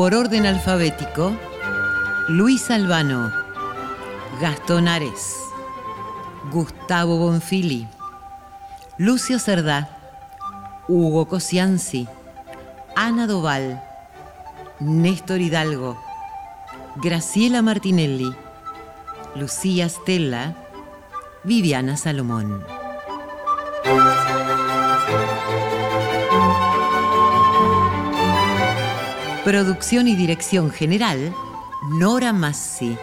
Por 0.00 0.14
orden 0.14 0.46
alfabético, 0.46 1.30
Luis 2.26 2.70
Albano, 2.70 3.30
Gastón 4.40 4.88
Ares, 4.88 5.36
Gustavo 6.50 7.18
Bonfili, 7.18 7.86
Lucio 8.96 9.38
Cerdá, 9.38 9.90
Hugo 10.88 11.28
Cosianzi, 11.28 12.08
Ana 12.96 13.26
Doval, 13.26 13.84
Néstor 14.80 15.42
Hidalgo, 15.42 16.02
Graciela 16.96 17.60
Martinelli, 17.60 18.34
Lucía 19.34 19.86
Stella, 19.86 20.54
Viviana 21.44 21.98
Salomón. 21.98 22.64
Producción 29.50 30.06
y 30.06 30.14
dirección 30.14 30.70
general, 30.70 31.34
Nora 31.98 32.32
Massi. 32.32 32.96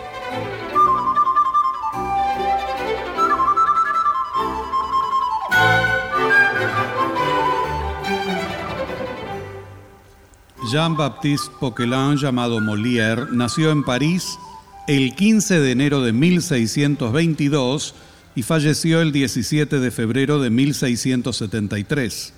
Jean-Baptiste 10.72 11.52
Poquelin, 11.59 12.16
llamado 12.16 12.62
Molière, 12.62 13.30
nació 13.30 13.72
en 13.72 13.84
París 13.84 14.40
el 14.88 15.16
15 15.16 15.59
de 15.59 15.72
enero 15.72 16.02
de 16.02 16.13
1622 16.13 17.94
y 18.36 18.44
falleció 18.44 19.02
el 19.02 19.12
17 19.12 19.81
de 19.81 19.91
febrero 19.91 20.40
de 20.40 20.50
1673. 20.50 22.34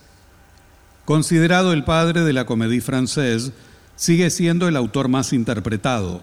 Considerado 1.06 1.74
el 1.74 1.84
padre 1.84 2.22
de 2.22 2.34
la 2.34 2.48
comédie 2.48 2.82
française, 2.82 3.52
sigue 4.00 4.30
siendo 4.30 4.70
el 4.70 4.78
autor 4.78 5.10
más 5.10 5.34
interpretado. 5.34 6.22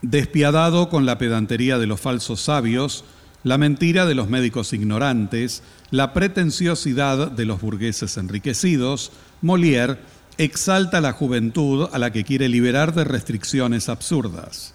Despiadado 0.00 0.88
con 0.88 1.06
la 1.06 1.18
pedantería 1.18 1.76
de 1.76 1.88
los 1.88 2.00
falsos 2.00 2.40
sabios, 2.40 3.04
la 3.42 3.58
mentira 3.58 4.06
de 4.06 4.14
los 4.14 4.28
médicos 4.28 4.72
ignorantes, 4.72 5.64
la 5.90 6.12
pretenciosidad 6.12 7.32
de 7.32 7.44
los 7.46 7.60
burgueses 7.60 8.16
enriquecidos, 8.16 9.10
Molière 9.42 9.98
exalta 10.38 11.00
la 11.00 11.12
juventud 11.14 11.88
a 11.92 11.98
la 11.98 12.12
que 12.12 12.22
quiere 12.22 12.48
liberar 12.48 12.94
de 12.94 13.02
restricciones 13.02 13.88
absurdas. 13.88 14.74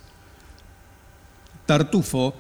Tartufo, 1.66 2.35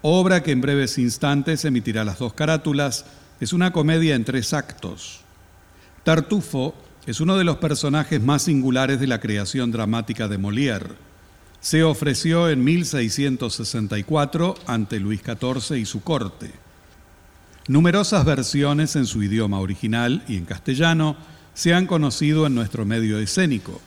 obra 0.00 0.44
que 0.44 0.52
en 0.52 0.60
breves 0.60 0.96
instantes 0.96 1.64
emitirá 1.64 2.04
las 2.04 2.20
dos 2.20 2.34
carátulas, 2.34 3.04
es 3.40 3.52
una 3.52 3.72
comedia 3.72 4.14
en 4.14 4.24
tres 4.24 4.52
actos. 4.52 5.22
Tartufo 6.04 6.76
es 7.06 7.20
uno 7.20 7.36
de 7.36 7.44
los 7.44 7.56
personajes 7.56 8.22
más 8.22 8.42
singulares 8.42 9.00
de 9.00 9.06
la 9.06 9.20
creación 9.20 9.72
dramática 9.72 10.28
de 10.28 10.38
Molière. 10.38 10.94
Se 11.60 11.82
ofreció 11.82 12.48
en 12.48 12.62
1664 12.62 14.54
ante 14.66 15.00
Luis 15.00 15.20
XIV 15.22 15.76
y 15.76 15.84
su 15.84 16.02
corte. 16.02 16.52
Numerosas 17.68 18.24
versiones 18.24 18.96
en 18.96 19.06
su 19.06 19.22
idioma 19.22 19.60
original 19.60 20.24
y 20.28 20.36
en 20.36 20.44
castellano 20.44 21.16
se 21.54 21.74
han 21.74 21.86
conocido 21.86 22.46
en 22.46 22.54
nuestro 22.54 22.84
medio 22.84 23.18
escénico. 23.18 23.80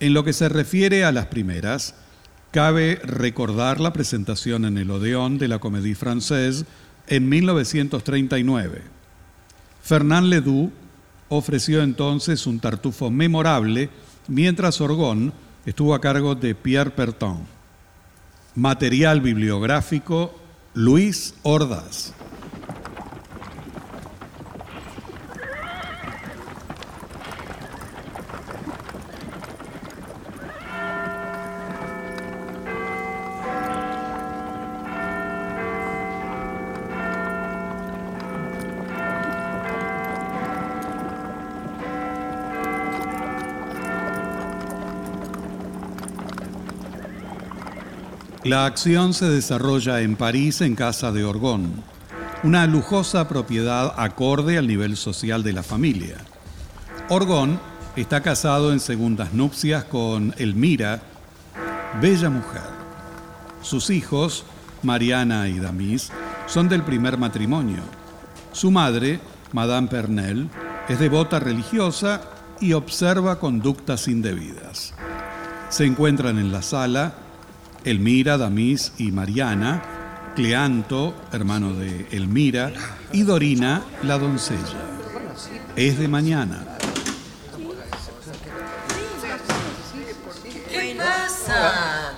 En 0.00 0.14
lo 0.14 0.24
que 0.24 0.32
se 0.32 0.48
refiere 0.48 1.04
a 1.04 1.12
las 1.12 1.26
primeras, 1.26 1.94
cabe 2.50 3.00
recordar 3.04 3.80
la 3.80 3.92
presentación 3.92 4.64
en 4.64 4.78
el 4.78 4.90
Odeón 4.90 5.38
de 5.38 5.48
la 5.48 5.58
Comédie 5.58 5.94
Française 5.94 6.66
en 7.06 7.28
1939. 7.28 8.82
Fernand 9.82 10.28
Ledoux 10.28 10.72
ofreció 11.36 11.82
entonces 11.82 12.46
un 12.46 12.60
tartufo 12.60 13.10
memorable, 13.10 13.88
mientras 14.28 14.80
Orgón 14.80 15.32
estuvo 15.64 15.94
a 15.94 16.00
cargo 16.00 16.34
de 16.34 16.54
Pierre 16.54 16.90
Perton. 16.90 17.46
Material 18.54 19.22
bibliográfico, 19.22 20.34
Luis 20.74 21.34
Ordaz. 21.42 22.12
La 48.52 48.66
acción 48.66 49.14
se 49.14 49.30
desarrolla 49.30 50.02
en 50.02 50.14
París 50.14 50.60
en 50.60 50.74
casa 50.74 51.10
de 51.10 51.24
Orgón, 51.24 51.72
una 52.42 52.66
lujosa 52.66 53.26
propiedad 53.26 53.94
acorde 53.96 54.58
al 54.58 54.66
nivel 54.66 54.98
social 54.98 55.42
de 55.42 55.54
la 55.54 55.62
familia. 55.62 56.18
Orgón 57.08 57.58
está 57.96 58.20
casado 58.20 58.70
en 58.74 58.80
segundas 58.80 59.32
nupcias 59.32 59.84
con 59.84 60.34
Elmira, 60.36 61.00
bella 62.02 62.28
mujer. 62.28 62.60
Sus 63.62 63.88
hijos, 63.88 64.44
Mariana 64.82 65.48
y 65.48 65.58
Damis, 65.58 66.10
son 66.46 66.68
del 66.68 66.82
primer 66.82 67.16
matrimonio. 67.16 67.80
Su 68.52 68.70
madre, 68.70 69.18
Madame 69.52 69.88
Pernel, 69.88 70.50
es 70.90 70.98
devota 70.98 71.40
religiosa 71.40 72.20
y 72.60 72.74
observa 72.74 73.38
conductas 73.40 74.08
indebidas. 74.08 74.92
Se 75.70 75.86
encuentran 75.86 76.38
en 76.38 76.52
la 76.52 76.60
sala 76.60 77.14
Elmira, 77.84 78.38
Damis 78.38 78.92
y 78.98 79.10
Mariana, 79.12 79.82
Cleanto, 80.36 81.14
hermano 81.32 81.74
de 81.74 82.06
Elmira, 82.10 82.72
y 83.12 83.22
Dorina, 83.22 83.82
la 84.02 84.18
doncella. 84.18 84.78
Es 85.76 85.98
de 85.98 86.08
mañana. 86.08 86.64
¿Qué 90.70 90.96
pasa? 90.96 92.14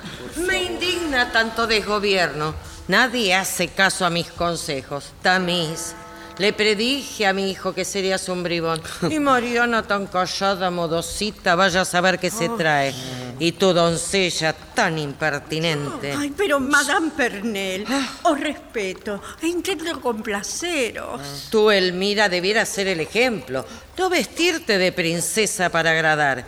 Me 0.46 0.64
indigna 0.64 1.32
tanto 1.32 1.66
desgobierno. 1.66 2.54
Nadie 2.88 3.34
hace 3.34 3.68
caso 3.68 4.04
a 4.04 4.10
mis 4.10 4.30
consejos. 4.30 5.12
Tamis, 5.22 5.94
le 6.38 6.52
predije 6.52 7.26
a 7.26 7.32
mi 7.32 7.50
hijo 7.50 7.72
que 7.72 7.84
serías 7.84 8.28
un 8.28 8.42
bribón. 8.42 8.82
Y 9.08 9.18
Mariana 9.18 9.82
tan 9.82 10.06
callada, 10.06 10.70
modosita, 10.70 11.54
vaya 11.54 11.82
a 11.82 11.84
saber 11.84 12.18
qué 12.18 12.30
se 12.30 12.48
trae. 12.50 12.92
Y 13.38 13.52
tu 13.52 13.72
doncella 13.72 14.52
tan 14.52 14.98
impertinente. 14.98 16.14
Ay, 16.16 16.32
pero 16.36 16.60
Madame 16.60 17.10
Pernel, 17.16 17.84
os 18.22 18.40
respeto 18.40 19.20
e 19.42 19.48
intento 19.48 20.00
complaceros. 20.00 21.48
Tú, 21.50 21.70
Elmira, 21.70 22.28
debieras 22.28 22.68
ser 22.68 22.88
el 22.88 23.00
ejemplo. 23.00 23.64
No 23.98 24.08
vestirte 24.08 24.78
de 24.78 24.92
princesa 24.92 25.70
para 25.70 25.90
agradar. 25.90 26.46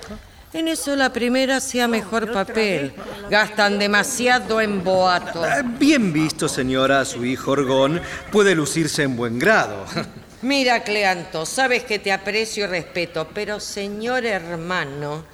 En 0.52 0.68
eso 0.68 0.96
la 0.96 1.12
primera 1.12 1.56
hacía 1.56 1.86
mejor 1.86 2.32
papel. 2.32 2.94
Gastan 3.28 3.78
demasiado 3.78 4.60
en 4.60 4.82
boato. 4.82 5.44
Eh, 5.44 5.62
Bien 5.78 6.12
visto, 6.12 6.48
señora, 6.48 7.04
su 7.04 7.24
hijo 7.24 7.50
Orgón 7.50 8.00
puede 8.32 8.54
lucirse 8.54 9.02
en 9.02 9.16
buen 9.16 9.38
grado. 9.38 9.84
Mira, 10.42 10.82
Cleanto, 10.82 11.44
sabes 11.44 11.84
que 11.84 11.98
te 11.98 12.12
aprecio 12.12 12.64
y 12.64 12.68
respeto, 12.68 13.28
pero 13.34 13.58
señor 13.58 14.24
hermano, 14.24 15.24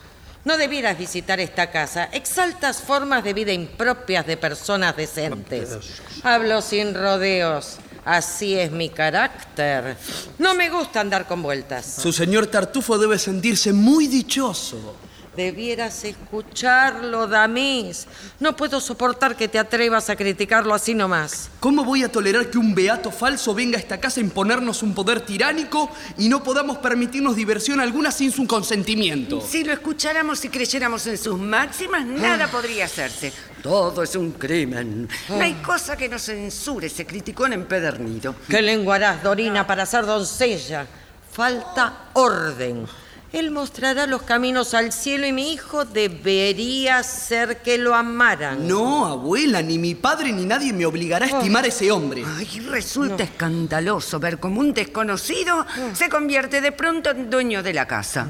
no 0.44 0.56
debieras 0.56 0.98
visitar 0.98 1.40
esta 1.40 1.70
casa. 1.70 2.08
Exaltas 2.12 2.80
formas 2.80 3.24
de 3.24 3.34
vida 3.34 3.52
impropias 3.52 4.26
de 4.26 4.36
personas 4.36 4.96
decentes. 4.96 5.78
Hablo 6.22 6.62
sin 6.62 6.94
rodeos. 6.94 7.78
Así 8.04 8.58
es 8.58 8.72
mi 8.72 8.88
carácter. 8.88 9.96
No 10.38 10.54
me 10.54 10.68
gusta 10.70 11.00
andar 11.00 11.26
con 11.28 11.40
vueltas. 11.42 11.98
Su 12.00 12.12
señor 12.12 12.48
Tartufo 12.48 12.98
debe 12.98 13.18
sentirse 13.18 13.72
muy 13.72 14.08
dichoso. 14.08 14.96
Debieras 15.36 16.04
escucharlo, 16.04 17.26
Damis. 17.26 18.06
No 18.38 18.54
puedo 18.54 18.80
soportar 18.80 19.34
que 19.34 19.48
te 19.48 19.58
atrevas 19.58 20.10
a 20.10 20.16
criticarlo 20.16 20.74
así 20.74 20.92
nomás. 20.92 21.48
¿Cómo 21.58 21.84
voy 21.84 22.02
a 22.02 22.12
tolerar 22.12 22.50
que 22.50 22.58
un 22.58 22.74
beato 22.74 23.10
falso 23.10 23.54
venga 23.54 23.78
a 23.78 23.80
esta 23.80 23.98
casa 23.98 24.20
a 24.20 24.24
imponernos 24.24 24.82
un 24.82 24.94
poder 24.94 25.22
tiránico 25.22 25.90
y 26.18 26.28
no 26.28 26.42
podamos 26.42 26.76
permitirnos 26.78 27.34
diversión 27.34 27.80
alguna 27.80 28.10
sin 28.10 28.30
su 28.30 28.46
consentimiento? 28.46 29.40
Si 29.40 29.64
lo 29.64 29.72
escucháramos 29.72 30.44
y 30.44 30.50
creyéramos 30.50 31.06
en 31.06 31.16
sus 31.16 31.38
máximas, 31.38 32.04
nada 32.04 32.48
podría 32.48 32.84
hacerse. 32.84 33.32
Todo 33.62 34.02
es 34.02 34.14
un 34.16 34.32
crimen. 34.32 35.08
No 35.30 35.40
hay 35.40 35.54
cosa 35.54 35.96
que 35.96 36.10
no 36.10 36.18
censure 36.18 36.88
ese 36.88 37.06
criticón 37.06 37.54
empedernido. 37.54 38.34
¿Qué 38.50 38.60
lengua 38.60 38.96
harás, 38.96 39.22
Dorina, 39.22 39.66
para 39.66 39.86
ser 39.86 40.04
doncella? 40.04 40.86
Falta 41.30 42.10
orden. 42.12 42.86
Él 43.32 43.50
mostrará 43.50 44.06
los 44.06 44.22
caminos 44.22 44.74
al 44.74 44.92
cielo 44.92 45.26
y 45.26 45.32
mi 45.32 45.52
hijo 45.52 45.86
debería 45.86 47.02
ser 47.02 47.62
que 47.62 47.78
lo 47.78 47.94
amaran. 47.94 48.68
No, 48.68 49.06
abuela, 49.06 49.62
ni 49.62 49.78
mi 49.78 49.94
padre 49.94 50.32
ni 50.32 50.44
nadie 50.44 50.72
me 50.74 50.84
obligará 50.84 51.24
a 51.24 51.28
estimar 51.28 51.64
a 51.64 51.68
ese 51.68 51.90
hombre. 51.90 52.24
Ay, 52.36 52.60
resulta 52.68 53.24
escandaloso 53.24 54.20
ver 54.20 54.38
cómo 54.38 54.60
un 54.60 54.74
desconocido 54.74 55.66
se 55.94 56.10
convierte 56.10 56.60
de 56.60 56.72
pronto 56.72 57.10
en 57.10 57.30
dueño 57.30 57.62
de 57.62 57.72
la 57.72 57.86
casa. 57.86 58.28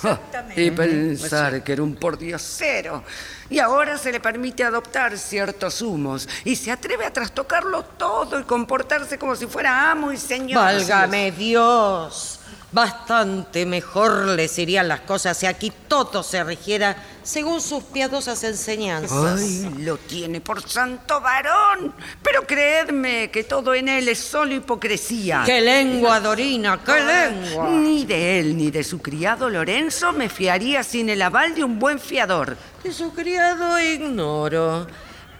Ja, 0.00 0.20
Y 0.56 0.70
pensar 0.70 1.62
que 1.64 1.72
era 1.72 1.82
un 1.82 1.96
pordiosero. 1.96 3.04
Y 3.50 3.58
ahora 3.58 3.98
se 3.98 4.12
le 4.12 4.20
permite 4.20 4.62
adoptar 4.62 5.18
ciertos 5.18 5.82
humos 5.82 6.28
y 6.44 6.56
se 6.56 6.70
atreve 6.70 7.04
a 7.04 7.12
trastocarlo 7.12 7.82
todo 7.82 8.38
y 8.38 8.44
comportarse 8.44 9.18
como 9.18 9.34
si 9.34 9.46
fuera 9.46 9.90
amo 9.90 10.12
y 10.12 10.16
señor. 10.16 10.54
Válgame 10.58 11.32
Dios. 11.32 12.37
Bastante 12.70 13.64
mejor 13.64 14.26
les 14.26 14.58
irían 14.58 14.88
las 14.88 15.00
cosas 15.00 15.38
si 15.38 15.46
aquí 15.46 15.72
todo 15.88 16.22
se 16.22 16.44
rigiera 16.44 16.96
según 17.22 17.62
sus 17.62 17.82
piadosas 17.84 18.44
enseñanzas. 18.44 19.40
Ay, 19.40 19.74
lo 19.78 19.96
tiene 19.96 20.42
por 20.42 20.62
santo 20.62 21.18
varón. 21.18 21.94
Pero 22.22 22.46
creedme 22.46 23.30
que 23.30 23.44
todo 23.44 23.74
en 23.74 23.88
él 23.88 24.08
es 24.08 24.18
solo 24.18 24.54
hipocresía. 24.54 25.44
¡Qué 25.46 25.62
lengua, 25.62 26.20
Dorina! 26.20 26.78
¡Qué 26.84 27.00
lengua! 27.00 27.70
Ni 27.70 28.04
de 28.04 28.40
él 28.40 28.54
ni 28.54 28.70
de 28.70 28.84
su 28.84 29.00
criado 29.00 29.48
Lorenzo 29.48 30.12
me 30.12 30.28
fiaría 30.28 30.82
sin 30.82 31.08
el 31.08 31.22
aval 31.22 31.54
de 31.54 31.64
un 31.64 31.78
buen 31.78 31.98
fiador. 31.98 32.58
De 32.84 32.92
su 32.92 33.14
criado 33.14 33.80
ignoro. 33.80 34.86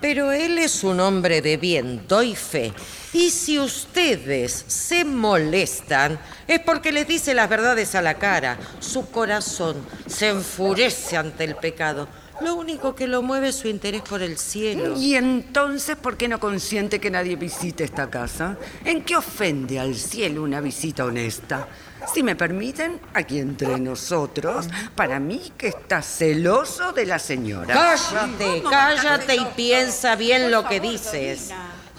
Pero 0.01 0.33
él 0.33 0.59
es 0.59 0.85
un 0.85 1.01
hombre 1.01 1.43
de 1.43 1.57
bien, 1.57 2.07
doy 2.07 2.37
fe. 2.37 2.73
Y 3.13 3.31
si 3.31 3.59
ustedes 3.59 4.65
se 4.69 5.05
molestan, 5.05 6.21
es 6.47 6.61
porque 6.61 6.93
les 6.93 7.09
dice 7.09 7.35
las 7.35 7.49
verdades 7.49 7.95
a 7.95 8.03
la 8.03 8.15
cara. 8.15 8.59
Su 8.81 9.11
corazón 9.11 9.77
se 10.07 10.29
enfurece 10.29 11.17
ante 11.17 11.45
el 11.45 11.57
pecado. 11.57 12.07
Lo 12.41 12.55
único 12.55 12.95
que 12.95 13.09
lo 13.09 13.23
mueve 13.23 13.49
es 13.49 13.57
su 13.57 13.67
interés 13.67 14.03
por 14.03 14.23
el 14.23 14.39
cielo. 14.39 14.97
Y 14.97 15.17
entonces, 15.17 15.97
¿por 15.97 16.17
qué 16.17 16.29
no 16.29 16.39
consiente 16.39 17.01
que 17.01 17.11
nadie 17.11 17.35
visite 17.35 17.83
esta 17.83 18.09
casa? 18.09 18.57
¿En 18.85 19.03
qué 19.03 19.17
ofende 19.17 19.81
al 19.81 19.97
cielo 19.97 20.45
una 20.45 20.61
visita 20.61 21.05
honesta? 21.05 21.67
Si 22.13 22.23
me 22.23 22.37
permiten, 22.37 23.01
aquí 23.15 23.39
entre 23.39 23.79
nosotros, 23.79 24.67
para 24.95 25.19
mí 25.19 25.53
que 25.57 25.69
está 25.69 26.01
celoso 26.03 26.93
de 26.93 27.07
la 27.07 27.19
señora. 27.19 27.75
Cállate, 27.75 28.63
cállate 28.69 29.37
y 29.37 29.45
piensa 29.57 30.17
bien 30.17 30.51
lo 30.51 30.67
que 30.67 30.81
dices. 30.81 31.51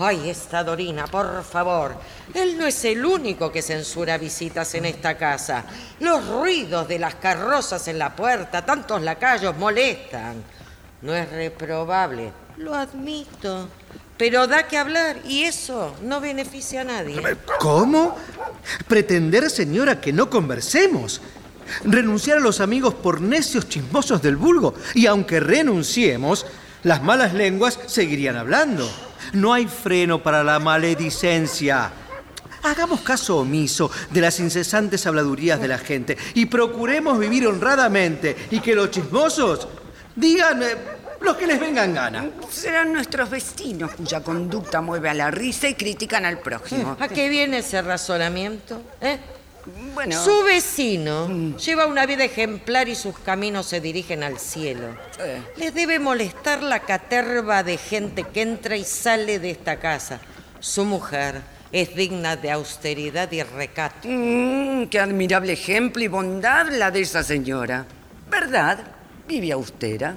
Ay, 0.02 0.30
esta 0.30 0.64
Dorina, 0.64 1.08
por 1.08 1.44
favor. 1.44 1.94
Él 2.34 2.58
no 2.58 2.66
es 2.66 2.86
el 2.86 3.06
único 3.06 3.52
que 3.52 3.62
censura 3.62 4.18
visitas 4.18 4.74
en 4.76 4.86
esta 4.86 5.18
casa. 5.18 5.66
Los 6.00 6.26
ruidos 6.26 6.88
de 6.88 7.00
las 7.00 7.16
carrozas 7.16 7.86
en 7.90 8.00
la 8.00 8.16
puerta, 8.16 8.66
tantos 8.66 9.02
lacayos, 9.02 9.58
molestan. 9.58 10.42
No 11.02 11.14
es 11.14 11.30
reprobable, 11.30 12.32
lo 12.58 12.74
admito. 12.76 13.68
Pero 14.20 14.48
da 14.48 14.68
que 14.68 14.78
hablar 14.78 15.22
y 15.26 15.44
eso 15.44 15.96
no 16.04 16.20
beneficia 16.20 16.82
a 16.82 16.84
nadie. 16.84 17.22
¿Cómo? 17.58 18.18
¿Pretender, 18.86 19.50
señora, 19.50 20.02
que 20.02 20.12
no 20.12 20.30
conversemos? 20.30 21.22
¿Renunciar 21.86 22.40
a 22.40 22.42
los 22.42 22.60
amigos 22.60 22.96
por 22.96 23.22
necios 23.22 23.70
chismosos 23.70 24.22
del 24.22 24.36
vulgo? 24.36 24.74
Y 24.94 25.06
aunque 25.06 25.40
renunciemos, 25.40 26.46
las 26.84 27.02
malas 27.02 27.34
lenguas 27.34 27.80
seguirían 27.88 28.36
hablando. 28.36 28.92
No 29.32 29.54
hay 29.54 29.68
freno 29.68 30.22
para 30.22 30.44
la 30.44 30.60
maledicencia. 30.60 31.90
Hagamos 32.64 33.00
caso 33.00 33.38
omiso 33.38 33.90
de 34.12 34.20
las 34.20 34.38
incesantes 34.42 35.08
habladurías 35.08 35.62
de 35.62 35.70
la 35.70 35.78
gente 35.78 36.18
y 36.34 36.48
procuremos 36.48 37.18
vivir 37.18 37.48
honradamente 37.48 38.36
y 38.52 38.60
que 38.60 38.76
los 38.76 38.92
chismosos 38.92 39.66
digan 40.14 40.62
eh, 40.62 40.76
lo 41.22 41.38
que 41.38 41.46
les 41.48 41.60
venga 41.60 41.84
en 41.84 41.94
gana. 41.94 42.30
Serán 42.50 42.94
nuestros 42.94 43.30
vecinos 43.30 43.92
cuya 43.96 44.22
conducta 44.22 44.82
mueve 44.82 45.10
a 45.10 45.14
la 45.14 45.30
risa 45.32 45.68
y 45.68 45.74
critican 45.76 46.26
al 46.26 46.40
prójimo. 46.40 46.96
¿A 47.00 47.08
qué 47.08 47.30
viene 47.30 47.60
ese 47.60 47.82
razonamiento? 47.82 48.82
eh? 49.02 49.18
Bueno, 49.94 50.24
Su 50.24 50.44
vecino 50.44 51.28
lleva 51.58 51.86
una 51.86 52.06
vida 52.06 52.24
ejemplar 52.24 52.88
y 52.90 52.96
sus 52.96 53.20
caminos 53.20 53.68
se 53.68 53.82
dirigen 53.82 54.24
al 54.24 54.40
cielo. 54.40 54.88
Eh. 55.20 55.42
Les 55.58 55.74
debe 55.74 56.00
molestar 56.00 56.64
la 56.64 56.80
caterva 56.80 57.62
de 57.62 57.78
gente 57.78 58.24
que 58.24 58.42
entra 58.42 58.78
y 58.78 58.84
sale 58.86 59.38
de 59.38 59.52
esta 59.52 59.78
casa. 59.78 60.22
Su 60.60 60.86
mujer 60.86 61.42
es 61.72 61.94
digna 61.96 62.36
de 62.36 62.50
austeridad 62.50 63.32
y 63.32 63.44
recato. 63.44 64.08
mm, 64.08 64.88
qué 64.88 65.00
admirable 65.00 65.54
ejemplo 65.54 66.04
y 66.04 66.08
bondad 66.08 66.70
la 66.70 66.90
de 66.90 67.02
esa 67.02 67.22
señora. 67.22 67.86
¿Verdad? 68.30 68.80
Vive 69.28 69.52
austera. 69.52 70.16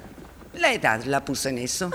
La 0.55 0.71
edad 0.71 1.03
la 1.05 1.23
puso 1.23 1.49
en 1.49 1.57
eso. 1.57 1.89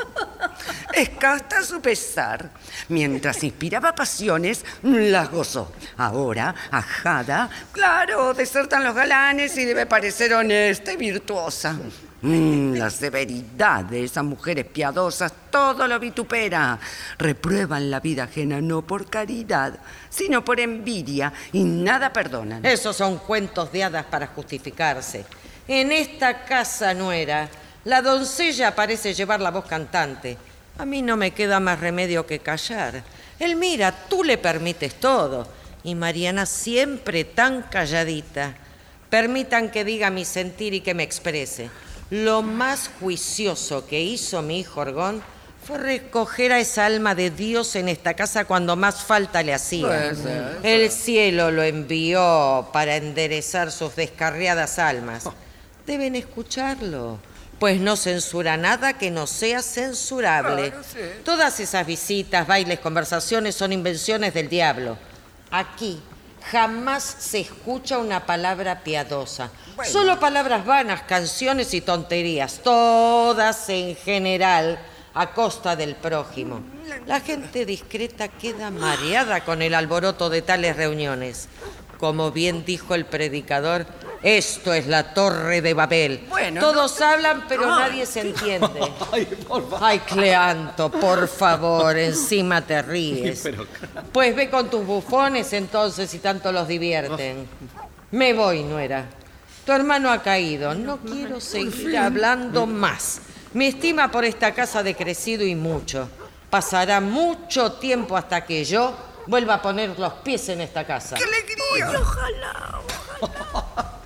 Es 0.92 1.10
casta 1.10 1.58
a 1.58 1.62
su 1.62 1.80
pesar. 1.80 2.50
Mientras 2.88 3.44
inspiraba 3.44 3.94
pasiones, 3.94 4.64
las 4.82 5.30
gozó. 5.30 5.72
Ahora, 5.96 6.54
ajada, 6.70 7.48
claro, 7.72 8.34
desertan 8.34 8.82
los 8.82 8.94
galanes 8.94 9.56
y 9.56 9.64
debe 9.64 9.86
parecer 9.86 10.34
honesta 10.34 10.92
y 10.92 10.96
virtuosa. 10.96 11.78
Mm, 12.20 12.74
la 12.74 12.90
severidad 12.90 13.84
de 13.84 14.02
esas 14.02 14.24
mujeres 14.24 14.64
piadosas 14.64 15.32
todo 15.50 15.86
lo 15.86 16.00
vitupera. 16.00 16.78
Reprueban 17.16 17.90
la 17.92 18.00
vida 18.00 18.24
ajena 18.24 18.60
no 18.60 18.82
por 18.82 19.08
caridad, 19.08 19.78
sino 20.10 20.44
por 20.44 20.58
envidia 20.58 21.32
y 21.52 21.62
nada 21.62 22.12
perdonan. 22.12 22.64
Esos 22.66 22.96
son 22.96 23.18
cuentos 23.18 23.70
de 23.70 23.84
hadas 23.84 24.06
para 24.06 24.26
justificarse. 24.26 25.24
En 25.68 25.92
esta 25.92 26.44
casa 26.44 26.92
nuera, 26.92 27.48
la 27.84 28.02
doncella 28.02 28.74
parece 28.74 29.14
llevar 29.14 29.40
la 29.40 29.50
voz 29.50 29.66
cantante. 29.66 30.36
A 30.78 30.84
mí 30.84 31.02
no 31.02 31.16
me 31.16 31.32
queda 31.32 31.60
más 31.60 31.80
remedio 31.80 32.26
que 32.26 32.38
callar. 32.38 33.02
Elmira, 33.38 33.92
tú 34.08 34.24
le 34.24 34.38
permites 34.38 34.94
todo. 34.94 35.48
Y 35.84 35.94
Mariana 35.94 36.46
siempre 36.46 37.24
tan 37.24 37.62
calladita. 37.62 38.54
Permitan 39.10 39.70
que 39.70 39.84
diga 39.84 40.10
mi 40.10 40.24
sentir 40.24 40.74
y 40.74 40.80
que 40.80 40.94
me 40.94 41.02
exprese. 41.02 41.70
Lo 42.10 42.42
más 42.42 42.90
juicioso 43.00 43.86
que 43.86 44.00
hizo 44.00 44.42
mi 44.42 44.60
hijo 44.60 44.80
Orgón 44.80 45.22
fue 45.68 45.78
recoger 45.78 46.52
a 46.52 46.60
esa 46.60 46.86
alma 46.86 47.14
de 47.14 47.30
Dios 47.30 47.76
en 47.76 47.88
esta 47.88 48.14
casa 48.14 48.46
cuando 48.46 48.74
más 48.76 49.04
falta 49.04 49.42
le 49.42 49.52
hacía. 49.52 50.12
El 50.62 50.90
cielo 50.90 51.50
lo 51.50 51.62
envió 51.62 52.70
para 52.72 52.96
enderezar 52.96 53.70
sus 53.70 53.94
descarriadas 53.94 54.78
almas. 54.78 55.24
Deben 55.86 56.16
escucharlo, 56.16 57.18
pues 57.58 57.80
no 57.80 57.96
censura 57.96 58.56
nada 58.56 58.92
que 58.94 59.10
no 59.10 59.26
sea 59.26 59.62
censurable. 59.62 60.72
Todas 61.24 61.60
esas 61.60 61.86
visitas, 61.86 62.46
bailes, 62.46 62.80
conversaciones 62.80 63.54
son 63.54 63.72
invenciones 63.72 64.34
del 64.34 64.48
diablo. 64.48 64.96
Aquí 65.50 66.00
jamás 66.50 67.02
se 67.02 67.40
escucha 67.40 67.98
una 67.98 68.26
palabra 68.26 68.80
piadosa. 68.82 69.50
Solo 69.84 70.18
palabras 70.18 70.64
vanas, 70.64 71.02
canciones 71.02 71.74
y 71.74 71.80
tonterías, 71.80 72.60
todas 72.62 73.68
en 73.68 73.96
general 73.96 74.78
a 75.14 75.32
costa 75.32 75.76
del 75.76 75.94
prójimo. 75.96 76.60
La 77.06 77.20
gente 77.20 77.66
discreta 77.66 78.28
queda 78.28 78.70
mareada 78.70 79.44
con 79.44 79.62
el 79.62 79.74
alboroto 79.74 80.30
de 80.30 80.42
tales 80.42 80.76
reuniones. 80.76 81.48
Como 81.98 82.30
bien 82.30 82.64
dijo 82.64 82.94
el 82.94 83.04
predicador, 83.06 83.84
esto 84.22 84.72
es 84.72 84.86
la 84.86 85.14
torre 85.14 85.60
de 85.60 85.74
Babel. 85.74 86.28
Todos 86.58 87.00
hablan, 87.00 87.44
pero 87.48 87.66
nadie 87.66 88.06
se 88.06 88.20
entiende. 88.20 88.68
Ay, 89.80 89.98
Cleanto, 90.00 90.90
por 90.90 91.28
favor, 91.28 91.96
encima 91.96 92.62
te 92.62 92.82
ríes. 92.82 93.48
Pues 94.12 94.34
ve 94.34 94.48
con 94.48 94.70
tus 94.70 94.84
bufones 94.84 95.52
entonces 95.52 96.12
y 96.14 96.18
tanto 96.18 96.50
los 96.52 96.66
divierten. 96.66 97.46
Me 98.10 98.32
voy, 98.32 98.62
nuera. 98.62 99.06
Tu 99.64 99.72
hermano 99.72 100.10
ha 100.10 100.22
caído. 100.22 100.74
No 100.74 100.98
quiero 100.98 101.40
seguir 101.40 101.96
hablando 101.98 102.66
más. 102.66 103.20
Mi 103.54 103.66
estima 103.66 104.10
por 104.10 104.24
esta 104.24 104.52
casa 104.54 104.80
ha 104.80 104.82
decrecido 104.82 105.44
y 105.44 105.54
mucho. 105.54 106.08
Pasará 106.50 107.00
mucho 107.00 107.72
tiempo 107.72 108.16
hasta 108.16 108.44
que 108.44 108.64
yo 108.64 108.94
vuelva 109.28 109.54
a 109.54 109.62
poner 109.62 109.96
los 109.98 110.12
pies 110.14 110.48
en 110.48 110.62
esta 110.62 110.84
casa. 110.84 111.16
¡Qué 111.16 111.24
alegría! 111.24 112.00
ojalá. 112.00 112.80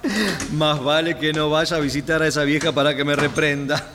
Más 0.52 0.82
vale 0.82 1.16
que 1.16 1.32
no 1.32 1.48
vaya 1.48 1.76
a 1.76 1.80
visitar 1.80 2.20
a 2.22 2.26
esa 2.26 2.42
vieja 2.42 2.72
para 2.72 2.94
que 2.94 3.04
me 3.04 3.14
reprenda. 3.16 3.88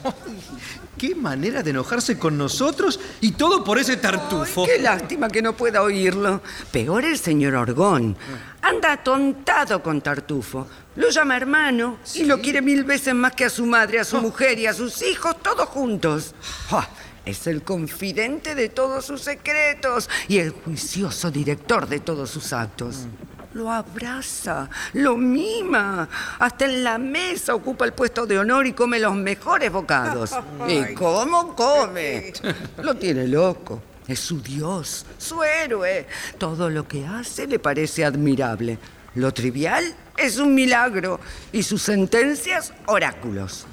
Qué 0.96 1.14
manera 1.14 1.62
de 1.62 1.70
enojarse 1.70 2.18
con 2.18 2.36
nosotros 2.36 2.98
y 3.20 3.32
todo 3.32 3.62
por 3.62 3.78
ese 3.78 3.98
tartufo. 3.98 4.64
Qué 4.64 4.80
lástima 4.80 5.28
que 5.28 5.42
no 5.42 5.52
pueda 5.52 5.82
oírlo. 5.82 6.42
Peor 6.72 7.04
el 7.04 7.18
señor 7.18 7.54
Orgón. 7.54 8.16
Anda 8.62 8.94
atontado 8.94 9.80
con 9.80 10.00
Tartufo. 10.00 10.66
Lo 10.96 11.10
llama 11.10 11.36
hermano 11.36 11.98
y 12.14 12.24
lo 12.24 12.40
quiere 12.40 12.60
mil 12.60 12.82
veces 12.82 13.14
más 13.14 13.32
que 13.32 13.44
a 13.44 13.50
su 13.50 13.64
madre, 13.64 14.00
a 14.00 14.04
su 14.04 14.20
mujer 14.20 14.58
y 14.58 14.66
a 14.66 14.72
sus 14.72 15.00
hijos, 15.02 15.36
todos 15.40 15.68
juntos. 15.68 16.34
Ah, 16.72 16.88
Es 17.28 17.46
el 17.46 17.62
confidente 17.62 18.54
de 18.54 18.70
todos 18.70 19.04
sus 19.04 19.20
secretos 19.20 20.08
y 20.28 20.38
el 20.38 20.48
juicioso 20.48 21.30
director 21.30 21.86
de 21.86 22.00
todos 22.00 22.30
sus 22.30 22.54
actos. 22.54 23.06
Lo 23.52 23.70
abraza, 23.70 24.70
lo 24.94 25.14
mima. 25.18 26.08
Hasta 26.38 26.64
en 26.64 26.82
la 26.82 26.96
mesa 26.96 27.54
ocupa 27.54 27.84
el 27.84 27.92
puesto 27.92 28.24
de 28.24 28.38
honor 28.38 28.66
y 28.66 28.72
come 28.72 28.98
los 28.98 29.14
mejores 29.14 29.70
bocados. 29.70 30.34
¿Y 30.68 30.94
cómo 30.94 31.54
come? 31.54 32.32
Lo 32.82 32.94
tiene 32.94 33.28
loco. 33.28 33.82
Es 34.06 34.20
su 34.20 34.40
Dios, 34.40 35.04
su 35.18 35.42
héroe. 35.42 36.06
Todo 36.38 36.70
lo 36.70 36.88
que 36.88 37.04
hace 37.04 37.46
le 37.46 37.58
parece 37.58 38.06
admirable. 38.06 38.78
Lo 39.16 39.34
trivial 39.34 39.84
es 40.16 40.38
un 40.38 40.54
milagro 40.54 41.20
y 41.52 41.62
sus 41.62 41.82
sentencias 41.82 42.72
oráculos. 42.86 43.66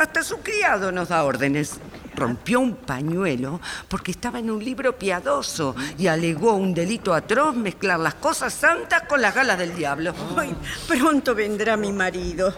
Hasta 0.00 0.22
su 0.22 0.38
criado 0.38 0.90
nos 0.92 1.10
da 1.10 1.22
órdenes. 1.24 1.74
Rompió 2.16 2.58
un 2.58 2.74
pañuelo 2.74 3.60
porque 3.86 4.12
estaba 4.12 4.38
en 4.38 4.50
un 4.50 4.64
libro 4.64 4.98
piadoso 4.98 5.76
y 5.98 6.06
alegó 6.06 6.54
un 6.54 6.72
delito 6.72 7.12
atroz 7.12 7.54
mezclar 7.54 8.00
las 8.00 8.14
cosas 8.14 8.54
santas 8.54 9.02
con 9.06 9.20
las 9.20 9.34
galas 9.34 9.58
del 9.58 9.76
diablo. 9.76 10.14
Ay, 10.38 10.56
pronto 10.88 11.34
vendrá 11.34 11.76
mi 11.76 11.92
marido. 11.92 12.54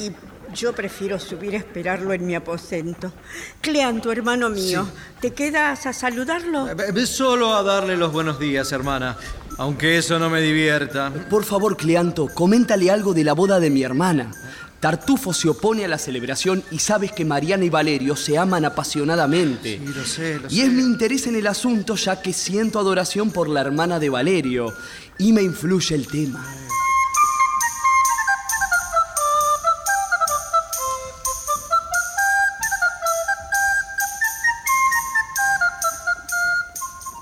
Y 0.00 0.10
yo 0.52 0.72
prefiero 0.72 1.20
subir 1.20 1.54
a 1.54 1.58
esperarlo 1.58 2.12
en 2.12 2.26
mi 2.26 2.34
aposento. 2.34 3.12
Cleanto, 3.60 4.10
hermano 4.10 4.50
mío, 4.50 4.84
¿te 5.20 5.32
quedas 5.32 5.86
a 5.86 5.92
saludarlo? 5.92 6.68
Eh, 6.70 7.06
Solo 7.06 7.54
a 7.54 7.62
darle 7.62 7.96
los 7.96 8.12
buenos 8.12 8.40
días, 8.40 8.72
hermana. 8.72 9.16
Aunque 9.58 9.98
eso 9.98 10.18
no 10.18 10.28
me 10.28 10.40
divierta. 10.40 11.12
Por 11.30 11.44
favor, 11.44 11.76
Cleanto, 11.76 12.26
coméntale 12.34 12.90
algo 12.90 13.14
de 13.14 13.22
la 13.22 13.32
boda 13.34 13.60
de 13.60 13.70
mi 13.70 13.84
hermana. 13.84 14.32
Tartufo 14.80 15.32
se 15.32 15.48
opone 15.48 15.84
a 15.84 15.88
la 15.88 15.98
celebración 15.98 16.62
y 16.70 16.78
sabes 16.78 17.10
que 17.10 17.24
Mariana 17.24 17.64
y 17.64 17.70
Valerio 17.70 18.14
se 18.14 18.38
aman 18.38 18.64
apasionadamente. 18.64 19.78
Sí, 19.78 19.92
lo 19.92 20.04
sé, 20.04 20.38
lo 20.38 20.48
Y 20.48 20.60
es 20.60 20.70
mi 20.70 20.82
interés 20.82 21.26
en 21.26 21.34
el 21.34 21.48
asunto 21.48 21.96
ya 21.96 22.22
que 22.22 22.32
siento 22.32 22.78
adoración 22.78 23.32
por 23.32 23.48
la 23.48 23.60
hermana 23.60 23.98
de 23.98 24.08
Valerio 24.08 24.72
y 25.18 25.32
me 25.32 25.42
influye 25.42 25.96
el 25.96 26.06
tema. 26.06 26.46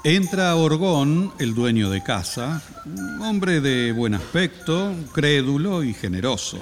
Entra 0.04 0.54
Orgón, 0.54 1.32
el 1.38 1.54
dueño 1.54 1.90
de 1.90 2.02
casa, 2.02 2.62
un 2.84 3.20
hombre 3.22 3.60
de 3.60 3.90
buen 3.90 4.14
aspecto, 4.14 4.94
crédulo 5.12 5.82
y 5.82 5.94
generoso. 5.94 6.58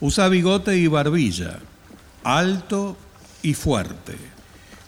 Usa 0.00 0.28
bigote 0.28 0.76
y 0.76 0.88
barbilla, 0.88 1.58
alto 2.22 2.96
y 3.42 3.54
fuerte. 3.54 4.14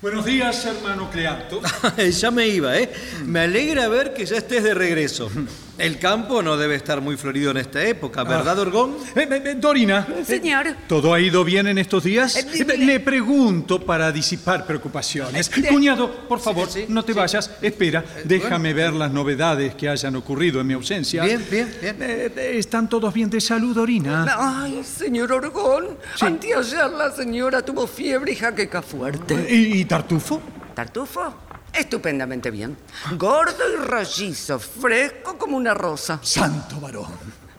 Buenos 0.02 0.26
días, 0.26 0.64
hermano 0.66 1.10
Cleanto. 1.10 1.62
ya 2.10 2.30
me 2.30 2.46
iba, 2.46 2.76
¿eh? 2.78 2.92
Me 3.24 3.40
alegra 3.40 3.88
ver 3.88 4.12
que 4.12 4.26
ya 4.26 4.36
estés 4.36 4.62
de 4.62 4.74
regreso. 4.74 5.30
El 5.78 5.98
campo 5.98 6.42
no 6.42 6.56
debe 6.56 6.74
estar 6.74 7.00
muy 7.00 7.16
florido 7.16 7.52
en 7.52 7.58
esta 7.58 7.82
época, 7.84 8.24
¿verdad, 8.24 8.58
Orgón? 8.58 8.96
Eh, 9.14 9.28
eh, 9.30 9.42
eh, 9.44 9.54
Dorina, 9.56 10.06
Señor. 10.24 10.66
¿todo 10.88 11.14
ha 11.14 11.20
ido 11.20 11.44
bien 11.44 11.68
en 11.68 11.78
estos 11.78 12.02
días? 12.02 12.34
Eh, 12.36 12.46
Eh, 12.68 12.76
Le 12.78 13.00
pregunto 13.00 13.80
para 13.84 14.10
disipar 14.10 14.66
preocupaciones. 14.66 15.48
Cuñado, 15.68 16.10
por 16.28 16.40
favor, 16.40 16.68
sí, 16.68 16.86
no 16.88 17.04
te 17.04 17.12
sí. 17.12 17.18
vayas. 17.18 17.50
Espera, 17.62 18.04
déjame 18.24 18.74
ver 18.74 18.92
las 18.92 19.12
novedades 19.12 19.74
que 19.76 19.88
hayan 19.88 20.16
ocurrido 20.16 20.60
en 20.60 20.66
mi 20.66 20.74
ausencia. 20.74 21.22
Bien, 21.24 21.44
bien, 21.50 21.72
bien. 21.80 22.32
¿Están 22.36 22.88
todos 22.88 23.14
bien 23.14 23.30
de 23.30 23.40
salud, 23.40 23.74
Dorina? 23.74 24.26
Ay, 24.36 24.82
señor 24.84 25.32
Orgón. 25.32 25.96
Anteayer 26.20 26.90
la 26.90 27.12
señora 27.14 27.62
tuvo 27.62 27.86
fiebre 27.86 28.32
y 28.32 28.36
jaqueca 28.36 28.82
fuerte. 28.82 29.46
¿Y, 29.48 29.80
y 29.80 29.84
Tartufo? 29.84 30.40
¿Tartufo? 30.74 31.34
Estupendamente 31.72 32.50
bien. 32.50 32.76
Gordo 33.16 33.64
y 33.72 33.76
rollizo, 33.76 34.58
fresco 34.58 35.36
como 35.38 35.56
una 35.56 35.74
rosa. 35.74 36.18
Santo 36.22 36.80
varón. 36.80 37.06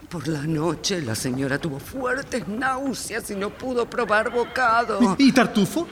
Por 0.10 0.28
la 0.28 0.42
noche 0.42 1.02
la 1.02 1.14
señora 1.14 1.60
tuvo 1.60 1.80
fuertes 1.80 2.48
náuseas 2.48 3.30
y 3.30 3.36
no 3.36 3.52
pudo 3.52 3.88
probar 3.90 4.32
bocado. 4.32 5.16
¿Y 5.20 5.32
Tartufo? 5.32 5.88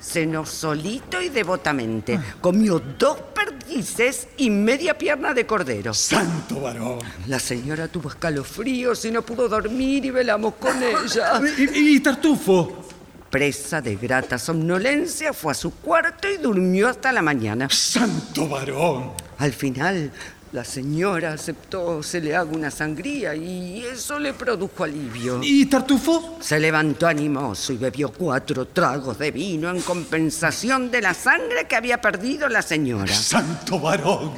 Cenó 0.00 0.46
solito 0.46 1.20
y 1.20 1.28
devotamente. 1.28 2.20
Comió 2.40 2.78
dos 2.78 3.18
perdices 3.34 4.28
y 4.36 4.48
media 4.48 4.96
pierna 4.96 5.34
de 5.34 5.44
cordero. 5.44 5.92
Santo 5.92 6.60
varón. 6.60 7.00
La 7.26 7.40
señora 7.40 7.88
tuvo 7.88 8.10
escalofríos 8.10 9.04
y 9.04 9.10
no 9.10 9.22
pudo 9.22 9.48
dormir 9.48 10.04
y 10.04 10.10
velamos 10.10 10.54
con 10.54 10.80
ella. 10.80 11.40
¿Y, 11.58 11.96
y 11.96 12.00
Tartufo? 12.00 12.87
Presa 13.30 13.82
de 13.82 13.96
grata 13.96 14.38
somnolencia, 14.38 15.32
fue 15.32 15.52
a 15.52 15.54
su 15.54 15.70
cuarto 15.72 16.28
y 16.28 16.38
durmió 16.38 16.88
hasta 16.88 17.12
la 17.12 17.22
mañana. 17.22 17.68
Santo 17.70 18.48
varón. 18.48 19.12
Al 19.38 19.52
final, 19.52 20.10
la 20.52 20.64
señora 20.64 21.34
aceptó 21.34 22.02
se 22.02 22.22
le 22.22 22.34
haga 22.34 22.50
una 22.50 22.70
sangría 22.70 23.34
y 23.34 23.84
eso 23.84 24.18
le 24.18 24.32
produjo 24.32 24.84
alivio. 24.84 25.40
¿Y 25.42 25.66
Tartufo? 25.66 26.38
Se 26.40 26.58
levantó 26.58 27.06
animoso 27.06 27.74
y 27.74 27.76
bebió 27.76 28.10
cuatro 28.10 28.66
tragos 28.66 29.18
de 29.18 29.30
vino 29.30 29.68
en 29.68 29.82
compensación 29.82 30.90
de 30.90 31.02
la 31.02 31.12
sangre 31.12 31.66
que 31.68 31.76
había 31.76 32.00
perdido 32.00 32.48
la 32.48 32.62
señora. 32.62 33.12
Santo 33.12 33.78
varón. 33.78 34.32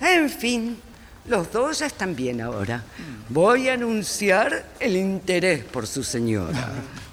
En 0.00 0.30
fin, 0.30 0.76
los 1.26 1.50
dos 1.50 1.80
ya 1.80 1.86
están 1.86 2.14
bien 2.14 2.40
ahora. 2.40 2.84
Voy 3.28 3.68
a 3.68 3.74
anunciar 3.74 4.66
el 4.78 4.96
interés 4.96 5.64
por 5.64 5.88
su 5.88 6.04
señora. 6.04 6.70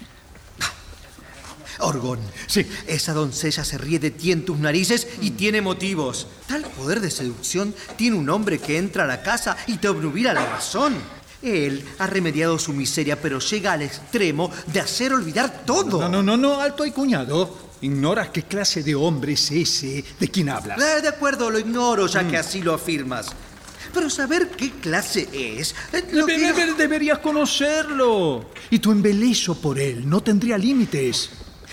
Orgón. 1.80 2.20
Sí. 2.48 2.66
Esa 2.88 3.14
doncella 3.14 3.64
se 3.64 3.78
ríe 3.78 4.00
de 4.00 4.12
ti 4.12 4.32
en 4.32 4.46
tus 4.46 4.58
narices 4.60 5.08
y 5.22 5.32
tiene 5.32 5.62
motivos. 5.62 6.28
Tal 6.48 6.64
poder 6.64 7.00
de 7.00 7.12
seducción 7.12 7.74
tiene 7.96 8.18
un 8.18 8.30
hombre 8.30 8.60
que 8.60 8.78
entra 8.78 9.04
a 9.04 9.08
la 9.08 9.22
casa 9.22 9.58
y 9.68 9.78
te 9.78 9.88
obnubila 9.90 10.34
la 10.34 10.46
razón. 10.46 10.96
Él 11.42 11.84
ha 12.00 12.08
remediado 12.08 12.58
su 12.58 12.72
miseria, 12.72 13.22
pero 13.22 13.40
llega 13.40 13.74
al 13.74 13.82
extremo 13.82 14.50
de 14.68 14.80
hacer 14.80 15.12
olvidar 15.14 15.64
todo. 15.66 16.00
No, 16.00 16.08
no, 16.10 16.24
no, 16.24 16.38
no, 16.38 16.62
alto 16.62 16.86
y 16.86 16.92
cuñado. 16.92 17.58
Ignoras 17.82 18.30
qué 18.30 18.44
clase 18.44 18.82
de 18.82 18.96
hombre 18.96 19.34
es 19.34 19.52
ese 19.52 20.06
de 20.18 20.28
quien 20.30 20.48
hablas. 20.48 20.80
Eh, 20.82 21.02
de 21.02 21.10
acuerdo, 21.10 21.50
lo 21.50 21.60
ignoro 21.60 22.08
ya 22.08 22.26
que 22.26 22.38
así 22.38 22.62
lo 22.62 22.74
afirmas. 22.74 23.28
Pero 23.94 24.10
saber 24.10 24.52
qué 24.52 24.72
clase 24.72 25.28
es... 25.34 25.76
eh, 25.92 26.06
lo 26.14 26.26
que- 26.26 26.74
Deberías 26.78 27.20
conocerlo. 27.20 28.46
Y 28.70 28.80
tu 28.80 28.92
embeleso 28.94 29.56
por 29.60 29.78
él 29.80 30.08
no 30.10 30.22
tendría 30.24 30.58
límites. 30.58 31.30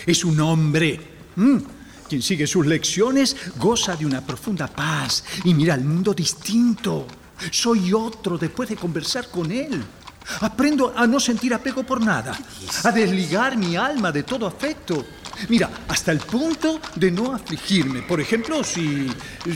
Es 0.07 0.25
un 0.25 0.41
hombre. 0.41 1.01
¿m? 1.37 1.61
Quien 2.09 2.23
sigue 2.23 2.47
sus 2.47 2.67
lecciones 2.67 3.37
goza 3.57 3.95
de 3.97 4.05
una 4.05 4.25
profunda 4.25 4.67
paz 4.67 5.25
y 5.45 5.55
mira 5.55 5.75
al 5.75 5.85
mundo 5.85 6.13
distinto. 6.13 7.07
Soy 7.51 7.93
otro 7.93 8.37
después 8.37 8.69
de 8.69 8.77
conversar 8.77 9.31
con 9.31 9.51
él. 9.51 9.83
Aprendo 10.41 10.93
a 10.97 11.07
no 11.07 11.21
sentir 11.21 11.53
apego 11.53 11.83
por 11.83 12.01
nada, 12.01 12.37
a 12.85 12.93
desligar 12.93 13.57
mi 13.57 13.77
alma 13.77 14.13
de 14.13 14.23
todo 14.23 14.47
afecto. 14.47 15.05
Mira, 15.49 15.71
hasta 15.89 16.13
el 16.13 16.19
punto 16.19 16.81
de 16.97 17.11
no 17.11 17.35
afligirme. 17.35 18.03
Por 18.03 18.21
ejemplo, 18.21 18.63
si, 18.63 19.07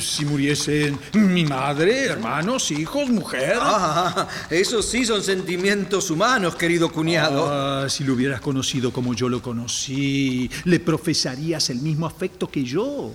si 0.01 0.25
muriesen 0.25 0.99
mi 1.13 1.45
madre, 1.45 2.07
hermanos, 2.07 2.71
hijos, 2.71 3.09
mujer. 3.11 3.59
Ah, 3.61 4.29
esos 4.51 4.87
sí 4.87 5.05
son 5.05 5.23
sentimientos 5.23 6.11
humanos, 6.11 6.57
querido 6.57 6.91
cuñado. 6.91 7.47
Ah, 7.51 7.89
si 7.89 8.05
lo 8.05 8.15
hubieras 8.15 8.41
conocido 8.41 8.93
como 8.93 9.15
yo 9.15 9.29
lo 9.29 9.43
conocí, 9.43 10.51
le 10.65 10.81
profesarías 10.81 11.69
el 11.71 11.81
mismo 11.81 12.07
afecto 12.07 12.49
que 12.49 12.65
yo. 12.65 13.13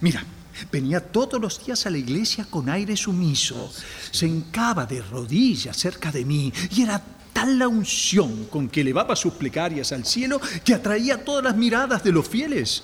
Mira, 0.00 0.24
venía 0.70 1.00
todos 1.00 1.40
los 1.40 1.64
días 1.64 1.86
a 1.86 1.90
la 1.90 1.98
iglesia 1.98 2.46
con 2.48 2.68
aire 2.68 2.96
sumiso, 2.96 3.72
se 4.10 4.26
hincaba 4.26 4.86
de 4.86 5.00
rodillas 5.02 5.76
cerca 5.76 6.10
de 6.12 6.24
mí 6.24 6.52
y 6.70 6.82
era 6.82 7.02
tal 7.32 7.58
la 7.58 7.68
unción 7.68 8.46
con 8.46 8.68
que 8.68 8.80
elevaba 8.80 9.14
sus 9.14 9.34
plegarias 9.34 9.92
al 9.92 10.04
cielo 10.04 10.40
que 10.64 10.74
atraía 10.74 11.24
todas 11.24 11.44
las 11.44 11.56
miradas 11.56 12.02
de 12.02 12.12
los 12.12 12.26
fieles. 12.28 12.82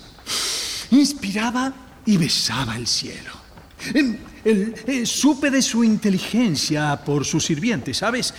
Inspiraba 0.91 1.73
y 2.05 2.17
besaba 2.17 2.77
el 2.77 2.87
cielo. 2.87 3.31
Em, 3.93 4.17
el- 4.43 4.73
eh, 4.87 5.05
supe 5.05 5.51
de 5.51 5.61
su 5.61 5.83
inteligencia 5.83 6.95
por 7.03 7.25
su 7.25 7.39
sirviente, 7.39 7.93
¿sabes? 7.93 8.33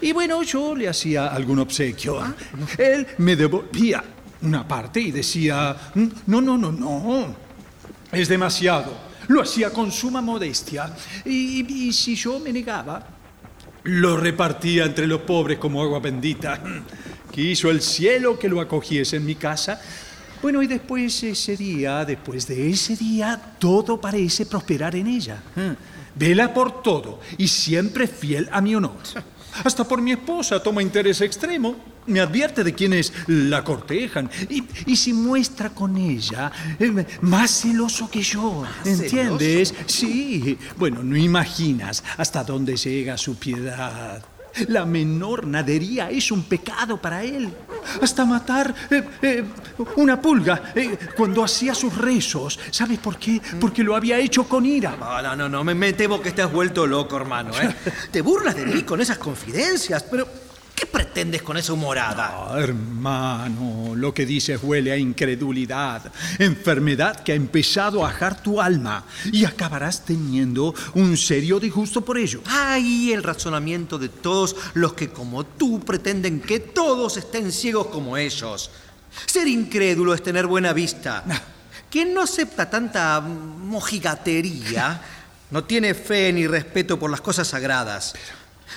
Y 0.00 0.12
bueno, 0.12 0.42
yo 0.42 0.74
le 0.74 0.88
hacía 0.88 1.26
algún 1.28 1.58
obsequio. 1.58 2.20
Él 2.78 3.06
me 3.18 3.36
devolvía 3.36 4.02
una 4.42 4.66
parte 4.66 5.00
y 5.00 5.10
decía, 5.10 5.76
"Mm, 5.94 6.06
no, 6.26 6.40
no, 6.40 6.56
no, 6.56 6.72
no, 6.72 7.36
es 8.12 8.28
demasiado. 8.28 9.08
Lo 9.28 9.42
hacía 9.42 9.70
con 9.70 9.92
suma 9.92 10.20
modestia. 10.20 10.94
Y, 11.24 11.88
y 11.88 11.92
si 11.92 12.14
yo 12.14 12.38
me 12.40 12.52
negaba, 12.52 13.06
lo 13.84 14.16
repartía 14.16 14.84
entre 14.84 15.06
los 15.06 15.20
pobres 15.22 15.58
como 15.58 15.82
agua 15.82 16.00
bendita. 16.00 16.62
Quiso 17.30 17.70
el 17.70 17.82
cielo 17.82 18.38
que 18.38 18.48
lo 18.48 18.60
acogiese 18.60 19.16
en 19.16 19.26
mi 19.26 19.34
casa. 19.34 19.80
Bueno, 20.40 20.62
y 20.62 20.66
después 20.66 21.22
ese 21.22 21.56
día, 21.56 22.04
después 22.04 22.46
de 22.46 22.70
ese 22.70 22.96
día, 22.96 23.40
todo 23.58 24.00
parece 24.00 24.46
prosperar 24.46 24.94
en 24.94 25.08
ella. 25.08 25.42
Vela 26.14 26.54
por 26.54 26.82
todo 26.82 27.20
y 27.36 27.48
siempre 27.48 28.06
fiel 28.06 28.48
a 28.52 28.60
mi 28.60 28.74
honor. 28.74 28.96
Hasta 29.64 29.84
por 29.84 30.00
mi 30.00 30.12
esposa 30.12 30.62
toma 30.62 30.82
interés 30.82 31.20
extremo. 31.20 31.97
Me 32.08 32.20
advierte 32.20 32.64
de 32.64 32.74
quienes 32.74 33.12
la 33.26 33.62
cortejan. 33.62 34.30
Y, 34.48 34.64
y 34.86 34.96
si 34.96 35.12
muestra 35.12 35.70
con 35.70 35.96
ella 35.96 36.50
eh, 36.78 37.06
más 37.22 37.62
celoso 37.62 38.10
que 38.10 38.22
yo. 38.22 38.64
¿Entiendes? 38.84 39.74
Sí. 39.86 40.58
Bueno, 40.76 41.02
no 41.02 41.16
imaginas 41.16 42.02
hasta 42.16 42.44
dónde 42.44 42.76
llega 42.76 43.16
su 43.16 43.36
piedad. 43.36 44.22
La 44.68 44.84
menor 44.84 45.46
nadería 45.46 46.10
es 46.10 46.32
un 46.32 46.42
pecado 46.42 47.00
para 47.00 47.22
él. 47.22 47.52
Hasta 48.02 48.24
matar 48.24 48.74
eh, 48.90 49.04
eh, 49.22 49.44
una 49.96 50.20
pulga 50.20 50.72
eh, 50.74 50.98
cuando 51.16 51.44
hacía 51.44 51.74
sus 51.74 51.96
rezos. 51.96 52.58
¿Sabes 52.70 52.98
por 52.98 53.18
qué? 53.18 53.40
Porque 53.60 53.84
lo 53.84 53.94
había 53.94 54.18
hecho 54.18 54.48
con 54.48 54.66
ira. 54.66 54.96
No, 54.98 55.22
no, 55.22 55.36
no, 55.36 55.48
no, 55.48 55.64
me, 55.64 55.74
me 55.74 55.92
temo 55.92 56.20
que 56.20 56.30
estás 56.30 56.50
vuelto 56.50 56.86
loco, 56.86 57.16
hermano. 57.16 57.52
Te 58.10 58.20
burlas 58.20 58.56
de 58.56 58.66
mí 58.66 58.82
con 58.82 59.00
esas 59.00 59.18
confidencias, 59.18 60.02
pero 60.04 60.26
¿qué 60.26 60.47
pretendes 60.88 61.42
con 61.42 61.56
esa 61.56 61.72
humorada? 61.72 62.48
Ah, 62.50 62.60
hermano, 62.60 63.94
lo 63.94 64.12
que 64.12 64.26
dices 64.26 64.60
huele 64.62 64.92
a 64.92 64.96
incredulidad, 64.96 66.12
enfermedad 66.38 67.22
que 67.22 67.32
ha 67.32 67.34
empezado 67.34 68.04
a 68.04 68.10
ajar 68.10 68.42
tu 68.42 68.60
alma 68.60 69.04
y 69.32 69.44
acabarás 69.44 70.04
teniendo 70.04 70.74
un 70.94 71.16
serio 71.16 71.60
disgusto 71.60 72.04
por 72.04 72.18
ello. 72.18 72.42
Ay, 72.46 73.12
el 73.12 73.22
razonamiento 73.22 73.98
de 73.98 74.08
todos 74.08 74.56
los 74.74 74.94
que 74.94 75.10
como 75.10 75.44
tú 75.44 75.80
pretenden 75.80 76.40
que 76.40 76.60
todos 76.60 77.16
estén 77.16 77.52
ciegos 77.52 77.88
como 77.88 78.16
ellos. 78.16 78.70
Ser 79.26 79.48
incrédulo 79.48 80.14
es 80.14 80.22
tener 80.22 80.46
buena 80.46 80.72
vista. 80.72 81.24
Quien 81.90 82.12
no 82.12 82.22
acepta 82.22 82.68
tanta 82.68 83.20
mojigatería 83.20 85.00
no 85.50 85.64
tiene 85.64 85.94
fe 85.94 86.32
ni 86.32 86.46
respeto 86.46 86.98
por 86.98 87.10
las 87.10 87.20
cosas 87.20 87.48
sagradas. 87.48 88.14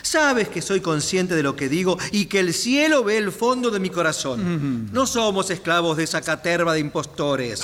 Sabes 0.02 0.48
que 0.50 0.62
soy 0.62 0.82
consciente 0.82 1.36
de 1.36 1.44
lo 1.44 1.56
que 1.56 1.70
digo 1.70 1.98
y 2.12 2.26
que 2.26 2.40
el 2.40 2.54
cielo 2.54 3.04
ve 3.04 3.18
el 3.18 3.32
fondo 3.32 3.70
de 3.72 3.80
mi 3.80 3.90
corazón. 3.90 4.90
No 4.92 5.06
somos 5.06 5.50
esclavos 5.50 5.98
de 5.98 6.04
esa 6.06 6.22
caterva 6.22 6.74
de 6.74 6.80
impostores. 6.80 7.62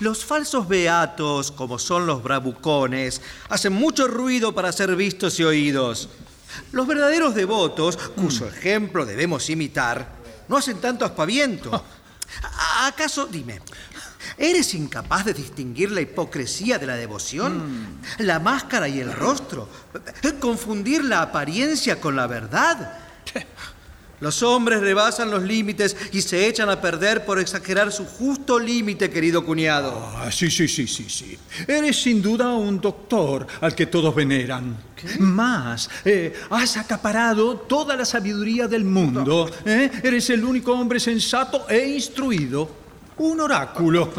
Los 0.00 0.24
falsos 0.24 0.66
beatos, 0.68 1.50
como 1.52 1.78
son 1.78 2.06
los 2.06 2.22
bravucones, 2.22 3.20
hacen 3.48 3.72
mucho 3.72 4.08
ruido 4.08 4.54
para 4.54 4.72
ser 4.72 4.96
vistos 4.96 5.38
y 5.38 5.44
oídos. 5.44 6.08
Los 6.72 6.86
verdaderos 6.86 7.34
devotos, 7.34 7.96
cuyo 7.96 8.46
ejemplo 8.48 9.04
debemos 9.04 9.48
imitar, 9.50 10.16
no 10.48 10.56
hacen 10.56 10.78
tanto 10.80 11.04
aspaviento. 11.04 11.74
¿A- 12.42 12.86
¿Acaso, 12.86 13.26
dime, 13.26 13.60
eres 14.38 14.74
incapaz 14.74 15.24
de 15.24 15.34
distinguir 15.34 15.90
la 15.90 16.00
hipocresía 16.00 16.78
de 16.78 16.86
la 16.86 16.96
devoción? 16.96 17.98
¿La 18.18 18.38
máscara 18.38 18.88
y 18.88 19.00
el 19.00 19.12
rostro? 19.12 19.68
¿Confundir 20.40 21.04
la 21.04 21.22
apariencia 21.22 22.00
con 22.00 22.16
la 22.16 22.26
verdad? 22.26 22.98
Los 24.18 24.42
hombres 24.42 24.80
rebasan 24.80 25.30
los 25.30 25.42
límites 25.42 25.94
y 26.12 26.22
se 26.22 26.48
echan 26.48 26.70
a 26.70 26.80
perder 26.80 27.26
por 27.26 27.38
exagerar 27.38 27.92
su 27.92 28.06
justo 28.06 28.58
límite, 28.58 29.10
querido 29.10 29.44
cuñado. 29.44 30.10
Ah, 30.16 30.30
sí, 30.32 30.50
sí, 30.50 30.66
sí, 30.68 30.86
sí, 30.86 31.04
sí. 31.08 31.38
Eres 31.68 32.00
sin 32.00 32.22
duda 32.22 32.54
un 32.54 32.80
doctor 32.80 33.46
al 33.60 33.74
que 33.74 33.86
todos 33.86 34.14
veneran. 34.14 34.74
Más, 35.18 35.90
eh, 36.04 36.32
has 36.48 36.78
acaparado 36.78 37.56
toda 37.56 37.94
la 37.94 38.06
sabiduría 38.06 38.66
del 38.66 38.84
mundo. 38.84 39.50
¿eh? 39.66 39.90
Eres 40.02 40.30
el 40.30 40.44
único 40.44 40.72
hombre 40.72 40.98
sensato 40.98 41.68
e 41.68 41.86
instruido. 41.86 42.85
Un 43.18 43.40
oráculo. 43.40 44.10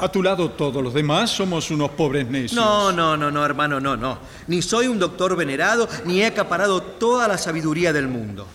A 0.00 0.08
tu 0.08 0.22
lado 0.22 0.50
todos 0.52 0.82
los 0.82 0.94
demás 0.94 1.30
somos 1.30 1.70
unos 1.70 1.90
pobres 1.90 2.26
necios. 2.28 2.54
No, 2.54 2.90
no, 2.92 3.16
no, 3.16 3.30
no, 3.30 3.44
hermano, 3.44 3.78
no, 3.78 3.96
no. 3.96 4.18
Ni 4.46 4.62
soy 4.62 4.86
un 4.86 4.98
doctor 4.98 5.36
venerado, 5.36 5.86
ni 6.06 6.22
he 6.22 6.26
acaparado 6.26 6.80
toda 6.80 7.28
la 7.28 7.36
sabiduría 7.36 7.92
del 7.92 8.08
mundo. 8.08 8.46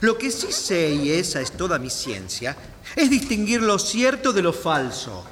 Lo 0.00 0.18
que 0.18 0.30
sí 0.30 0.50
sé, 0.50 0.90
y 0.90 1.10
esa 1.10 1.40
es 1.40 1.52
toda 1.52 1.78
mi 1.78 1.88
ciencia, 1.88 2.56
es 2.96 3.10
distinguir 3.10 3.62
lo 3.62 3.78
cierto 3.78 4.32
de 4.32 4.42
lo 4.42 4.52
falso. 4.52 5.24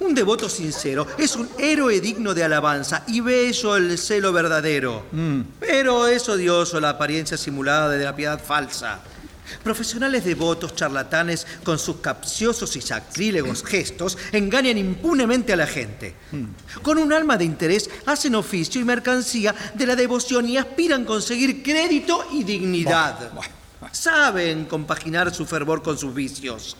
Un 0.00 0.14
devoto 0.14 0.48
sincero 0.48 1.06
es 1.18 1.36
un 1.36 1.48
héroe 1.58 2.00
digno 2.00 2.34
de 2.34 2.44
alabanza 2.44 3.04
y 3.06 3.20
bello 3.20 3.76
el 3.76 3.96
celo 3.98 4.32
verdadero. 4.32 5.04
Pero 5.58 6.06
es 6.06 6.28
odioso 6.28 6.80
la 6.80 6.90
apariencia 6.90 7.36
simulada 7.36 7.88
de 7.88 8.04
la 8.04 8.14
piedad 8.14 8.40
falsa. 8.42 9.00
Profesionales 9.62 10.24
devotos 10.24 10.74
charlatanes 10.74 11.46
con 11.64 11.78
sus 11.78 11.96
capciosos 11.96 12.76
y 12.76 12.80
sacrílegos 12.80 13.62
gestos 13.64 14.16
engañan 14.32 14.78
impunemente 14.78 15.52
a 15.52 15.56
la 15.56 15.66
gente. 15.66 16.14
Con 16.82 16.98
un 16.98 17.12
alma 17.12 17.36
de 17.36 17.44
interés 17.44 17.90
hacen 18.06 18.34
oficio 18.34 18.80
y 18.80 18.84
mercancía 18.84 19.54
de 19.74 19.86
la 19.86 19.96
devoción 19.96 20.48
y 20.48 20.56
aspiran 20.56 21.02
a 21.02 21.06
conseguir 21.06 21.62
crédito 21.62 22.24
y 22.32 22.44
dignidad. 22.44 23.30
Saben 23.92 24.66
compaginar 24.66 25.34
su 25.34 25.46
fervor 25.46 25.82
con 25.82 25.98
sus 25.98 26.14
vicios. 26.14 26.76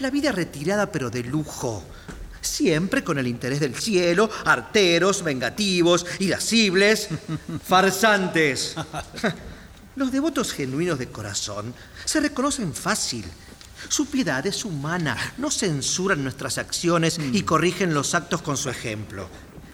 La 0.00 0.10
vida 0.10 0.32
retirada 0.32 0.90
pero 0.90 1.10
de 1.10 1.22
lujo. 1.22 1.82
Siempre 2.40 3.04
con 3.04 3.18
el 3.18 3.28
interés 3.28 3.60
del 3.60 3.76
cielo, 3.76 4.28
arteros, 4.44 5.22
vengativos, 5.22 6.04
irascibles, 6.18 7.08
farsantes. 7.64 8.74
Los 9.94 10.10
devotos 10.10 10.52
genuinos 10.52 10.98
de 10.98 11.08
corazón 11.08 11.74
se 12.04 12.20
reconocen 12.20 12.72
fácil. 12.72 13.24
Su 13.88 14.06
piedad 14.06 14.46
es 14.46 14.64
humana, 14.64 15.16
no 15.38 15.50
censuran 15.50 16.22
nuestras 16.22 16.56
acciones 16.56 17.18
y 17.32 17.42
corrigen 17.42 17.92
los 17.92 18.14
actos 18.14 18.40
con 18.40 18.56
su 18.56 18.70
ejemplo. 18.70 19.28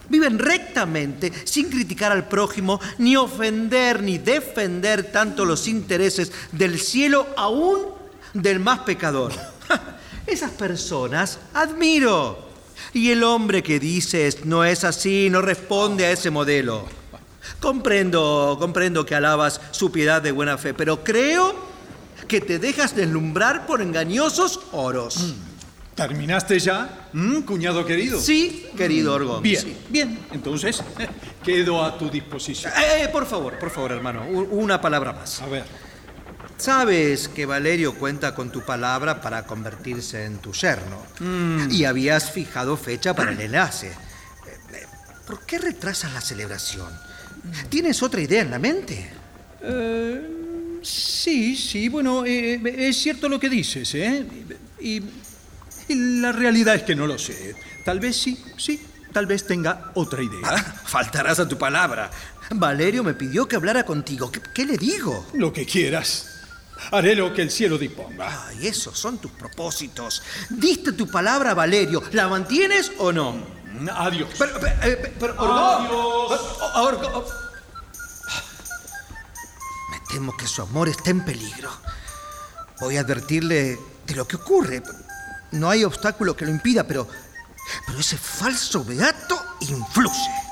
Viven 0.09 0.39
rectamente, 0.39 1.33
sin 1.45 1.69
criticar 1.69 2.11
al 2.11 2.27
prójimo, 2.27 2.81
ni 2.97 3.17
ofender 3.17 4.03
ni 4.03 4.19
defender 4.19 5.13
tanto 5.13 5.45
los 5.45 5.69
intereses 5.69 6.33
del 6.51 6.81
cielo 6.81 7.27
aún 7.37 7.87
del 8.33 8.59
más 8.59 8.81
pecador. 8.81 9.33
esas 10.27 10.51
personas 10.53 11.39
admiro. 11.55 12.49
Y 12.93 13.11
el 13.11 13.23
hombre 13.23 13.63
que 13.63 13.79
dices 13.79 14.45
no 14.45 14.65
es 14.65 14.83
así, 14.83 15.29
no 15.31 15.43
responde 15.43 16.07
a 16.07 16.11
ese 16.11 16.31
modelo. 16.31 16.98
Comprendo, 17.61 18.57
comprendo 18.59 19.05
que 19.05 19.15
alabas 19.15 19.61
su 19.73 19.91
piedad 19.91 20.23
de 20.23 20.33
buena 20.33 20.59
fe, 20.59 20.75
pero 20.75 21.03
creo 21.03 21.55
que 22.29 22.41
te 22.41 22.59
dejas 22.59 22.95
deslumbrar 22.95 23.67
por 23.67 23.81
engañosos 23.83 24.61
oros. 24.73 25.35
¿Terminaste 25.95 26.61
ya, 26.61 27.09
¿Mm, 27.13 27.41
cuñado 27.41 27.85
querido? 27.85 28.21
Sí, 28.21 28.69
querido 28.77 29.15
Orgón. 29.15 29.43
Bien, 29.43 29.61
sí. 29.61 29.77
bien. 29.89 30.19
Entonces, 30.31 30.81
quedo 31.45 31.85
a 31.85 31.99
tu 31.99 32.09
disposición. 32.09 32.73
Eh, 32.75 33.03
eh, 33.05 33.09
por 33.09 33.27
favor, 33.27 33.59
por 33.59 33.71
favor, 33.71 33.91
hermano, 33.91 34.25
una 34.29 34.81
palabra 34.81 35.13
más. 35.13 35.43
A 35.43 35.47
ver. 35.47 35.65
Sabes 36.59 37.29
que 37.29 37.47
Valerio 37.47 37.95
cuenta 37.95 38.35
con 38.35 38.51
tu 38.51 38.65
palabra 38.65 39.21
para 39.21 39.45
convertirse 39.47 40.25
en 40.25 40.39
tu 40.39 40.53
yerno. 40.53 41.03
Y 41.71 41.85
habías 41.85 42.33
fijado 42.33 42.77
fecha 42.77 43.15
para 43.15 43.31
el 43.31 43.41
enlace. 43.41 43.89
Eh, 43.89 43.95
eh, 44.73 44.87
¿Por 45.25 45.47
qué 45.47 45.59
retrasas 45.59 46.13
la 46.13 46.21
celebración? 46.21 46.89
¿Tienes 47.69 48.03
otra 48.03 48.21
idea 48.21 48.43
en 48.43 48.51
la 48.51 48.59
mente? 48.59 49.11
Eh, 49.63 50.81
sí, 50.83 51.57
sí, 51.57 51.89
bueno, 51.89 52.25
eh, 52.25 52.61
es 52.89 52.97
cierto 52.97 53.29
lo 53.29 53.39
que 53.39 53.49
dices, 53.49 53.95
¿eh? 53.95 54.25
Y, 54.81 55.03
y 55.89 56.21
la 56.21 56.33
realidad 56.33 56.75
es 56.75 56.83
que 56.83 56.95
no 56.95 57.07
lo 57.07 57.19
sé. 57.19 57.55
Tal 57.85 58.01
vez 58.01 58.17
sí, 58.17 58.39
sí, 58.57 58.81
tal 59.13 59.27
vez 59.27 59.47
tenga 59.47 59.91
otra 59.95 60.23
idea. 60.23 60.41
Ah, 60.45 60.57
faltarás 60.85 61.39
a 61.41 61.49
tu 61.49 61.59
palabra. 61.59 62.11
Valerio 62.51 63.05
me 63.05 63.15
pidió 63.15 63.47
que 63.47 63.57
hablara 63.57 63.85
contigo. 63.85 64.31
¿Qué, 64.31 64.41
qué 64.55 64.65
le 64.65 64.77
digo? 64.77 65.27
Lo 65.35 65.53
que 65.53 65.67
quieras. 65.67 66.35
Haré 66.93 67.17
lo 67.17 67.35
que 67.35 67.43
el 67.43 67.51
cielo 67.51 67.77
disponga. 67.77 68.47
Ay, 68.47 68.69
esos 68.69 68.97
son 68.99 69.19
tus 69.19 69.33
propósitos. 69.33 70.23
Diste 70.49 70.93
tu 70.93 71.09
palabra 71.11 71.51
a 71.51 71.55
Valerio. 71.55 72.03
¿La 72.13 72.29
mantienes 72.29 72.93
o 72.99 73.13
no? 73.13 73.58
Adiós. 73.95 74.31
Pero, 74.39 74.61
pero, 74.61 74.67
eh, 74.83 75.15
pero. 75.19 75.33
Adiós. 75.35 76.41
Oh, 76.61 76.83
Orgón. 76.83 77.25
Me 79.91 80.01
temo 80.11 80.37
que 80.37 80.47
su 80.47 80.63
amor 80.63 80.89
está 80.89 81.11
en 81.11 81.25
peligro. 81.25 81.71
Voy 82.81 82.97
a 82.97 83.01
advertirle 83.01 83.79
de 84.07 84.15
lo 84.15 84.27
que 84.27 84.37
ocurre. 84.37 84.83
No 85.53 85.71
hay 85.71 85.85
obstáculo 85.85 86.37
que 86.37 86.45
lo 86.45 86.51
impida, 86.51 86.85
pero. 86.85 87.09
Pero 87.87 87.99
ese 87.99 88.17
falso 88.17 88.85
beato 88.85 89.41
influye. 89.61 90.49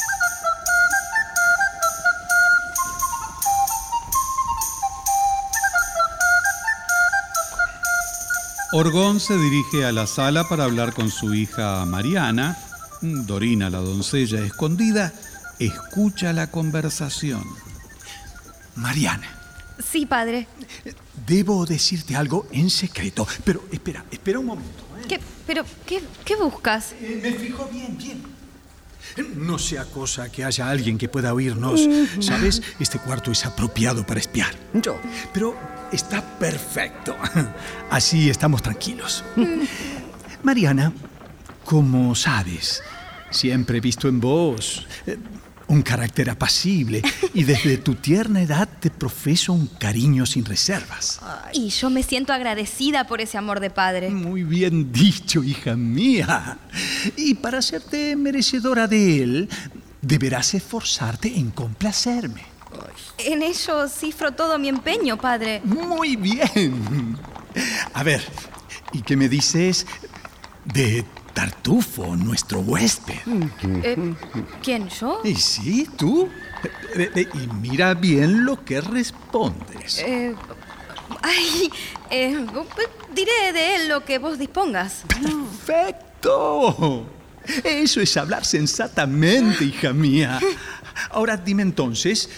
Orgón 8.72 9.20
se 9.20 9.38
dirige 9.38 9.87
a 9.87 9.92
la 9.92 10.07
sala 10.07 10.48
para 10.48 10.64
hablar 10.64 10.92
con 10.92 11.11
su 11.11 11.33
hija 11.33 11.85
Mariana. 11.87 12.59
Dorina, 13.02 13.70
la 13.70 13.78
doncella 13.78 14.40
escondida, 14.44 15.12
escucha 15.59 16.32
la 16.32 16.50
conversación. 16.50 17.44
Mariana, 18.76 19.28
Sí, 19.90 20.06
padre. 20.06 20.46
debo 21.26 21.66
decirte 21.66 22.16
algo 22.16 22.46
en 22.52 22.70
secreto. 22.70 23.26
Pero 23.44 23.62
espera, 23.70 24.04
espera 24.11 24.38
un 24.38 24.46
momento. 24.46 24.85
¿eh? 24.98 25.04
¿Qué, 25.09 25.20
pero, 25.46 25.64
¿qué, 25.87 26.02
qué 26.24 26.35
buscas? 26.37 26.92
Eh, 27.00 27.20
Me 27.22 27.32
fijo 27.32 27.68
bien, 27.70 27.96
bien. 27.98 28.22
No 29.37 29.59
sea 29.59 29.85
cosa 29.85 30.30
que 30.32 30.44
haya 30.44 30.68
alguien 30.68 30.98
que 30.98 31.09
pueda 31.09 31.32
oírnos. 31.32 31.80
¿Sabes? 32.20 32.62
Este 32.80 32.98
cuarto 32.98 33.30
es 33.30 33.44
apropiado 33.46 34.04
para 34.06 34.18
espiar. 34.20 34.54
Yo. 34.74 34.98
Pero 35.32 35.56
está 35.92 36.22
perfecto. 36.38 37.14
Así 37.90 38.28
estamos 38.30 38.62
tranquilos. 38.62 39.24
Mariana, 40.42 40.92
como 41.66 42.14
sabes, 42.14 42.81
siempre 43.31 43.79
he 43.79 43.81
visto 43.81 44.07
en 44.07 44.20
vos 44.20 44.87
eh, 45.05 45.18
un 45.66 45.83
carácter 45.83 46.31
apacible 46.31 47.02
y 47.35 47.42
desde 47.42 47.79
tu 47.79 47.96
tierna 47.96 48.40
edad 48.40 48.68
te 48.79 48.88
profeso 48.88 49.52
un 49.52 49.66
cariño 49.66 50.26
sin 50.26 50.44
reservas. 50.44 51.20
Y 51.52 51.70
yo 51.70 51.90
me 51.90 52.05
siento 52.05 52.33
agradecida 52.33 53.09
por 53.09 53.20
ese 53.20 53.37
amor 53.37 53.59
de 53.59 53.70
padre. 53.70 54.11
Muy 54.11 54.44
bien 54.44 54.92
dicho, 54.92 55.42
hija 55.42 55.74
mía. 55.74 56.59
Y 57.16 57.35
para 57.35 57.59
hacerte 57.59 58.14
merecedora 58.14 58.87
de 58.87 59.22
él, 59.24 59.48
deberás 60.00 60.55
esforzarte 60.55 61.37
en 61.37 61.50
complacerme. 61.50 62.44
En 63.18 63.42
ello 63.42 63.88
cifro 63.88 64.33
todo 64.33 64.57
mi 64.61 64.68
empeño, 64.68 65.16
padre. 65.16 65.62
Muy 65.64 66.14
bien. 66.14 67.18
A 67.92 68.05
ver, 68.05 68.22
¿y 68.92 69.02
qué 69.02 69.16
me 69.16 69.29
dices 69.29 69.85
de 70.64 71.05
Tartufo, 71.37 72.16
nuestro 72.16 72.61
huésped? 72.61 73.18
Eh, 73.83 74.14
¿Quién, 74.62 74.88
yo? 74.88 75.20
¿Y 75.22 75.35
sí, 75.35 75.87
tú? 75.94 76.31
Eh, 76.94 77.11
eh, 77.14 77.29
Y 77.35 77.46
mira 77.61 77.92
bien 77.92 78.46
lo 78.46 78.64
que 78.64 78.81
respondes. 78.81 79.99
Eh, 79.99 80.35
ay, 81.20 81.70
eh, 82.09 82.46
diré 83.14 83.53
de 83.53 83.77
él 83.77 83.88
lo 83.88 84.03
que 84.03 84.16
vos 84.16 84.38
dispongas. 84.38 85.03
¡Perfecto! 85.09 87.07
Eso 87.64 88.01
es 88.01 88.16
hablar 88.16 88.46
sensatamente, 88.46 89.62
hija 89.66 89.92
mía. 89.92 90.40
Ahora 91.11 91.37
dime 91.37 91.61
entonces 91.61 92.31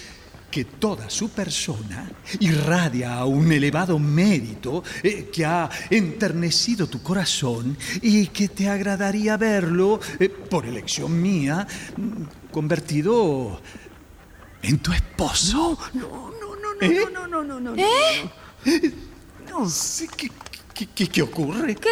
que 0.49 0.65
toda 0.65 1.09
su 1.09 1.29
persona 1.29 2.09
irradia 2.39 3.23
un 3.25 3.51
elevado 3.51 3.99
mérito 3.99 4.83
eh, 5.03 5.29
que 5.31 5.45
ha 5.45 5.69
enternecido 5.89 6.87
tu 6.87 7.01
corazón 7.03 7.77
y 8.01 8.27
que 8.27 8.47
te 8.49 8.67
agradaría 8.67 9.37
verlo, 9.37 9.99
eh, 10.19 10.29
por 10.29 10.65
elección 10.65 11.21
mía, 11.21 11.67
mm, 11.97 12.49
convertido 12.51 13.61
en 14.61 14.79
tu 14.79 14.91
esposo. 14.91 15.77
No, 15.93 16.31
no, 16.31 16.55
no, 16.55 16.73
no, 16.73 16.81
¿Eh? 16.81 17.05
no, 17.13 17.27
no, 17.27 17.43
no, 17.43 17.59
no, 17.59 17.75
no. 17.75 17.81
¿Eh? 17.81 18.91
No 19.49 19.69
sé 19.69 20.07
qué, 20.15 20.29
qué, 20.73 20.87
qué- 20.95 21.07
qué 21.09 21.21
ocurre. 21.21 21.75
¿Qué? 21.75 21.89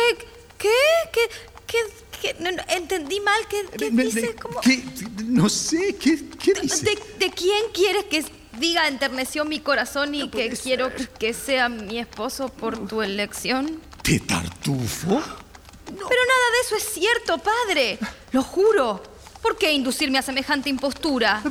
¿Qué? 0.57 0.69
¿Qué? 1.13 1.19
¿Qué? 1.65 1.77
qué? 2.21 2.35
No, 2.39 2.51
no, 2.51 2.63
entendí 2.69 3.19
mal. 3.19 3.41
¿Qué, 3.49 3.65
qué 3.77 3.89
dice? 3.91 4.35
¿Cómo? 4.35 4.59
¿qué? 4.61 4.83
No 5.25 5.49
sé, 5.49 5.95
¿qué, 5.99 6.27
qué 6.43 6.53
dice? 6.61 6.85
¿De, 6.85 7.25
de 7.25 7.31
quién 7.31 7.63
quieres 7.73 8.05
que 8.05 8.23
diga 8.59 8.87
enterneció 8.87 9.45
mi 9.45 9.59
corazón 9.59 10.15
y 10.15 10.29
que 10.29 10.49
quiero 10.49 10.91
que 11.19 11.33
sea 11.33 11.69
mi 11.69 11.99
esposo 11.99 12.49
por 12.49 12.87
tu 12.87 13.01
elección? 13.01 13.79
¿De 14.03 14.19
Tartufo? 14.19 15.21
Pero 15.85 15.99
nada 15.99 16.47
de 16.53 16.59
eso 16.65 16.75
es 16.75 16.83
cierto, 16.93 17.37
padre. 17.37 17.97
Lo 18.31 18.43
juro. 18.43 19.01
¿Por 19.41 19.57
qué 19.57 19.71
inducirme 19.71 20.17
a 20.17 20.21
semejante 20.21 20.69
impostura? 20.69 21.41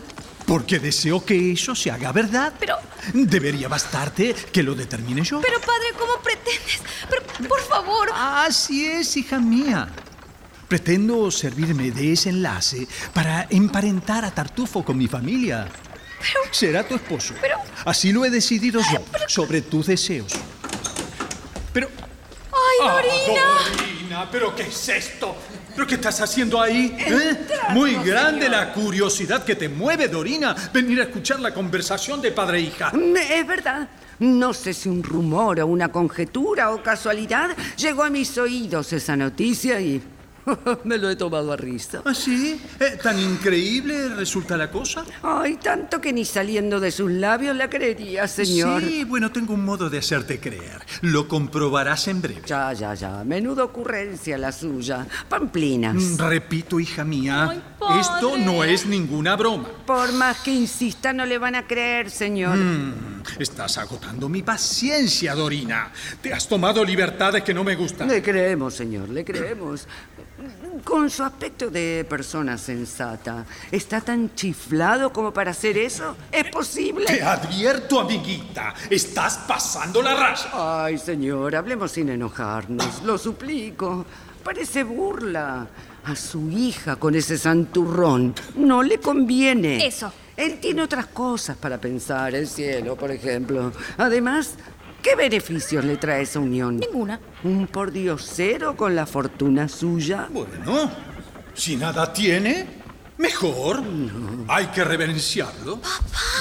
Porque 0.46 0.78
deseo 0.78 1.24
que 1.24 1.52
eso 1.52 1.74
se 1.74 1.90
haga 1.90 2.12
verdad. 2.12 2.52
Pero- 2.58 2.76
Debería 3.14 3.68
bastarte 3.68 4.34
que 4.52 4.62
lo 4.62 4.74
determine 4.74 5.22
yo. 5.22 5.40
Pero 5.40 5.60
padre, 5.60 5.86
¿cómo 5.98 6.22
pretendes? 6.22 6.80
Pero, 7.08 7.48
por 7.48 7.60
favor. 7.62 8.10
Así 8.14 8.86
es, 8.86 9.16
hija 9.16 9.38
mía. 9.38 9.88
Pretendo 10.68 11.30
servirme 11.30 11.90
de 11.92 12.12
ese 12.12 12.30
enlace 12.30 12.86
para 13.14 13.46
emparentar 13.50 14.24
a 14.24 14.30
Tartufo 14.32 14.84
con 14.84 14.98
mi 14.98 15.06
familia. 15.06 15.68
Será 16.50 16.86
tu 16.86 16.94
esposo. 16.94 17.34
Pero- 17.40 17.58
Así 17.84 18.12
lo 18.12 18.24
he 18.24 18.30
decidido 18.30 18.80
yo, 18.92 19.04
sobre 19.28 19.60
tus 19.62 19.86
deseos. 19.86 20.32
Pero... 21.72 21.88
¡Ay, 22.52 22.88
Dorina! 22.88 23.42
Ah, 23.46 23.68
Dorina, 23.76 24.30
¿pero 24.30 24.54
qué 24.54 24.62
es 24.62 24.88
esto? 24.88 25.36
¿Pero 25.74 25.86
qué 25.86 25.96
estás 25.96 26.20
haciendo 26.22 26.60
ahí? 26.60 26.96
¿Eh? 26.98 27.46
Muy 27.70 27.94
grande 27.96 28.48
la 28.48 28.72
curiosidad 28.72 29.44
que 29.44 29.54
te 29.56 29.68
mueve, 29.68 30.08
Dorina, 30.08 30.54
venir 30.72 31.00
a 31.00 31.04
escuchar 31.04 31.38
la 31.40 31.52
conversación 31.52 32.22
de 32.22 32.32
padre 32.32 32.58
e 32.58 32.62
hija. 32.62 32.90
Mm, 32.92 33.16
Es 33.16 33.46
verdad. 33.46 33.88
No 34.18 34.54
sé 34.54 34.72
si 34.72 34.88
un 34.88 35.02
rumor 35.02 35.60
o 35.60 35.66
una 35.66 35.88
conjetura 35.90 36.70
o 36.70 36.82
casualidad 36.82 37.54
llegó 37.76 38.02
a 38.02 38.08
mis 38.08 38.38
oídos 38.38 38.90
esa 38.94 39.14
noticia 39.14 39.78
y 39.78 40.00
me 40.84 40.98
lo 40.98 41.10
he 41.10 41.16
tomado 41.16 41.52
a 41.52 41.56
risa. 41.56 42.02
¿Ah, 42.04 42.14
sí? 42.14 42.60
Eh, 42.80 42.98
¿Tan 43.02 43.18
increíble 43.18 44.08
resulta 44.10 44.56
la 44.56 44.70
cosa? 44.70 45.04
Ay, 45.22 45.56
tanto 45.56 46.00
que 46.00 46.12
ni 46.12 46.24
saliendo 46.24 46.80
de 46.80 46.90
sus 46.90 47.10
labios 47.10 47.56
la 47.56 47.68
creería, 47.68 48.28
señor. 48.28 48.82
Sí, 48.82 49.04
bueno, 49.04 49.32
tengo 49.32 49.54
un 49.54 49.64
modo 49.64 49.90
de 49.90 49.98
hacerte 49.98 50.38
creer. 50.40 50.84
Lo 51.02 51.28
comprobarás 51.28 52.08
en 52.08 52.22
breve. 52.22 52.42
Ya, 52.46 52.72
ya, 52.72 52.94
ya. 52.94 53.24
Menuda 53.24 53.64
ocurrencia 53.64 54.38
la 54.38 54.52
suya. 54.52 55.06
Pamplinas. 55.28 55.94
Mm, 55.94 56.16
Repito, 56.18 56.80
hija 56.80 57.04
mía, 57.04 57.48
Ay, 57.50 57.62
esto 58.00 58.36
no 58.38 58.64
es 58.64 58.86
ninguna 58.86 59.36
broma. 59.36 59.68
Por 59.86 60.12
más 60.12 60.40
que 60.40 60.52
insista, 60.52 61.12
no 61.12 61.26
le 61.26 61.38
van 61.38 61.54
a 61.54 61.66
creer, 61.66 62.10
señor. 62.10 62.56
Mm, 62.56 63.22
estás 63.38 63.78
agotando 63.78 64.28
mi 64.28 64.42
paciencia, 64.42 65.34
Dorina. 65.34 65.90
Te 66.20 66.32
has 66.32 66.48
tomado 66.48 66.84
libertades 66.84 67.42
que 67.42 67.54
no 67.54 67.64
me 67.64 67.74
gustan. 67.74 68.08
Le 68.08 68.22
creemos, 68.22 68.74
señor, 68.74 69.08
le 69.08 69.24
creemos. 69.24 69.86
Con 70.84 71.10
su 71.10 71.24
aspecto 71.24 71.70
de 71.70 72.06
persona 72.08 72.58
sensata, 72.58 73.44
¿está 73.70 74.00
tan 74.00 74.34
chiflado 74.34 75.12
como 75.12 75.32
para 75.32 75.50
hacer 75.50 75.78
eso? 75.78 76.16
¿Es 76.30 76.44
posible? 76.50 77.06
Te 77.06 77.22
advierto, 77.22 78.00
amiguita, 78.00 78.74
estás 78.90 79.38
pasando 79.48 80.02
la 80.02 80.14
raya. 80.14 80.84
Ay, 80.84 80.98
señor, 80.98 81.56
hablemos 81.56 81.92
sin 81.92 82.08
enojarnos, 82.08 83.02
lo 83.02 83.18
suplico. 83.18 84.04
Parece 84.44 84.84
burla. 84.84 85.66
A 86.04 86.14
su 86.14 86.50
hija 86.50 86.94
con 86.96 87.16
ese 87.16 87.36
santurrón 87.36 88.32
no 88.54 88.82
le 88.84 88.98
conviene. 88.98 89.84
Eso. 89.84 90.12
Él 90.36 90.58
tiene 90.60 90.82
otras 90.82 91.06
cosas 91.06 91.56
para 91.56 91.80
pensar, 91.80 92.32
el 92.34 92.46
cielo, 92.46 92.94
por 92.94 93.10
ejemplo. 93.10 93.72
Además, 93.98 94.54
¿qué 95.06 95.14
beneficios 95.14 95.84
le 95.84 95.98
trae 95.98 96.22
esa 96.22 96.40
unión? 96.40 96.78
Ninguna. 96.78 97.20
¿Un 97.44 97.68
pordiosero 97.68 98.76
con 98.76 98.96
la 98.96 99.06
fortuna 99.06 99.68
suya? 99.68 100.28
Bueno, 100.32 100.90
si 101.54 101.76
nada 101.76 102.12
tiene, 102.12 102.66
mejor. 103.18 103.84
Hay 104.48 104.66
que 104.66 104.82
reverenciarlo. 104.82 105.80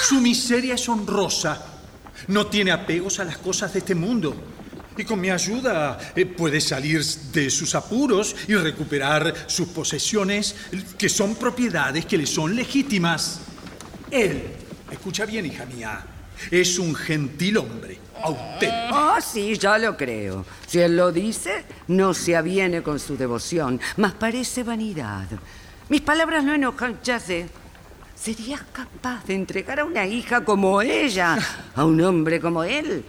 Su 0.01 0.19
miseria 0.19 0.73
es 0.73 0.89
honrosa. 0.89 1.63
No 2.29 2.47
tiene 2.47 2.71
apegos 2.71 3.19
a 3.19 3.23
las 3.23 3.37
cosas 3.37 3.71
de 3.71 3.79
este 3.79 3.93
mundo. 3.93 4.35
Y 4.97 5.03
con 5.03 5.21
mi 5.21 5.29
ayuda 5.29 5.99
eh, 6.15 6.25
puede 6.25 6.59
salir 6.59 7.05
de 7.05 7.51
sus 7.51 7.75
apuros 7.75 8.35
y 8.47 8.55
recuperar 8.55 9.31
sus 9.45 9.67
posesiones, 9.67 10.55
que 10.97 11.09
son 11.09 11.35
propiedades 11.35 12.07
que 12.07 12.17
le 12.17 12.25
son 12.25 12.55
legítimas. 12.55 13.41
Él, 14.09 14.41
escucha 14.89 15.25
bien, 15.27 15.45
hija 15.45 15.65
mía, 15.65 16.14
es 16.51 16.79
un 16.79 16.95
gentil 16.95 17.57
hombre, 17.57 17.99
auténtico. 18.21 18.71
Ah, 18.91 19.19
sí, 19.21 19.57
ya 19.57 19.77
lo 19.77 19.95
creo. 19.95 20.45
Si 20.67 20.79
él 20.79 20.97
lo 20.97 21.11
dice, 21.11 21.63
no 21.87 22.13
se 22.13 22.35
aviene 22.35 22.81
con 22.81 22.99
su 22.99 23.17
devoción, 23.17 23.79
mas 23.97 24.13
parece 24.13 24.63
vanidad. 24.63 25.27
Mis 25.89 26.01
palabras 26.01 26.43
no 26.43 26.53
enojan, 26.53 26.99
ya 27.03 27.19
sé. 27.19 27.47
¿Serías 28.15 28.61
capaz 28.71 29.25
de 29.25 29.35
entregar 29.35 29.79
a 29.79 29.85
una 29.85 30.05
hija 30.07 30.43
como 30.43 30.81
ella 30.81 31.37
a 31.75 31.85
un 31.85 32.01
hombre 32.01 32.39
como 32.39 32.63
él? 32.63 33.03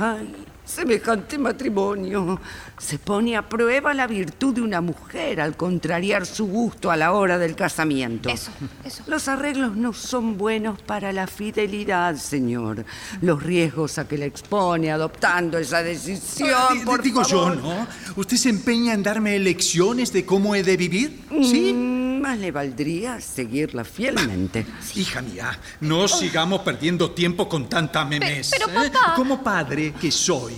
Ay, 0.00 0.34
semejante 0.68 1.38
matrimonio. 1.38 2.40
Se 2.78 2.98
pone 2.98 3.36
a 3.36 3.48
prueba 3.48 3.94
la 3.94 4.06
virtud 4.06 4.54
de 4.54 4.60
una 4.60 4.80
mujer 4.80 5.40
al 5.40 5.56
contrariar 5.56 6.26
su 6.26 6.46
gusto 6.46 6.90
a 6.90 6.96
la 6.96 7.12
hora 7.12 7.38
del 7.38 7.56
casamiento. 7.56 8.28
Eso, 8.28 8.50
eso. 8.84 9.02
Los 9.06 9.26
arreglos 9.28 9.76
no 9.76 9.92
son 9.92 10.36
buenos 10.38 10.80
para 10.82 11.12
la 11.12 11.26
fidelidad, 11.26 12.14
señor. 12.16 12.84
Los 13.22 13.42
riesgos 13.42 13.98
a 13.98 14.06
que 14.06 14.18
le 14.18 14.26
expone 14.26 14.92
adoptando 14.92 15.58
esa 15.58 15.82
decisión, 15.82 16.50
Ah, 16.54 16.74
por 16.84 17.02
digo 17.02 17.24
favor. 17.24 17.56
yo, 17.56 17.60
¿no? 17.62 17.86
¿Usted 18.16 18.36
se 18.36 18.50
empeña 18.50 18.92
en 18.92 19.02
darme 19.02 19.38
lecciones 19.38 20.12
de 20.12 20.24
cómo 20.24 20.54
he 20.54 20.62
de 20.62 20.76
vivir? 20.76 21.24
¿Sí? 21.42 21.72
Mm, 21.72 22.20
Más 22.20 22.38
le 22.38 22.50
valdría 22.50 23.20
seguirla 23.20 23.84
fielmente. 23.84 24.66
Hija 24.96 25.22
mía, 25.22 25.58
no 25.80 26.06
sigamos 26.08 26.60
perdiendo 26.62 27.12
tiempo 27.12 27.48
con 27.48 27.68
tanta 27.68 28.04
memes. 28.04 28.50
pero, 28.50 28.66
¿eh? 28.84 28.90
papá. 28.90 29.14
Como 29.14 29.42
padre 29.42 29.94
que 30.00 30.10
soy, 30.10 30.54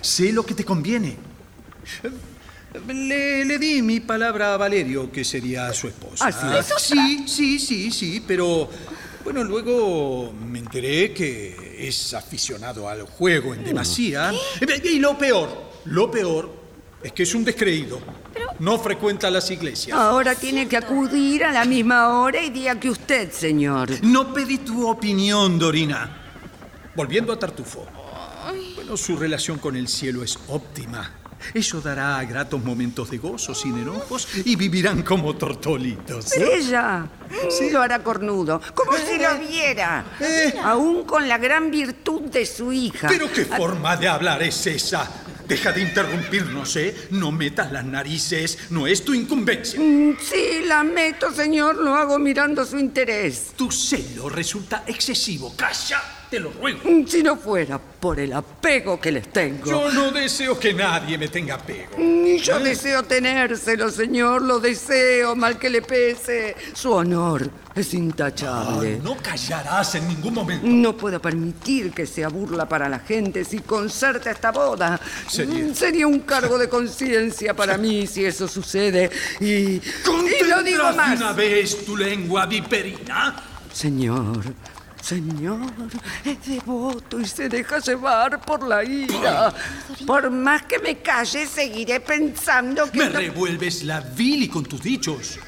sé 0.00 0.32
lo 0.32 0.44
que 0.44 0.54
te 0.54 0.64
conviene. 0.64 1.16
Le, 2.88 3.44
le 3.44 3.58
di 3.58 3.82
mi 3.82 4.00
palabra 4.00 4.54
a 4.54 4.56
Valerio, 4.56 5.10
que 5.12 5.22
sería 5.24 5.72
su 5.72 5.86
esposa. 5.86 6.26
¿Ah, 6.26 6.62
sí? 6.78 7.24
Sí, 7.26 7.28
sí, 7.28 7.58
sí, 7.60 7.90
sí, 7.92 8.24
pero 8.26 8.68
bueno, 9.22 9.44
luego 9.44 10.32
me 10.32 10.58
enteré 10.58 11.12
que 11.14 11.76
es 11.88 12.12
aficionado 12.14 12.88
al 12.88 13.02
juego 13.02 13.54
en 13.54 13.62
demasía. 13.64 14.32
Eh, 14.60 14.82
Y 14.84 14.98
lo 14.98 15.16
peor, 15.16 15.48
lo 15.84 16.10
peor 16.10 16.50
es 17.02 17.12
que 17.12 17.22
es 17.22 17.34
un 17.34 17.44
descreído. 17.44 18.00
No 18.58 18.78
frecuenta 18.78 19.30
las 19.30 19.48
iglesias. 19.52 19.96
Ahora 19.96 20.34
tiene 20.34 20.66
que 20.66 20.76
acudir 20.76 21.44
a 21.44 21.52
la 21.52 21.64
misma 21.64 22.18
hora 22.18 22.42
y 22.42 22.50
día 22.50 22.78
que 22.80 22.90
usted, 22.90 23.30
señor. 23.30 23.90
No 24.02 24.34
pedí 24.34 24.58
tu 24.58 24.88
opinión, 24.88 25.58
Dorina. 25.60 26.22
Volviendo 26.96 27.32
a 27.32 27.38
Tartufo. 27.38 27.86
Bueno, 28.84 28.98
su 28.98 29.16
relación 29.16 29.56
con 29.58 29.76
el 29.76 29.88
cielo 29.88 30.22
es 30.22 30.38
óptima. 30.48 31.10
Eso 31.54 31.80
dará 31.80 32.22
gratos 32.24 32.62
momentos 32.62 33.10
de 33.10 33.16
gozo 33.16 33.54
sin 33.54 33.78
enojos 33.78 34.28
y 34.44 34.56
vivirán 34.56 35.02
como 35.02 35.34
tortolitos. 35.36 36.34
Ella 36.36 37.06
sí 37.48 37.70
lo 37.70 37.80
hará 37.80 38.02
cornudo, 38.04 38.60
como 38.74 38.92
si 38.98 39.16
lo 39.18 39.38
viera. 39.38 40.04
Eh. 40.20 40.52
Aún 40.62 41.04
con 41.04 41.26
la 41.26 41.38
gran 41.38 41.70
virtud 41.70 42.24
de 42.24 42.44
su 42.44 42.74
hija. 42.74 43.08
Pero 43.08 43.32
qué 43.32 43.46
forma 43.46 43.96
de 43.96 44.06
hablar 44.06 44.42
es 44.42 44.66
esa. 44.66 45.10
Deja 45.48 45.72
de 45.72 45.80
interrumpirnos, 45.80 46.76
¿eh? 46.76 47.08
No 47.10 47.32
metas 47.32 47.72
las 47.72 47.86
narices, 47.86 48.58
no 48.68 48.86
es 48.86 49.02
tu 49.02 49.14
incumbencia. 49.14 49.80
Mm, 49.80 50.16
Sí, 50.20 50.62
la 50.66 50.82
meto, 50.82 51.32
señor, 51.32 51.76
lo 51.76 51.94
hago 51.94 52.18
mirando 52.18 52.66
su 52.66 52.78
interés. 52.78 53.52
Tu 53.56 53.70
celo 53.70 54.28
resulta 54.28 54.84
excesivo. 54.86 55.54
Calla, 55.56 56.02
te 56.34 56.40
lo 56.40 56.50
ruego. 56.50 56.80
Mm, 56.82 57.06
Si 57.06 57.22
no 57.22 57.36
fuera 57.36 57.78
por 57.78 58.18
el 58.18 58.32
apego 58.32 59.00
que 59.00 59.12
les 59.12 59.28
tengo. 59.32 59.66
Yo 59.70 59.88
no 59.92 60.10
deseo 60.10 60.58
que 60.58 60.74
nadie 60.74 61.16
me 61.16 61.28
tenga 61.28 61.54
apego. 61.54 61.96
Ni 61.96 62.38
yo 62.40 62.58
deseo 62.58 63.04
tenérselo, 63.04 63.88
señor, 63.88 64.42
lo 64.42 64.58
deseo, 64.58 65.36
mal 65.36 65.58
que 65.60 65.70
le 65.70 65.80
pese. 65.82 66.56
Su 66.72 66.92
honor 66.92 67.48
es 67.76 67.94
intachable. 67.94 68.94
Ay, 68.94 69.00
no 69.02 69.16
callarás 69.16 69.94
en 69.94 70.08
ningún 70.08 70.34
momento. 70.34 70.66
No 70.66 70.96
puedo 70.96 71.20
permitir 71.22 71.92
que 71.92 72.04
sea 72.04 72.28
burla 72.28 72.68
para 72.68 72.88
la 72.88 72.98
gente 72.98 73.44
si 73.44 73.60
concerta 73.60 74.30
esta 74.32 74.50
boda. 74.50 75.00
Sería- 75.28 75.64
Mm, 75.64 75.74
Sería 75.74 76.06
un 76.08 76.20
cargo 76.20 76.58
de 76.58 76.68
conciencia 76.68 77.54
para 77.54 77.78
mí 77.78 78.06
si 78.08 78.24
eso 78.24 78.48
sucede. 78.48 79.08
Y, 79.40 79.44
y 79.46 79.80
lo 80.48 80.62
digo 80.64 80.82
¿Contendrás 80.82 80.90
de 80.90 80.96
más. 80.96 81.16
una 81.20 81.32
vez 81.32 81.84
tu 81.84 81.96
lengua 81.96 82.46
viperina? 82.46 83.36
Señor, 83.72 84.42
señor, 85.04 85.60
es 86.24 86.46
devoto 86.46 87.20
y 87.20 87.26
se 87.26 87.48
deja 87.48 87.78
llevar 87.78 88.40
por 88.40 88.66
la 88.66 88.82
ira. 88.84 89.52
Por 90.06 90.30
más 90.30 90.62
que 90.64 90.78
me 90.78 90.98
calle, 91.02 91.46
seguiré 91.46 92.00
pensando 92.00 92.90
que... 92.90 92.98
Me 92.98 93.10
no- 93.10 93.18
revuelves 93.18 93.84
la 93.84 94.00
vili 94.00 94.48
con 94.48 94.64
tus 94.64 94.82
dichos. 94.82 95.38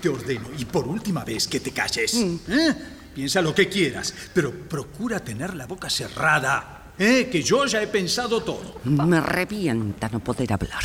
Te 0.00 0.08
ordeno, 0.08 0.48
y 0.58 0.64
por 0.64 0.86
última 0.86 1.24
vez, 1.24 1.46
que 1.48 1.60
te 1.60 1.70
calles. 1.70 2.14
Mm. 2.14 2.36
¿Eh? 2.48 2.76
Piensa 3.14 3.40
lo 3.40 3.54
que 3.54 3.68
quieras, 3.68 4.12
pero 4.34 4.52
procura 4.52 5.20
tener 5.20 5.54
la 5.54 5.66
boca 5.66 5.88
cerrada. 5.88 6.92
¿eh? 6.98 7.28
Que 7.30 7.42
yo 7.42 7.64
ya 7.66 7.80
he 7.80 7.86
pensado 7.86 8.42
todo. 8.42 8.80
Me 8.84 9.20
revienta 9.20 10.08
no 10.10 10.20
poder 10.20 10.52
hablar. 10.52 10.82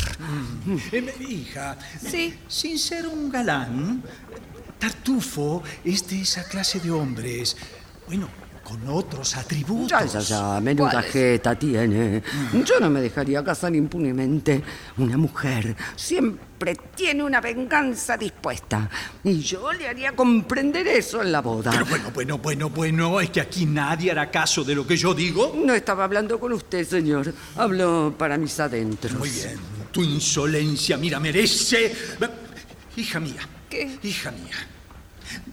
Eh, 0.92 1.14
hija, 1.28 1.76
Sí. 2.10 2.38
sin 2.48 2.78
ser 2.78 3.06
un 3.06 3.30
galán, 3.30 4.02
Tartufo 4.78 5.62
es 5.84 6.08
de 6.08 6.22
esa 6.22 6.44
clase 6.44 6.80
de 6.80 6.90
hombres, 6.90 7.56
bueno, 8.12 8.28
con 8.62 8.86
otros 8.90 9.34
atributos. 9.38 9.88
Ya, 9.88 10.04
ya, 10.04 10.20
ya, 10.20 10.60
menuda 10.60 11.00
jeta 11.00 11.58
tiene. 11.58 12.22
Yo 12.62 12.78
no 12.78 12.90
me 12.90 13.00
dejaría 13.00 13.42
casar 13.42 13.74
impunemente. 13.74 14.62
Una 14.98 15.16
mujer 15.16 15.74
siempre 15.96 16.76
tiene 16.94 17.22
una 17.22 17.40
venganza 17.40 18.18
dispuesta. 18.18 18.90
Y 19.24 19.40
yo 19.40 19.72
le 19.72 19.88
haría 19.88 20.14
comprender 20.14 20.86
eso 20.88 21.22
en 21.22 21.32
la 21.32 21.40
boda. 21.40 21.70
Pero 21.70 21.86
bueno, 21.86 22.10
bueno, 22.12 22.38
bueno, 22.38 22.68
bueno, 22.68 23.20
es 23.22 23.30
que 23.30 23.40
aquí 23.40 23.64
nadie 23.64 24.10
hará 24.10 24.30
caso 24.30 24.62
de 24.62 24.74
lo 24.74 24.86
que 24.86 24.98
yo 24.98 25.14
digo. 25.14 25.54
No 25.56 25.72
estaba 25.72 26.04
hablando 26.04 26.38
con 26.38 26.52
usted, 26.52 26.86
señor. 26.86 27.32
Hablo 27.56 28.14
para 28.18 28.36
mis 28.36 28.60
adentros. 28.60 29.14
Muy 29.14 29.30
bien, 29.30 29.56
tu 29.90 30.02
insolencia, 30.02 30.98
mira, 30.98 31.18
merece... 31.18 31.94
Hija 32.94 33.20
mía, 33.20 33.48
¿Qué? 33.70 33.98
hija 34.02 34.30
mía, 34.32 34.68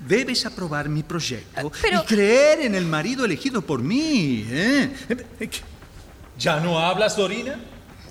debes 0.10 0.44
aprobar 0.46 0.90
mi 0.90 1.04
proyecto 1.04 1.72
Pero- 1.82 2.02
y 2.02 2.06
creer 2.06 2.62
en 2.62 2.74
el 2.76 2.86
marido 2.86 3.24
elegido 3.26 3.62
por 3.62 3.82
mí. 3.82 4.44
¿eh? 4.50 4.90
¿Ya 6.38 6.60
no 6.60 6.80
hablas, 6.80 7.16
Dorina? 7.16 7.56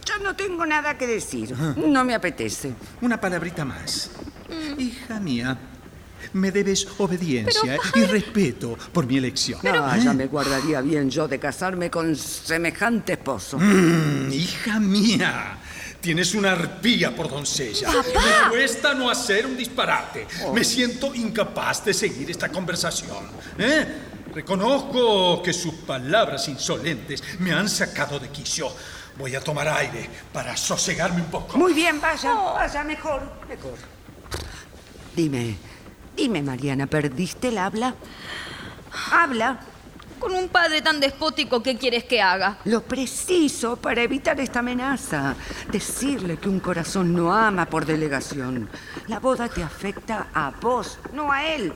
Yo 0.06 0.18
no 0.22 0.34
tengo 0.36 0.64
nada 0.64 0.96
que 0.96 1.06
decir. 1.06 1.54
No 1.76 2.04
me 2.04 2.14
apetece. 2.14 2.72
Una 3.02 3.20
palabrita 3.20 3.64
más. 3.64 4.10
Mm. 4.48 4.80
Hija 4.80 5.20
mía, 5.20 5.58
me 6.32 6.50
debes 6.52 6.86
obediencia 6.98 7.76
y 7.94 8.04
respeto 8.04 8.78
por 8.92 9.06
mi 9.06 9.18
elección. 9.18 9.60
Ah, 9.66 9.98
ya 10.02 10.12
me 10.14 10.26
guardaría 10.26 10.80
bien 10.80 11.10
yo 11.10 11.26
de 11.28 11.38
casarme 11.38 11.90
con 11.90 12.14
semejante 12.16 13.14
esposo. 13.14 13.58
Mm, 13.58 14.32
hija 14.32 14.78
mía, 14.80 15.58
tienes 16.08 16.34
una 16.34 16.52
arpía 16.52 17.14
por 17.14 17.28
doncella. 17.28 17.90
Me 17.90 18.48
cuesta 18.48 18.94
no 18.94 19.10
hacer 19.10 19.44
un 19.44 19.54
disparate. 19.54 20.26
Me 20.54 20.64
siento 20.64 21.14
incapaz 21.14 21.84
de 21.84 21.92
seguir 21.92 22.30
esta 22.30 22.48
conversación. 22.48 23.26
¿eh? 23.58 23.86
Reconozco 24.32 25.42
que 25.42 25.52
sus 25.52 25.74
palabras 25.74 26.48
insolentes 26.48 27.22
me 27.40 27.52
han 27.52 27.68
sacado 27.68 28.18
de 28.18 28.30
quicio. 28.30 28.72
Voy 29.18 29.34
a 29.34 29.42
tomar 29.42 29.68
aire 29.68 30.08
para 30.32 30.56
sosegarme 30.56 31.20
un 31.20 31.30
poco. 31.30 31.58
Muy 31.58 31.74
bien, 31.74 32.00
vaya, 32.00 32.32
vaya, 32.32 32.84
mejor, 32.84 33.30
mejor. 33.46 33.74
Dime, 35.14 35.58
dime, 36.16 36.40
Mariana, 36.40 36.86
¿perdiste 36.86 37.48
el 37.48 37.58
habla? 37.58 37.94
Habla. 39.12 39.60
Con 40.18 40.34
un 40.34 40.48
padre 40.48 40.82
tan 40.82 41.00
despótico, 41.00 41.62
¿qué 41.62 41.76
quieres 41.76 42.04
que 42.04 42.20
haga? 42.20 42.58
Lo 42.64 42.82
preciso 42.82 43.76
para 43.76 44.02
evitar 44.02 44.40
esta 44.40 44.58
amenaza. 44.58 45.36
Decirle 45.70 46.36
que 46.36 46.48
un 46.48 46.60
corazón 46.60 47.14
no 47.14 47.32
ama 47.32 47.66
por 47.66 47.86
delegación. 47.86 48.68
La 49.06 49.20
boda 49.20 49.48
te 49.48 49.62
afecta 49.62 50.28
a 50.34 50.50
vos, 50.60 50.98
no 51.12 51.30
a 51.30 51.46
él. 51.46 51.72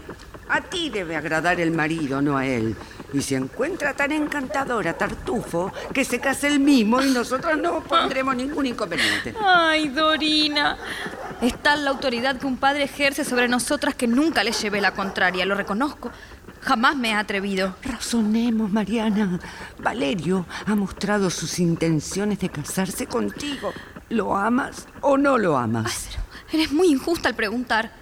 A 0.48 0.60
ti 0.60 0.90
debe 0.90 1.16
agradar 1.16 1.60
el 1.60 1.70
marido, 1.70 2.20
no 2.20 2.36
a 2.36 2.44
él. 2.44 2.76
Y 3.12 3.22
si 3.22 3.34
encuentra 3.34 3.94
tan 3.94 4.10
encantadora 4.12 4.94
Tartufo, 4.94 5.72
que 5.94 6.04
se 6.04 6.18
case 6.18 6.48
el 6.48 6.60
mismo 6.60 7.00
y 7.00 7.10
nosotros 7.10 7.56
no 7.58 7.80
pondremos 7.82 8.34
ningún 8.34 8.66
inconveniente. 8.66 9.34
Ay, 9.40 9.88
Dorina. 9.88 10.76
Es 11.40 11.60
tal 11.60 11.84
la 11.84 11.90
autoridad 11.90 12.36
que 12.36 12.46
un 12.46 12.56
padre 12.56 12.84
ejerce 12.84 13.24
sobre 13.24 13.48
nosotras 13.48 13.94
que 13.94 14.06
nunca 14.06 14.44
le 14.44 14.52
llevé 14.52 14.80
la 14.80 14.92
contraria, 14.92 15.44
lo 15.44 15.54
reconozco. 15.54 16.10
Jamás 16.62 16.96
me 16.96 17.10
he 17.10 17.14
atrevido. 17.14 17.74
Razonemos, 17.82 18.70
Mariana. 18.70 19.40
Valerio 19.78 20.46
ha 20.66 20.74
mostrado 20.74 21.28
sus 21.28 21.58
intenciones 21.58 22.38
de 22.38 22.48
casarse 22.48 23.06
contigo. 23.06 23.72
¿Lo 24.08 24.36
amas 24.36 24.86
o 25.00 25.18
no 25.18 25.38
lo 25.38 25.58
amas? 25.58 26.08
Eres 26.52 26.72
muy 26.72 26.88
injusta 26.88 27.28
al 27.28 27.34
preguntar. 27.34 27.92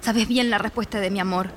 Sabes 0.00 0.28
bien 0.28 0.50
la 0.50 0.58
respuesta 0.58 1.00
de 1.00 1.10
mi 1.10 1.18
amor. 1.18 1.50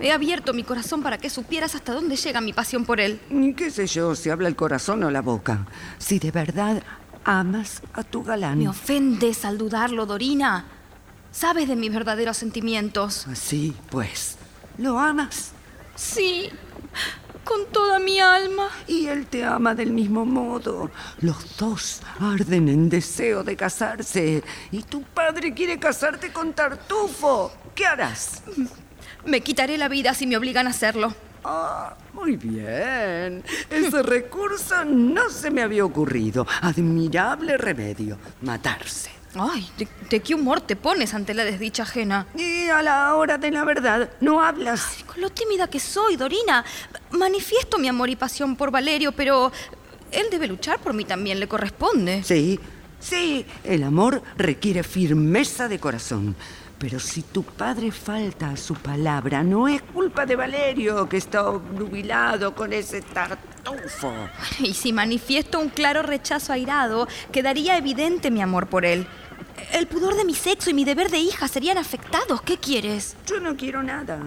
He 0.00 0.10
abierto 0.10 0.54
mi 0.54 0.64
corazón 0.64 1.02
para 1.02 1.18
que 1.18 1.28
supieras 1.28 1.74
hasta 1.74 1.92
dónde 1.92 2.16
llega 2.16 2.40
mi 2.40 2.52
pasión 2.52 2.84
por 2.84 3.00
él. 3.00 3.20
Ni 3.28 3.54
qué 3.54 3.70
sé 3.70 3.86
yo 3.86 4.14
si 4.14 4.30
habla 4.30 4.48
el 4.48 4.56
corazón 4.56 5.04
o 5.04 5.10
la 5.10 5.20
boca. 5.20 5.66
Si 5.98 6.18
de 6.18 6.30
verdad 6.30 6.82
amas 7.24 7.82
a 7.92 8.02
tu 8.02 8.22
galán. 8.22 8.58
Me 8.58 8.68
ofendes 8.68 9.44
al 9.44 9.58
dudarlo, 9.58 10.06
Dorina. 10.06 10.64
Sabes 11.30 11.68
de 11.68 11.76
mis 11.76 11.92
verdaderos 11.92 12.36
sentimientos. 12.36 13.26
Así, 13.26 13.74
pues. 13.90 14.36
¿Lo 14.78 14.98
amas? 14.98 15.53
Sí, 15.94 16.50
con 17.44 17.66
toda 17.66 17.98
mi 17.98 18.18
alma. 18.18 18.68
Y 18.86 19.06
él 19.06 19.26
te 19.26 19.44
ama 19.44 19.74
del 19.74 19.92
mismo 19.92 20.24
modo. 20.24 20.90
Los 21.20 21.56
dos 21.56 22.02
arden 22.18 22.68
en 22.68 22.88
deseo 22.88 23.44
de 23.44 23.56
casarse. 23.56 24.42
Y 24.72 24.82
tu 24.82 25.02
padre 25.02 25.54
quiere 25.54 25.78
casarte 25.78 26.32
con 26.32 26.52
Tartufo. 26.52 27.52
¿Qué 27.74 27.86
harás? 27.86 28.42
Me 29.24 29.40
quitaré 29.40 29.78
la 29.78 29.88
vida 29.88 30.14
si 30.14 30.26
me 30.26 30.36
obligan 30.36 30.66
a 30.66 30.70
hacerlo. 30.70 31.14
Ah, 31.44 31.94
muy 32.12 32.36
bien. 32.36 33.44
Ese 33.68 34.02
recurso 34.02 34.84
no 34.84 35.28
se 35.28 35.50
me 35.50 35.62
había 35.62 35.84
ocurrido. 35.84 36.46
Admirable 36.62 37.58
remedio. 37.58 38.18
Matarse. 38.40 39.13
Ay, 39.36 39.68
¿de, 39.78 39.88
de 40.10 40.20
qué 40.20 40.34
humor 40.34 40.60
te 40.60 40.76
pones 40.76 41.14
ante 41.14 41.34
la 41.34 41.44
desdicha 41.44 41.82
ajena? 41.82 42.26
Y 42.36 42.68
a 42.68 42.82
la 42.82 43.14
hora 43.16 43.38
de 43.38 43.50
la 43.50 43.64
verdad, 43.64 44.10
no 44.20 44.40
hablas. 44.42 45.04
Con 45.06 45.20
lo 45.20 45.30
tímida 45.30 45.68
que 45.68 45.80
soy, 45.80 46.16
Dorina. 46.16 46.64
Manifiesto 47.10 47.78
mi 47.78 47.88
amor 47.88 48.10
y 48.10 48.16
pasión 48.16 48.56
por 48.56 48.70
Valerio, 48.70 49.12
pero 49.12 49.50
él 50.12 50.26
debe 50.30 50.46
luchar 50.46 50.78
por 50.78 50.94
mí 50.94 51.04
también, 51.04 51.40
le 51.40 51.48
corresponde. 51.48 52.22
Sí, 52.22 52.60
sí, 53.00 53.44
el 53.64 53.82
amor 53.82 54.22
requiere 54.36 54.82
firmeza 54.82 55.68
de 55.68 55.78
corazón. 55.78 56.36
Pero 56.78 56.98
si 56.98 57.22
tu 57.22 57.44
padre 57.44 57.92
falta 57.92 58.50
a 58.50 58.56
su 58.56 58.74
palabra, 58.74 59.42
no 59.42 59.68
es 59.68 59.80
culpa 59.80 60.26
de 60.26 60.36
Valerio, 60.36 61.08
que 61.08 61.16
está 61.16 61.48
obnubilado 61.48 62.54
con 62.54 62.72
ese 62.72 63.00
tartufo. 63.00 64.12
Y 64.58 64.74
si 64.74 64.92
manifiesto 64.92 65.60
un 65.60 65.70
claro 65.70 66.02
rechazo 66.02 66.52
airado, 66.52 67.08
quedaría 67.32 67.78
evidente 67.78 68.30
mi 68.30 68.42
amor 68.42 68.66
por 68.66 68.84
él. 68.84 69.06
El 69.72 69.86
pudor 69.86 70.16
de 70.16 70.24
mi 70.24 70.34
sexo 70.34 70.70
y 70.70 70.74
mi 70.74 70.84
deber 70.84 71.10
de 71.10 71.18
hija 71.18 71.48
serían 71.48 71.78
afectados. 71.78 72.42
¿Qué 72.42 72.58
quieres? 72.58 73.16
Yo 73.26 73.40
no 73.40 73.56
quiero 73.56 73.82
nada. 73.82 74.18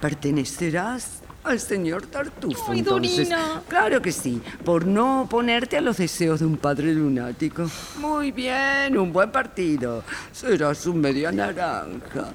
Pertenecerás 0.00 1.20
al 1.44 1.60
señor 1.60 2.06
Tartufo. 2.06 2.72
Ay, 2.72 2.80
entonces. 2.80 3.16
Dorina. 3.28 3.62
Claro 3.68 4.02
que 4.02 4.12
sí, 4.12 4.42
por 4.64 4.86
no 4.86 5.22
oponerte 5.22 5.76
a 5.76 5.80
los 5.80 5.96
deseos 5.96 6.40
de 6.40 6.46
un 6.46 6.56
padre 6.56 6.92
lunático. 6.92 7.68
Muy 7.98 8.32
bien, 8.32 8.98
un 8.98 9.12
buen 9.12 9.30
partido. 9.32 10.02
Serás 10.32 10.84
un 10.86 11.00
media 11.00 11.32
naranja. 11.32 12.30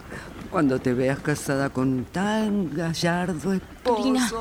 Cuando 0.49 0.79
te 0.79 0.93
veas 0.93 1.19
casada 1.19 1.69
con 1.69 2.05
tan 2.05 2.75
gallardo 2.75 3.53
esposo. 3.53 3.97
Dorina. 3.97 4.31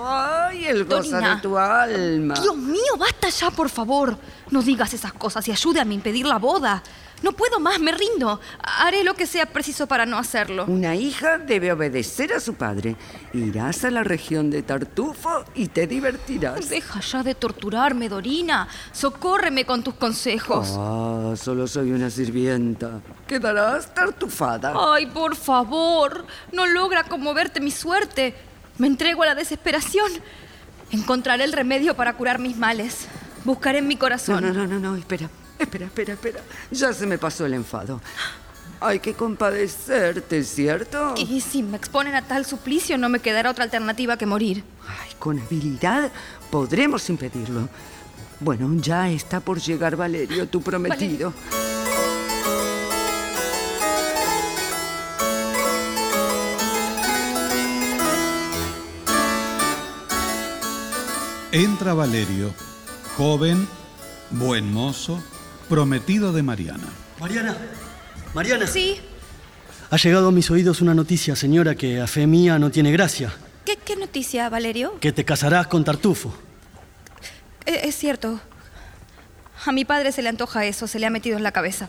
¡Ay, 0.46 0.66
el 0.66 0.86
Dorina. 0.86 1.36
de 1.36 1.40
tu 1.40 1.56
alma! 1.56 2.34
Dios 2.40 2.56
mío, 2.56 2.96
basta 2.98 3.28
ya, 3.30 3.50
por 3.50 3.68
favor. 3.70 4.16
No 4.52 4.60
digas 4.60 4.92
esas 4.92 5.14
cosas 5.14 5.48
y 5.48 5.50
ayúdame 5.50 5.92
a 5.92 5.94
impedir 5.94 6.26
la 6.26 6.38
boda. 6.38 6.82
No 7.22 7.32
puedo 7.32 7.58
más, 7.58 7.80
me 7.80 7.90
rindo. 7.90 8.38
Haré 8.62 9.02
lo 9.02 9.14
que 9.14 9.26
sea 9.26 9.46
preciso 9.46 9.86
para 9.86 10.04
no 10.04 10.18
hacerlo. 10.18 10.66
Una 10.68 10.94
hija 10.94 11.38
debe 11.38 11.72
obedecer 11.72 12.34
a 12.34 12.40
su 12.40 12.52
padre. 12.52 12.96
Irás 13.32 13.82
a 13.86 13.90
la 13.90 14.04
región 14.04 14.50
de 14.50 14.62
Tartufo 14.62 15.46
y 15.54 15.68
te 15.68 15.86
divertirás. 15.86 16.68
Deja 16.68 17.00
ya 17.00 17.22
de 17.22 17.34
torturarme, 17.34 18.10
Dorina. 18.10 18.68
Socórreme 18.92 19.64
con 19.64 19.82
tus 19.82 19.94
consejos. 19.94 20.74
Ah, 20.76 21.32
solo 21.34 21.66
soy 21.66 21.92
una 21.92 22.10
sirvienta. 22.10 23.00
Quedarás 23.26 23.94
tartufada. 23.94 24.74
Ay, 24.76 25.06
por 25.06 25.34
favor. 25.34 26.26
No 26.52 26.66
logra 26.66 27.04
conmoverte 27.04 27.58
mi 27.58 27.70
suerte. 27.70 28.34
Me 28.76 28.86
entrego 28.86 29.22
a 29.22 29.26
la 29.28 29.34
desesperación. 29.34 30.12
Encontraré 30.90 31.44
el 31.44 31.54
remedio 31.54 31.96
para 31.96 32.12
curar 32.12 32.38
mis 32.38 32.58
males. 32.58 33.08
Buscaré 33.44 33.78
en 33.78 33.88
mi 33.88 33.94
No, 33.94 34.00
corazón. 34.00 34.42
no, 34.42 34.52
no, 34.52 34.66
no, 34.66 34.78
no, 34.78 34.96
espera. 34.96 35.28
Espera, 35.58 35.86
espera, 35.86 36.12
espera. 36.14 36.40
Ya 36.70 36.92
se 36.92 37.06
me 37.06 37.18
pasó 37.18 37.46
el 37.46 37.54
enfado. 37.54 38.00
Hay 38.80 38.98
que 38.98 39.14
compadecerte, 39.14 40.42
¿cierto? 40.42 41.14
Y 41.16 41.40
si 41.40 41.62
me 41.62 41.76
exponen 41.76 42.14
a 42.16 42.22
tal 42.22 42.44
suplicio, 42.44 42.98
no 42.98 43.08
me 43.08 43.20
quedará 43.20 43.50
otra 43.50 43.64
alternativa 43.64 44.16
que 44.16 44.26
morir. 44.26 44.64
Ay, 44.88 45.12
con 45.18 45.38
habilidad 45.38 46.10
podremos 46.50 47.08
impedirlo. 47.08 47.68
Bueno, 48.40 48.68
ya 48.80 49.08
está 49.08 49.38
por 49.38 49.60
llegar 49.60 49.94
Valerio, 49.94 50.48
tu 50.48 50.60
prometido. 50.62 51.32
Entra 61.52 61.92
Valerio, 61.92 62.50
joven, 63.16 63.66
buen 64.30 64.72
mozo, 64.72 65.22
prometido 65.68 66.32
de 66.32 66.42
Mariana. 66.42 66.88
Mariana, 67.20 67.56
Mariana. 68.34 68.66
Sí. 68.66 69.00
Ha 69.90 69.96
llegado 69.96 70.28
a 70.28 70.32
mis 70.32 70.50
oídos 70.50 70.80
una 70.80 70.94
noticia, 70.94 71.36
señora, 71.36 71.74
que 71.74 72.00
a 72.00 72.06
fe 72.06 72.26
mía 72.26 72.58
no 72.58 72.70
tiene 72.70 72.90
gracia. 72.92 73.32
¿Qué, 73.64 73.76
qué 73.76 73.96
noticia, 73.96 74.48
Valerio? 74.48 74.98
Que 75.00 75.12
te 75.12 75.24
casarás 75.24 75.66
con 75.66 75.84
Tartufo. 75.84 76.32
Eh, 77.66 77.80
es 77.84 77.94
cierto. 77.96 78.40
A 79.64 79.70
mi 79.72 79.84
padre 79.84 80.10
se 80.10 80.22
le 80.22 80.28
antoja 80.28 80.64
eso, 80.64 80.86
se 80.86 80.98
le 80.98 81.06
ha 81.06 81.10
metido 81.10 81.36
en 81.36 81.42
la 81.42 81.52
cabeza. 81.52 81.88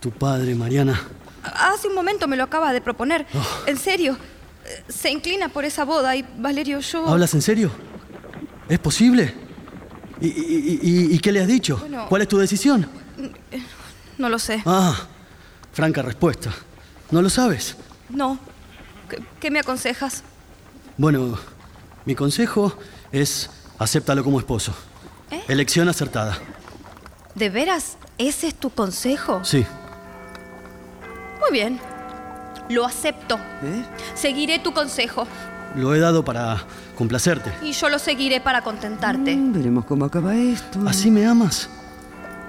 Tu 0.00 0.10
padre, 0.10 0.54
Mariana. 0.54 1.00
Hace 1.42 1.88
un 1.88 1.94
momento 1.94 2.26
me 2.26 2.36
lo 2.36 2.42
acaba 2.44 2.72
de 2.72 2.80
proponer. 2.80 3.24
En 3.66 3.78
serio. 3.78 4.18
Eh, 4.66 4.82
Se 4.88 5.10
inclina 5.10 5.48
por 5.48 5.64
esa 5.64 5.84
boda 5.84 6.16
y 6.16 6.24
Valerio, 6.38 6.80
yo... 6.80 7.06
¿Hablas 7.08 7.32
en 7.34 7.42
serio? 7.42 7.70
¿Es 8.68 8.78
posible? 8.78 9.34
¿Y, 10.20 10.28
y- 10.28 10.78
y- 10.82 11.14
y 11.14 11.18
qué 11.18 11.32
le 11.32 11.40
has 11.40 11.46
dicho? 11.48 11.76
Bueno. 11.78 12.06
¿Cuál 12.08 12.22
es 12.22 12.28
tu 12.28 12.38
decisión? 12.38 12.86
No 14.18 14.28
lo 14.28 14.38
sé. 14.38 14.62
Ah, 14.66 14.96
franca 15.72 16.02
respuesta. 16.02 16.50
¿No 17.10 17.20
lo 17.22 17.28
sabes? 17.30 17.76
No. 18.08 18.38
¿Qué, 19.08 19.18
qué 19.40 19.50
me 19.50 19.58
aconsejas? 19.58 20.22
Bueno, 20.96 21.38
mi 22.04 22.14
consejo 22.14 22.76
es 23.12 23.50
acéptalo 23.78 24.22
como 24.22 24.38
esposo. 24.38 24.72
¿Eh? 25.30 25.42
Elección 25.48 25.88
acertada. 25.88 26.38
¿De 27.34 27.50
veras? 27.50 27.96
¿Ese 28.18 28.46
es 28.48 28.54
tu 28.54 28.70
consejo? 28.70 29.44
Sí. 29.44 29.66
Muy 31.40 31.50
bien. 31.50 31.80
Lo 32.70 32.84
acepto. 32.86 33.36
¿Eh? 33.36 33.84
Seguiré 34.14 34.58
tu 34.60 34.72
consejo. 34.72 35.26
Lo 35.74 35.94
he 35.94 35.98
dado 35.98 36.24
para 36.24 36.64
complacerte. 36.96 37.52
Y 37.62 37.72
yo 37.72 37.88
lo 37.88 37.98
seguiré 37.98 38.40
para 38.40 38.62
contentarte. 38.62 39.36
Mm, 39.36 39.52
veremos 39.52 39.84
cómo 39.84 40.04
acaba 40.04 40.34
esto. 40.36 40.80
¿Así 40.86 41.10
me 41.10 41.26
amas? 41.26 41.68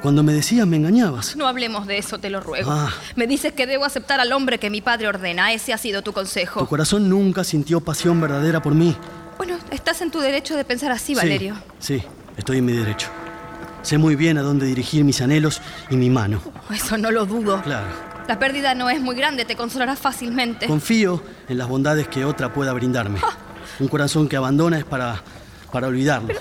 Cuando 0.02 0.22
me 0.22 0.34
decías 0.34 0.68
me 0.68 0.78
engañabas. 0.78 1.36
No 1.36 1.48
hablemos 1.48 1.88
de 1.88 1.98
eso, 1.98 2.20
te 2.20 2.30
lo 2.30 2.40
ruego. 2.40 2.72
Ah. 2.72 2.94
Me 3.16 3.26
dices 3.26 3.54
que 3.54 3.66
debo 3.66 3.86
aceptar 3.86 4.20
al 4.20 4.32
hombre 4.34 4.60
que 4.60 4.70
mi 4.70 4.82
padre 4.82 5.08
ordena. 5.08 5.52
Ese 5.52 5.74
ha 5.74 5.78
sido 5.78 6.04
tu 6.04 6.14
consejo. 6.14 6.60
Tu 6.60 6.68
corazón 6.68 7.10
nunca 7.10 7.44
sintió 7.44 7.82
pasión 7.82 8.22
verdadera 8.22 8.62
por 8.62 8.76
mí. 8.76 8.96
Bueno, 9.38 9.58
estás 9.72 10.02
en 10.02 10.12
tu 10.12 10.20
derecho 10.20 10.56
de 10.56 10.64
pensar 10.64 10.92
así, 10.92 11.16
Valerio. 11.16 11.56
Sí, 11.80 12.00
sí, 12.00 12.06
estoy 12.38 12.60
en 12.60 12.66
mi 12.66 12.74
derecho. 12.74 13.08
Sé 13.82 13.98
muy 13.98 14.16
bien 14.16 14.38
a 14.38 14.42
dónde 14.42 14.66
dirigir 14.66 15.04
mis 15.04 15.22
anhelos 15.22 15.62
y 15.90 15.96
mi 15.96 16.10
mano. 16.10 16.42
Eso 16.74 16.98
no 16.98 17.12
lo 17.12 17.26
dudo. 17.26 17.62
Claro. 17.62 18.15
La 18.28 18.40
pérdida 18.40 18.74
no 18.74 18.90
es 18.90 19.00
muy 19.00 19.16
grande, 19.16 19.46
te 19.46 19.56
consolarás 19.56 20.00
fácilmente. 20.00 20.66
Confío 20.68 21.22
en 21.48 21.58
las 21.58 21.68
bondades 21.68 22.08
que 22.08 22.26
otra 22.26 22.52
pueda 22.54 22.74
brindarme. 22.74 23.20
Un 23.80 23.88
corazón 23.88 24.28
que 24.28 24.36
abandona 24.36 24.80
es 24.80 24.86
para, 24.86 25.22
para 25.72 25.88
olvidarlo. 25.88 26.34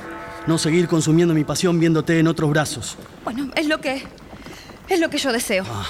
No 0.46 0.56
seguir 0.58 0.88
consumiendo 0.88 1.34
mi 1.34 1.44
pasión 1.44 1.78
viéndote 1.78 2.18
en 2.18 2.26
otros 2.26 2.50
brazos. 2.50 2.96
Bueno, 3.24 3.50
es 3.54 3.66
lo 3.66 3.80
que. 3.80 4.06
Es 4.88 5.00
lo 5.00 5.08
que 5.10 5.18
yo 5.18 5.32
deseo. 5.32 5.64
Ah. 5.68 5.86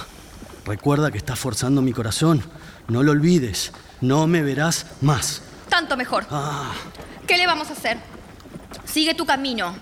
Recuerda 0.64 1.10
que 1.10 1.18
estás 1.18 1.38
forzando 1.38 1.82
mi 1.82 1.92
corazón. 1.92 2.42
No 2.88 3.02
lo 3.02 3.12
olvides. 3.12 3.72
No 4.00 4.26
me 4.26 4.42
verás 4.42 4.86
más. 5.00 5.42
Tanto 5.68 5.96
mejor. 5.96 6.26
Ah, 6.30 6.72
¿Qué 7.26 7.36
le 7.36 7.46
vamos 7.46 7.68
a 7.70 7.72
hacer? 7.72 7.98
Sigue 8.84 9.14
tu 9.14 9.26
camino. 9.26 9.74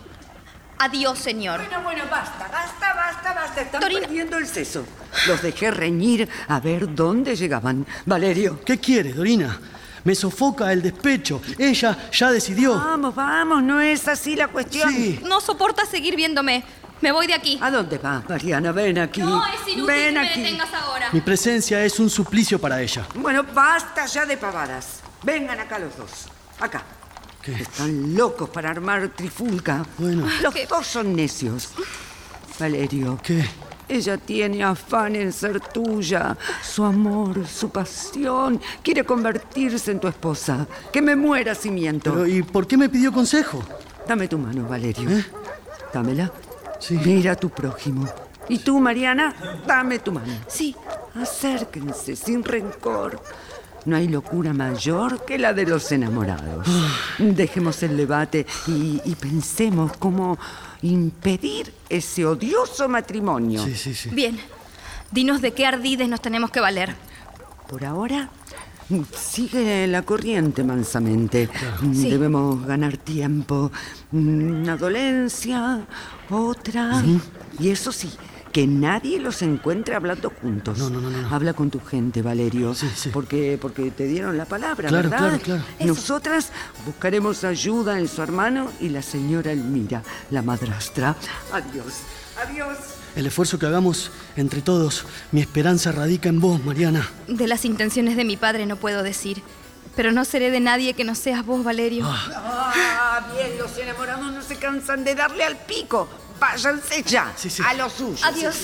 Adiós, 0.82 1.16
señor. 1.16 1.60
Bueno, 1.60 1.80
bueno, 1.84 2.02
basta, 2.10 2.48
basta, 2.48 2.92
basta, 2.92 3.34
basta. 3.34 3.60
Están 3.60 3.80
perdiendo 3.80 4.36
el 4.36 4.48
seso. 4.48 4.84
Los 5.28 5.40
dejé 5.40 5.70
reñir 5.70 6.28
a 6.48 6.58
ver 6.58 6.92
dónde 6.92 7.36
llegaban. 7.36 7.86
Valerio. 8.04 8.58
¿Qué 8.64 8.78
quiere, 8.78 9.12
Dorina? 9.12 9.60
Me 10.02 10.16
sofoca 10.16 10.72
el 10.72 10.82
despecho. 10.82 11.40
Ella 11.56 11.96
ya 12.10 12.32
decidió. 12.32 12.74
Vamos, 12.74 13.14
vamos, 13.14 13.62
no 13.62 13.80
es 13.80 14.08
así 14.08 14.34
la 14.34 14.48
cuestión. 14.48 14.92
Sí. 14.92 15.20
No 15.22 15.40
soporta 15.40 15.86
seguir 15.86 16.16
viéndome. 16.16 16.64
Me 17.00 17.12
voy 17.12 17.28
de 17.28 17.34
aquí. 17.34 17.60
¿A 17.62 17.70
dónde 17.70 17.98
vas, 17.98 18.28
Mariana? 18.28 18.72
Ven 18.72 18.98
aquí. 18.98 19.20
No, 19.20 19.40
es 19.46 19.60
inútil 19.68 19.86
Ven 19.86 20.14
que 20.14 20.20
me 20.20 20.28
detengas 20.36 20.74
ahora. 20.74 21.10
Mi 21.12 21.20
presencia 21.20 21.84
es 21.84 22.00
un 22.00 22.10
suplicio 22.10 22.60
para 22.60 22.82
ella. 22.82 23.06
Bueno, 23.14 23.44
basta 23.54 24.06
ya 24.06 24.26
de 24.26 24.36
pavadas. 24.36 24.98
Vengan 25.22 25.60
acá 25.60 25.78
los 25.78 25.96
dos. 25.96 26.10
Acá. 26.58 26.82
¿Qué? 27.42 27.52
Están 27.54 28.14
locos 28.14 28.48
para 28.50 28.70
armar 28.70 29.08
trifulca. 29.08 29.84
Bueno. 29.98 30.26
Los 30.42 30.54
¿Qué? 30.54 30.66
dos 30.66 30.86
son 30.86 31.14
necios. 31.14 31.70
Valerio. 32.58 33.18
¿Qué? 33.22 33.44
Ella 33.88 34.16
tiene 34.16 34.62
afán 34.62 35.16
en 35.16 35.32
ser 35.32 35.60
tuya, 35.60 36.36
su 36.62 36.84
amor, 36.84 37.46
su 37.46 37.68
pasión. 37.70 38.60
Quiere 38.82 39.04
convertirse 39.04 39.90
en 39.90 40.00
tu 40.00 40.08
esposa. 40.08 40.66
Que 40.92 41.02
me 41.02 41.16
muera 41.16 41.54
si 41.54 41.70
miento. 41.70 42.12
Pero, 42.12 42.26
¿y 42.26 42.42
por 42.42 42.66
qué 42.66 42.76
me 42.76 42.88
pidió 42.88 43.12
consejo? 43.12 43.62
Dame 44.06 44.28
tu 44.28 44.38
mano, 44.38 44.66
Valerio. 44.68 45.10
¿Eh? 45.10 45.24
Dámela. 45.92 46.32
Sí. 46.78 46.98
Mira 47.04 47.32
a 47.32 47.36
tu 47.36 47.50
prójimo. 47.50 48.08
Y 48.48 48.58
tú, 48.58 48.80
Mariana, 48.80 49.34
dame 49.66 49.98
tu 49.98 50.12
mano. 50.12 50.32
Sí. 50.48 50.74
Acérquense 51.14 52.16
sin 52.16 52.42
rencor. 52.42 53.20
No 53.84 53.96
hay 53.96 54.08
locura 54.08 54.52
mayor 54.52 55.24
que 55.24 55.38
la 55.38 55.52
de 55.52 55.66
los 55.66 55.90
enamorados. 55.90 56.66
Dejemos 57.18 57.82
el 57.82 57.96
debate 57.96 58.46
y, 58.66 59.00
y 59.04 59.14
pensemos 59.16 59.92
cómo 59.98 60.38
impedir 60.82 61.72
ese 61.88 62.24
odioso 62.26 62.88
matrimonio. 62.88 63.64
Sí, 63.64 63.74
sí, 63.74 63.94
sí. 63.94 64.10
Bien. 64.10 64.38
Dinos 65.10 65.42
de 65.42 65.52
qué 65.52 65.66
ardides 65.66 66.08
nos 66.08 66.22
tenemos 66.22 66.50
que 66.50 66.60
valer. 66.60 66.94
Por 67.68 67.84
ahora, 67.84 68.30
sigue 69.14 69.86
la 69.86 70.02
corriente 70.02 70.64
mansamente. 70.64 71.48
Sí. 71.92 72.10
Debemos 72.10 72.64
ganar 72.66 72.96
tiempo. 72.96 73.70
Una 74.12 74.76
dolencia, 74.76 75.86
otra. 76.30 77.02
Y 77.58 77.70
eso 77.70 77.92
sí, 77.92 78.10
que 78.52 78.66
nadie 78.66 79.18
los 79.18 79.40
encuentre 79.42 79.94
hablando 79.94 80.30
juntos. 80.30 80.78
No, 80.78 80.90
no, 80.90 81.00
no, 81.00 81.10
no. 81.10 81.34
Habla 81.34 81.54
con 81.54 81.70
tu 81.70 81.80
gente, 81.80 82.20
Valerio. 82.22 82.74
Sí, 82.74 82.88
sí. 82.94 83.08
Porque, 83.12 83.58
porque 83.60 83.90
te 83.90 84.04
dieron 84.04 84.36
la 84.36 84.44
palabra, 84.44 84.88
Claro, 84.88 85.08
¿verdad? 85.10 85.40
claro, 85.40 85.42
claro. 85.42 85.62
Nosotras 85.80 86.50
buscaremos 86.84 87.44
ayuda 87.44 87.98
en 87.98 88.08
su 88.08 88.22
hermano 88.22 88.70
y 88.80 88.90
la 88.90 89.02
señora 89.02 89.52
Elmira, 89.52 90.02
la 90.30 90.42
madrastra. 90.42 91.16
Adiós. 91.52 91.94
Adiós. 92.46 92.76
El 93.16 93.26
esfuerzo 93.26 93.58
que 93.58 93.66
hagamos 93.66 94.10
entre 94.36 94.62
todos, 94.62 95.04
mi 95.32 95.40
esperanza 95.40 95.92
radica 95.92 96.28
en 96.28 96.40
vos, 96.40 96.64
Mariana. 96.64 97.08
De 97.28 97.46
las 97.46 97.64
intenciones 97.64 98.16
de 98.16 98.24
mi 98.24 98.36
padre 98.36 98.66
no 98.66 98.76
puedo 98.76 99.02
decir. 99.02 99.42
Pero 99.94 100.10
no 100.10 100.24
seré 100.24 100.50
de 100.50 100.60
nadie 100.60 100.94
que 100.94 101.04
no 101.04 101.14
seas 101.14 101.44
vos, 101.44 101.62
Valerio. 101.62 102.06
Ah, 102.08 103.20
bien, 103.34 103.58
los 103.58 103.76
enamorados 103.76 104.32
no 104.32 104.40
se 104.40 104.56
cansan 104.56 105.04
de 105.04 105.14
darle 105.14 105.44
al 105.44 105.56
pico. 105.58 106.08
Váyanse 106.42 107.04
ya, 107.04 107.32
Sí, 107.36 107.48
sí. 107.48 107.62
a 107.64 107.72
lo 107.74 107.88
suyo. 107.88 108.18
Adiós. 108.26 108.56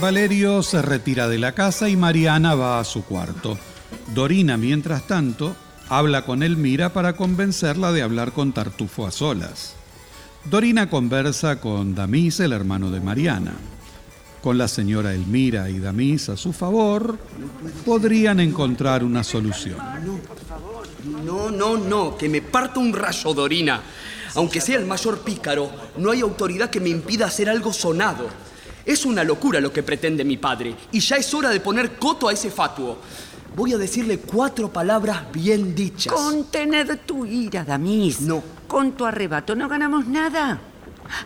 Valerio 0.00 0.62
se 0.62 0.82
retira 0.82 1.28
de 1.28 1.38
la 1.38 1.52
casa 1.52 1.88
y 1.88 1.96
Mariana 1.96 2.54
va 2.54 2.80
a 2.80 2.84
su 2.84 3.04
cuarto. 3.04 3.58
Dorina, 4.14 4.56
mientras 4.56 5.06
tanto, 5.06 5.54
habla 5.88 6.24
con 6.24 6.42
Elmira 6.42 6.92
para 6.92 7.14
convencerla 7.14 7.92
de 7.92 8.02
hablar 8.02 8.32
con 8.32 8.52
Tartufo 8.52 9.06
a 9.06 9.10
solas. 9.10 9.74
Dorina 10.50 10.90
conversa 10.90 11.60
con 11.60 11.94
Damis, 11.94 12.40
el 12.40 12.52
hermano 12.52 12.90
de 12.90 13.00
Mariana. 13.00 13.52
Con 14.42 14.58
la 14.58 14.66
señora 14.66 15.14
Elmira 15.14 15.70
y 15.70 15.78
Damis 15.78 16.28
a 16.28 16.36
su 16.36 16.52
favor, 16.52 17.16
podrían 17.86 18.40
encontrar 18.40 19.04
una 19.04 19.22
solución. 19.22 19.76
No, 21.24 21.48
no, 21.48 21.76
no, 21.76 22.16
que 22.16 22.28
me 22.28 22.42
parta 22.42 22.80
un 22.80 22.92
rayo, 22.92 23.32
Dorina. 23.34 23.80
Aunque 24.34 24.60
sea 24.60 24.78
el 24.78 24.86
mayor 24.86 25.20
pícaro, 25.20 25.70
no 25.96 26.10
hay 26.10 26.22
autoridad 26.22 26.70
que 26.70 26.80
me 26.80 26.88
impida 26.88 27.26
hacer 27.26 27.48
algo 27.48 27.72
sonado. 27.72 28.26
Es 28.84 29.06
una 29.06 29.22
locura 29.22 29.60
lo 29.60 29.72
que 29.72 29.84
pretende 29.84 30.24
mi 30.24 30.38
padre, 30.38 30.74
y 30.90 30.98
ya 30.98 31.16
es 31.16 31.32
hora 31.34 31.50
de 31.50 31.60
poner 31.60 31.96
coto 31.96 32.28
a 32.28 32.32
ese 32.32 32.50
fatuo. 32.50 32.98
Voy 33.54 33.74
a 33.74 33.78
decirle 33.78 34.18
cuatro 34.18 34.72
palabras 34.72 35.30
bien 35.32 35.72
dichas. 35.72 36.12
Contened 36.12 36.98
tu 37.06 37.24
ira, 37.26 37.62
Damis. 37.62 38.20
No. 38.22 38.42
Con 38.66 38.92
tu 38.92 39.04
arrebato 39.04 39.54
no 39.54 39.68
ganamos 39.68 40.08
nada. 40.08 40.58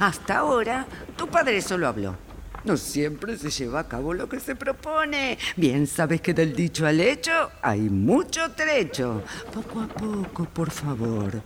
Hasta 0.01 0.39
ahora, 0.39 0.87
tu 1.17 1.29
padre 1.29 1.63
solo 1.63 1.89
habló. 1.89 2.26
No 2.67 2.77
siempre 2.77 3.39
se 3.39 3.49
lleva 3.49 3.79
a 3.79 3.89
cabo 3.89 4.13
lo 4.13 4.29
que 4.29 4.41
se 4.41 4.57
propone. 4.57 5.39
Bien 5.57 5.87
sabes 5.87 6.21
que 6.21 6.35
del 6.35 6.53
dicho 6.53 6.85
al 6.85 7.01
hecho 7.01 7.53
hay 7.63 7.83
mucho 7.83 8.51
trecho. 8.51 9.23
Poco 9.55 9.83
a 9.83 9.87
poco, 9.87 10.47
por 10.47 10.73
favor. 10.73 11.43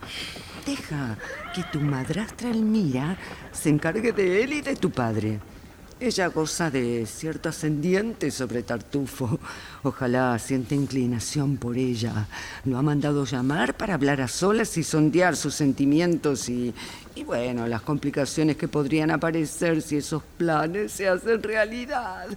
Deja 0.65 1.19
que 1.55 1.63
tu 1.71 1.79
madrastra 1.79 2.49
Elmira 2.49 3.19
se 3.53 3.69
encargue 3.69 4.13
de 4.13 4.43
él 4.43 4.55
y 4.55 4.61
de 4.63 4.77
tu 4.77 4.91
padre. 4.91 5.41
Ella 6.03 6.29
goza 6.29 6.71
de 6.71 7.05
cierto 7.05 7.51
ascendiente 7.51 8.31
sobre 8.31 8.63
Tartufo. 8.63 9.39
Ojalá 9.83 10.39
siente 10.39 10.75
inclinación 10.75 11.59
por 11.59 11.77
ella. 11.77 12.27
Lo 12.65 12.79
ha 12.79 12.83
mandado 12.83 13.27
llamar 13.27 13.77
para 13.77 13.95
hablar 13.95 14.23
a 14.23 14.29
solas 14.29 14.79
y 14.79 14.83
sondear 14.83 15.37
sus 15.37 15.55
sentimientos 15.55 16.49
y, 16.49 16.73
y 17.15 17.23
bueno, 17.25 17.67
las 17.67 17.83
complicaciones 17.83 18.57
que 18.57 18.67
podrían 18.67 19.11
aparecer 19.11 19.83
si 19.83 19.97
esos 19.97 20.23
planes 20.39 20.93
se 20.93 21.07
hacen 21.07 21.43
realidad. 21.43 22.29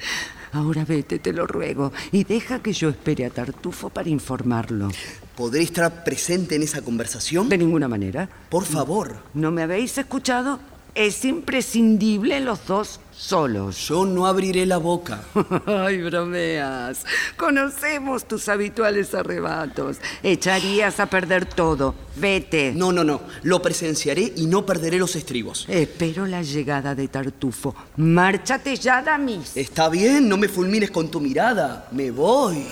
Ahora 0.51 0.83
vete, 0.83 1.19
te 1.19 1.31
lo 1.31 1.47
ruego, 1.47 1.93
y 2.11 2.25
deja 2.25 2.59
que 2.59 2.73
yo 2.73 2.89
espere 2.89 3.25
a 3.25 3.29
Tartufo 3.29 3.89
para 3.89 4.09
informarlo. 4.09 4.89
¿Podré 5.37 5.61
estar 5.61 6.03
presente 6.03 6.55
en 6.55 6.63
esa 6.63 6.81
conversación? 6.81 7.47
De 7.47 7.57
ninguna 7.57 7.87
manera. 7.87 8.27
Por 8.49 8.65
favor. 8.65 9.19
¿No 9.33 9.51
me 9.51 9.63
habéis 9.63 9.97
escuchado? 9.97 10.72
Es 10.95 11.25
imprescindible 11.25 12.39
los 12.39 12.67
dos 12.67 12.99
solos. 13.11 13.87
Yo 13.87 14.05
no 14.05 14.27
abriré 14.27 14.67
la 14.67 14.77
boca. 14.77 15.23
Ay, 15.65 16.03
bromeas. 16.03 17.03
Conocemos 17.35 18.27
tus 18.27 18.47
habituales 18.47 19.15
arrebatos. 19.15 19.97
Echarías 20.21 20.99
a 20.99 21.07
perder 21.07 21.45
todo. 21.45 21.95
Vete. 22.15 22.73
No, 22.75 22.91
no, 22.91 23.03
no. 23.03 23.21
Lo 23.41 23.59
presenciaré 23.59 24.33
y 24.35 24.45
no 24.45 24.67
perderé 24.67 24.99
los 24.99 25.15
estribos. 25.15 25.65
Espero 25.67 26.27
la 26.27 26.43
llegada 26.43 26.93
de 26.93 27.07
Tartufo. 27.07 27.73
Márchate 27.97 28.75
ya, 28.75 29.01
Damis. 29.01 29.57
Está 29.57 29.89
bien, 29.89 30.29
no 30.29 30.37
me 30.37 30.47
fulmines 30.47 30.91
con 30.91 31.09
tu 31.09 31.19
mirada. 31.19 31.87
Me 31.91 32.11
voy. 32.11 32.67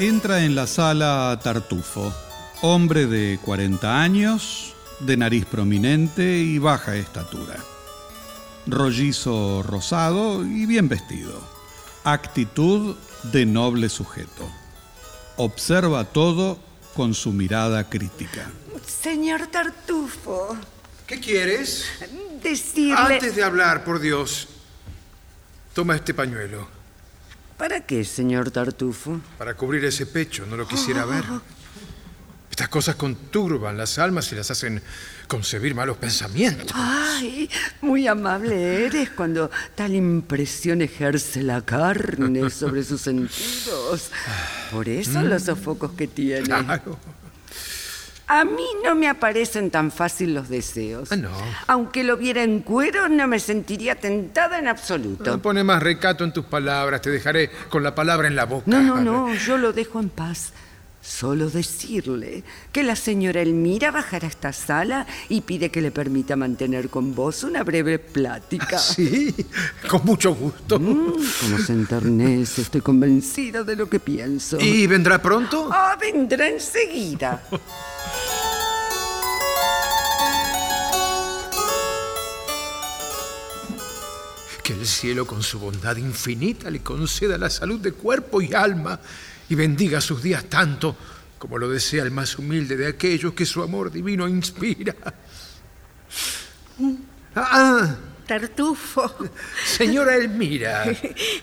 Entra 0.00 0.44
en 0.44 0.54
la 0.54 0.68
sala 0.68 1.40
Tartufo, 1.42 2.14
hombre 2.62 3.06
de 3.06 3.36
40 3.44 4.00
años, 4.00 4.72
de 5.00 5.16
nariz 5.16 5.44
prominente 5.44 6.38
y 6.38 6.58
baja 6.58 6.94
estatura. 6.94 7.56
Rollizo 8.68 9.64
rosado 9.64 10.46
y 10.46 10.66
bien 10.66 10.88
vestido. 10.88 11.42
Actitud 12.04 12.94
de 13.24 13.44
noble 13.44 13.88
sujeto. 13.88 14.48
Observa 15.36 16.04
todo 16.04 16.60
con 16.94 17.12
su 17.12 17.32
mirada 17.32 17.88
crítica. 17.90 18.52
Señor 18.86 19.48
Tartufo, 19.48 20.56
¿Qué 21.08 21.18
quieres? 21.18 21.86
decirle... 22.40 22.94
Antes 22.96 23.34
de 23.34 23.42
hablar, 23.42 23.82
por 23.82 23.98
Dios, 23.98 24.46
toma 25.74 25.96
este 25.96 26.14
pañuelo 26.14 26.77
¿Para 27.58 27.80
qué, 27.80 28.04
señor 28.04 28.50
Tartufo? 28.52 29.20
para 29.36 29.54
cubrir 29.54 29.84
ese 29.84 30.06
pecho. 30.06 30.46
No 30.46 30.56
lo 30.56 30.66
quisiera 30.66 31.04
ver. 31.04 31.24
Estas 32.50 32.68
cosas 32.68 32.96
conturban 32.96 33.76
las 33.76 33.98
almas 33.98 34.32
y 34.32 34.34
las 34.34 34.50
hacen 34.50 34.82
concebir 35.28 35.74
malos 35.74 35.96
pensamientos. 35.96 36.72
Ay, 36.74 37.48
muy 37.82 38.06
amable 38.08 38.86
eres 38.86 39.10
cuando 39.10 39.50
tal 39.74 39.94
impresión 39.94 40.82
ejerce 40.82 41.42
la 41.42 41.60
carne 41.64 42.50
sobre 42.50 42.82
sus 42.82 43.00
sentidos. 43.00 44.10
Por 44.72 44.88
eso 44.88 45.22
los 45.22 45.42
sofocos 45.42 45.92
que 45.92 46.08
tiene. 46.08 46.42
Claro. 46.42 46.98
A 48.28 48.44
mí 48.44 48.66
no 48.84 48.94
me 48.94 49.08
aparecen 49.08 49.70
tan 49.70 49.90
fácil 49.90 50.34
los 50.34 50.50
deseos. 50.50 51.10
Ah, 51.10 51.16
no. 51.16 51.30
Aunque 51.66 52.04
lo 52.04 52.18
viera 52.18 52.42
en 52.42 52.60
cuero, 52.60 53.08
no 53.08 53.26
me 53.26 53.40
sentiría 53.40 53.94
tentada 53.94 54.58
en 54.58 54.68
absoluto. 54.68 55.40
Pone 55.40 55.64
más 55.64 55.82
recato 55.82 56.24
en 56.24 56.32
tus 56.32 56.44
palabras. 56.44 57.00
Te 57.00 57.10
dejaré 57.10 57.50
con 57.70 57.82
la 57.82 57.94
palabra 57.94 58.28
en 58.28 58.36
la 58.36 58.44
boca. 58.44 58.64
No, 58.66 58.82
no, 58.82 59.00
no, 59.00 59.34
yo 59.34 59.56
lo 59.56 59.72
dejo 59.72 59.98
en 59.98 60.10
paz. 60.10 60.52
Solo 61.08 61.48
decirle 61.48 62.44
que 62.70 62.82
la 62.82 62.94
señora 62.94 63.40
Elmira 63.40 63.90
bajará 63.90 64.26
a 64.26 64.30
esta 64.30 64.52
sala 64.52 65.06
y 65.30 65.40
pide 65.40 65.70
que 65.70 65.80
le 65.80 65.90
permita 65.90 66.36
mantener 66.36 66.90
con 66.90 67.14
vos 67.14 67.44
una 67.44 67.64
breve 67.64 67.98
plática. 67.98 68.78
Sí, 68.78 69.34
con 69.88 70.04
mucho 70.04 70.34
gusto. 70.34 70.78
Mm, 70.78 71.14
como 71.40 71.58
se 71.64 71.72
enternece, 71.72 72.60
estoy 72.60 72.82
convencida 72.82 73.64
de 73.64 73.74
lo 73.74 73.88
que 73.88 73.98
pienso. 73.98 74.60
¿Y 74.60 74.86
vendrá 74.86 75.20
pronto? 75.20 75.70
Ah, 75.72 75.96
vendrá 75.98 76.46
enseguida. 76.46 77.42
Que 84.62 84.74
el 84.74 84.86
cielo 84.86 85.26
con 85.26 85.42
su 85.42 85.58
bondad 85.58 85.96
infinita 85.96 86.70
le 86.70 86.80
conceda 86.80 87.38
la 87.38 87.48
salud 87.48 87.80
de 87.80 87.92
cuerpo 87.92 88.42
y 88.42 88.52
alma 88.52 89.00
y 89.48 89.54
bendiga 89.54 90.00
sus 90.00 90.22
días 90.22 90.44
tanto 90.44 90.96
como 91.38 91.56
lo 91.58 91.68
desea 91.68 92.02
el 92.02 92.10
más 92.10 92.36
humilde 92.38 92.76
de 92.76 92.88
aquellos 92.88 93.32
que 93.32 93.46
su 93.46 93.62
amor 93.62 93.90
divino 93.90 94.26
inspira. 94.26 94.94
Ah, 97.34 97.96
Tartufo. 98.26 99.30
señora 99.64 100.16
Elmira. 100.16 100.84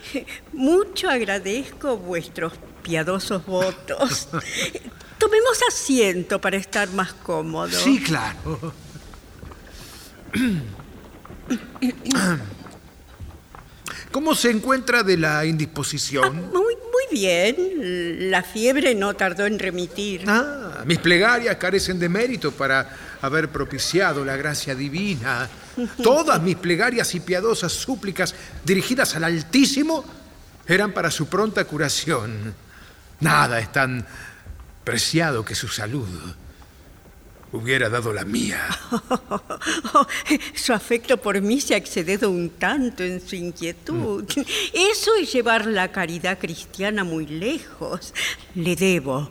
Mucho 0.52 1.08
agradezco 1.08 1.96
vuestros 1.96 2.52
piadosos 2.82 3.44
votos. 3.46 4.28
Tomemos 5.18 5.60
asiento 5.68 6.40
para 6.40 6.58
estar 6.58 6.88
más 6.90 7.12
cómodos. 7.14 7.82
Sí, 7.82 8.00
claro. 8.00 8.72
¿Cómo 14.12 14.34
se 14.34 14.50
encuentra 14.50 15.02
de 15.02 15.16
la 15.16 15.44
indisposición? 15.44 16.50
Muy 16.52 16.65
bien. 17.10 18.30
La 18.30 18.42
fiebre 18.42 18.94
no 18.94 19.14
tardó 19.14 19.46
en 19.46 19.58
remitir. 19.58 20.24
Ah, 20.26 20.82
mis 20.84 20.98
plegarias 20.98 21.56
carecen 21.56 21.98
de 21.98 22.08
mérito 22.08 22.52
para 22.52 22.88
haber 23.22 23.48
propiciado 23.48 24.24
la 24.24 24.36
gracia 24.36 24.74
divina. 24.74 25.48
Todas 26.02 26.40
mis 26.42 26.56
plegarias 26.56 27.14
y 27.14 27.20
piadosas 27.20 27.72
súplicas 27.72 28.34
dirigidas 28.64 29.14
al 29.16 29.24
Altísimo 29.24 30.04
eran 30.66 30.92
para 30.92 31.10
su 31.10 31.28
pronta 31.28 31.64
curación. 31.64 32.54
Nada 33.20 33.58
es 33.60 33.72
tan 33.72 34.04
preciado 34.84 35.44
que 35.44 35.54
su 35.54 35.68
salud. 35.68 36.08
Hubiera 37.56 37.88
dado 37.88 38.12
la 38.12 38.24
mía. 38.24 38.60
Su 40.54 40.72
afecto 40.72 41.16
por 41.16 41.40
mí 41.40 41.60
se 41.60 41.74
ha 41.74 41.76
excedido 41.76 42.30
un 42.30 42.50
tanto 42.50 43.02
en 43.02 43.26
su 43.26 43.36
inquietud. 43.36 44.24
Eso 44.72 45.16
es 45.20 45.32
llevar 45.32 45.66
la 45.66 45.90
caridad 45.90 46.38
cristiana 46.38 47.04
muy 47.04 47.26
lejos. 47.26 48.12
Le 48.54 48.76
debo 48.76 49.28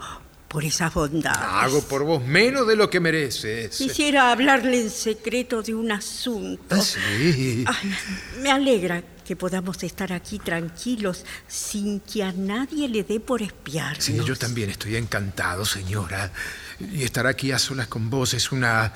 por 0.47 0.63
esa 0.63 0.89
bondad. 0.89 1.35
Hago 1.35 1.81
por 1.81 2.03
vos 2.03 2.25
menos 2.25 2.67
de 2.67 2.75
lo 2.75 2.89
que 2.89 2.99
mereces. 2.99 3.75
Quisiera 3.75 4.31
hablarle 4.31 4.81
en 4.81 4.89
secreto 4.89 5.61
de 5.61 5.75
un 5.75 5.91
asunto. 5.91 6.63
Ah, 6.75 6.81
sí. 6.81 7.65
Ay, 7.67 7.95
me 8.41 8.51
alegra 8.51 9.03
que 9.25 9.35
podamos 9.35 9.83
estar 9.83 10.13
aquí 10.13 10.39
tranquilos 10.39 11.25
sin 11.47 11.99
que 11.99 12.23
a 12.23 12.31
nadie 12.31 12.87
le 12.87 13.03
dé 13.03 13.19
por 13.19 13.41
espiar. 13.41 14.01
Sí, 14.01 14.17
yo 14.25 14.35
también 14.35 14.69
estoy 14.69 14.95
encantado, 14.95 15.65
señora. 15.65 16.31
Y 16.79 17.03
estar 17.03 17.27
aquí 17.27 17.51
a 17.51 17.59
solas 17.59 17.87
con 17.87 18.09
vos 18.09 18.33
es 18.33 18.51
una, 18.51 18.93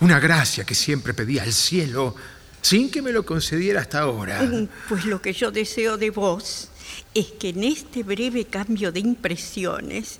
una 0.00 0.18
gracia 0.18 0.64
que 0.64 0.74
siempre 0.74 1.14
pedí 1.14 1.38
al 1.38 1.52
cielo, 1.52 2.14
sin 2.60 2.90
que 2.90 3.02
me 3.02 3.12
lo 3.12 3.24
concediera 3.24 3.80
hasta 3.80 4.00
ahora. 4.00 4.40
Pues 4.88 5.04
lo 5.04 5.20
que 5.22 5.32
yo 5.32 5.50
deseo 5.50 5.96
de 5.98 6.10
vos 6.10 6.68
es 7.14 7.26
que 7.38 7.50
en 7.50 7.64
este 7.64 8.02
breve 8.02 8.44
cambio 8.46 8.92
de 8.92 9.00
impresiones 9.00 10.18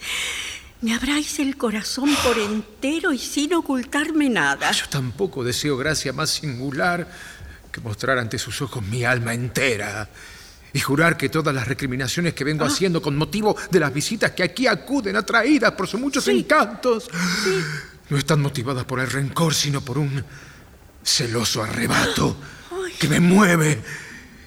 me 0.80 0.94
abráis 0.94 1.38
el 1.38 1.57
corazón 1.57 2.11
por 2.24 2.38
entero 2.38 3.12
y 3.12 3.18
sin 3.18 3.55
ocultarme 3.55 4.28
nada. 4.28 4.72
Yo 4.72 4.88
tampoco 4.88 5.44
deseo 5.44 5.76
gracia 5.76 6.12
más 6.12 6.30
singular 6.30 7.09
que 7.70 7.80
mostrar 7.80 8.18
ante 8.18 8.38
sus 8.38 8.61
ojos 8.62 8.82
mi 8.82 9.05
alma 9.05 9.32
entera 9.32 10.09
y 10.73 10.81
jurar 10.81 11.16
que 11.16 11.29
todas 11.29 11.55
las 11.55 11.68
recriminaciones 11.68 12.35
que 12.35 12.45
vengo 12.45 12.64
haciendo 12.64 13.03
con 13.03 13.16
motivo 13.16 13.57
de 13.70 13.81
las 13.81 13.93
visitas 13.93 14.31
que 14.33 14.43
aquí 14.43 14.66
acuden 14.66 15.16
atraídas 15.16 15.73
por 15.73 15.87
sus 15.87 16.01
muchos 16.01 16.27
encantos 16.29 17.11
no 18.09 18.18
están 18.18 18.41
motivadas 18.43 18.85
por 18.85 19.01
el 19.01 19.11
rencor, 19.11 19.55
sino 19.55 19.81
por 19.81 19.99
un 19.99 20.23
celoso 21.03 21.62
arrebato 21.62 22.37
que 22.99 23.09
me 23.09 23.20
mueve 23.20 23.83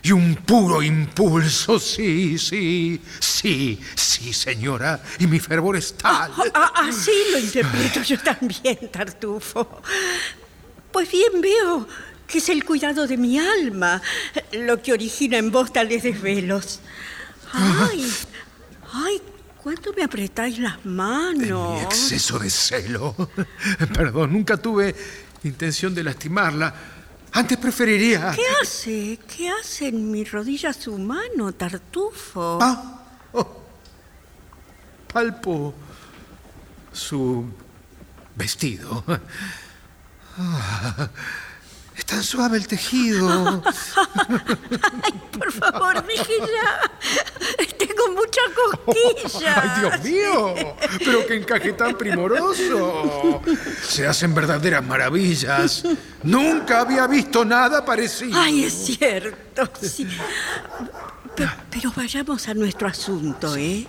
y 0.03 0.11
un 0.11 0.35
puro 0.35 0.83
impulso. 0.83 1.79
Sí, 1.79 2.37
sí, 2.37 3.01
sí, 3.19 3.79
sí, 3.95 4.33
señora. 4.33 5.01
Y 5.17 5.25
mi 5.25 5.39
fervor 5.39 5.77
es 5.77 5.97
tal. 5.97 6.31
Ah, 6.53 6.73
así 6.75 7.11
lo 7.31 7.39
interpreto 7.39 8.03
yo 8.03 8.19
también, 8.19 8.91
Tartufo. 8.91 9.81
Pues 10.91 11.11
bien 11.11 11.41
veo 11.41 11.87
que 12.27 12.39
es 12.39 12.49
el 12.49 12.63
cuidado 12.63 13.07
de 13.07 13.17
mi 13.17 13.37
alma 13.39 14.01
lo 14.51 14.81
que 14.81 14.93
origina 14.93 15.37
en 15.37 15.51
vos 15.51 15.71
tales 15.71 16.03
desvelos. 16.03 16.79
¡Ay! 17.53 18.11
¡Ay! 18.93 19.21
¿Cuánto 19.61 19.93
me 19.93 20.03
apretáis 20.03 20.59
las 20.59 20.85
manos? 20.85 21.79
Mi 21.79 21.85
exceso 21.85 22.37
de 22.37 22.49
celo. 22.49 23.15
Perdón, 23.93 24.33
nunca 24.33 24.57
tuve 24.57 24.95
intención 25.43 25.93
de 25.95 26.03
lastimarla. 26.03 26.73
Antes 27.31 27.57
preferiría. 27.57 28.31
¿Qué 28.31 28.43
hace? 28.61 29.19
¿Qué 29.27 29.49
hace 29.49 29.87
en 29.87 30.11
mi 30.11 30.23
rodilla 30.23 30.71
su 30.71 30.97
mano, 30.97 31.51
Tartufo? 31.51 32.59
Ah, 32.61 33.03
oh. 33.33 33.63
Palpo 35.11 35.73
su 36.93 37.45
vestido. 38.35 39.03
Ah, 40.37 41.09
es 41.97 42.05
tan 42.05 42.21
suave 42.23 42.57
el 42.57 42.67
tejido. 42.67 43.63
Ay, 45.03 45.13
por 45.37 45.51
favor, 45.51 46.05
déjela. 46.05 46.91
Tengo 47.77 48.09
muchas 48.13 48.43
cosquillas. 48.83 49.57
¡Ay, 49.57 49.79
Dios 49.79 50.03
mío! 50.03 50.75
¡Pero 50.99 51.25
qué 51.27 51.35
encaje 51.35 51.73
tan 51.73 51.97
primoroso! 51.97 53.41
Se 53.87 54.05
hacen 54.07 54.33
verdaderas 54.33 54.83
maravillas. 54.83 55.83
Nunca 56.23 56.81
había 56.81 57.07
visto 57.07 57.45
nada 57.45 57.85
parecido. 57.85 58.37
Ay, 58.39 58.65
es 58.65 58.73
cierto. 58.73 59.69
Sí. 59.81 60.07
Pe- 61.35 61.49
Pero 61.69 61.93
vayamos 61.95 62.47
a 62.47 62.53
nuestro 62.53 62.87
asunto, 62.87 63.55
¿eh? 63.55 63.87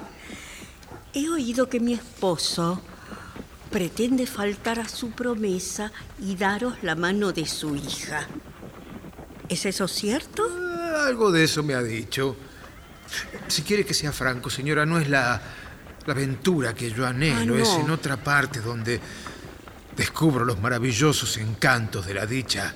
He 1.14 1.28
oído 1.30 1.68
que 1.68 1.80
mi 1.80 1.94
esposo 1.94 2.80
pretende 3.76 4.26
faltar 4.26 4.78
a 4.80 4.88
su 4.88 5.10
promesa 5.10 5.92
y 6.18 6.34
daros 6.34 6.82
la 6.82 6.94
mano 6.94 7.30
de 7.32 7.44
su 7.44 7.76
hija. 7.76 8.26
¿Es 9.50 9.66
eso 9.66 9.86
cierto? 9.86 10.42
Algo 11.06 11.30
de 11.30 11.44
eso 11.44 11.62
me 11.62 11.74
ha 11.74 11.82
dicho. 11.82 12.34
Si 13.48 13.60
quiere 13.60 13.84
que 13.84 13.92
sea 13.92 14.12
franco, 14.12 14.48
señora, 14.48 14.86
no 14.86 14.98
es 14.98 15.10
la, 15.10 15.38
la 16.06 16.12
aventura 16.14 16.72
que 16.72 16.90
yo 16.90 17.06
anhelo, 17.06 17.52
Ah, 17.52 17.58
no. 17.58 17.62
es 17.62 17.68
en 17.68 17.90
otra 17.90 18.16
parte 18.16 18.60
donde 18.62 18.98
descubro 19.94 20.46
los 20.46 20.58
maravillosos 20.58 21.36
encantos 21.36 22.06
de 22.06 22.14
la 22.14 22.24
dicha 22.24 22.72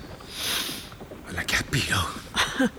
a 1.31 1.33
la 1.33 1.45
que 1.45 1.55
aspiro. 1.55 1.97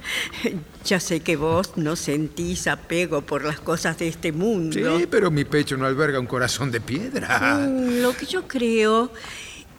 Ya 0.84 0.98
sé 0.98 1.20
que 1.20 1.36
vos 1.36 1.76
no 1.76 1.94
sentís 1.94 2.66
apego 2.66 3.22
por 3.22 3.44
las 3.44 3.61
cosas 3.61 3.98
de 3.98 4.09
este 4.09 4.32
mundo. 4.32 4.98
Sí, 4.98 5.07
pero 5.09 5.30
mi 5.30 5.44
pecho 5.44 5.76
no 5.76 5.86
alberga 5.86 6.18
un 6.18 6.26
corazón 6.26 6.72
de 6.72 6.80
piedra. 6.80 7.59
Mm, 7.68 8.03
Lo 8.03 8.16
que 8.16 8.26
yo 8.26 8.48
creo 8.48 9.12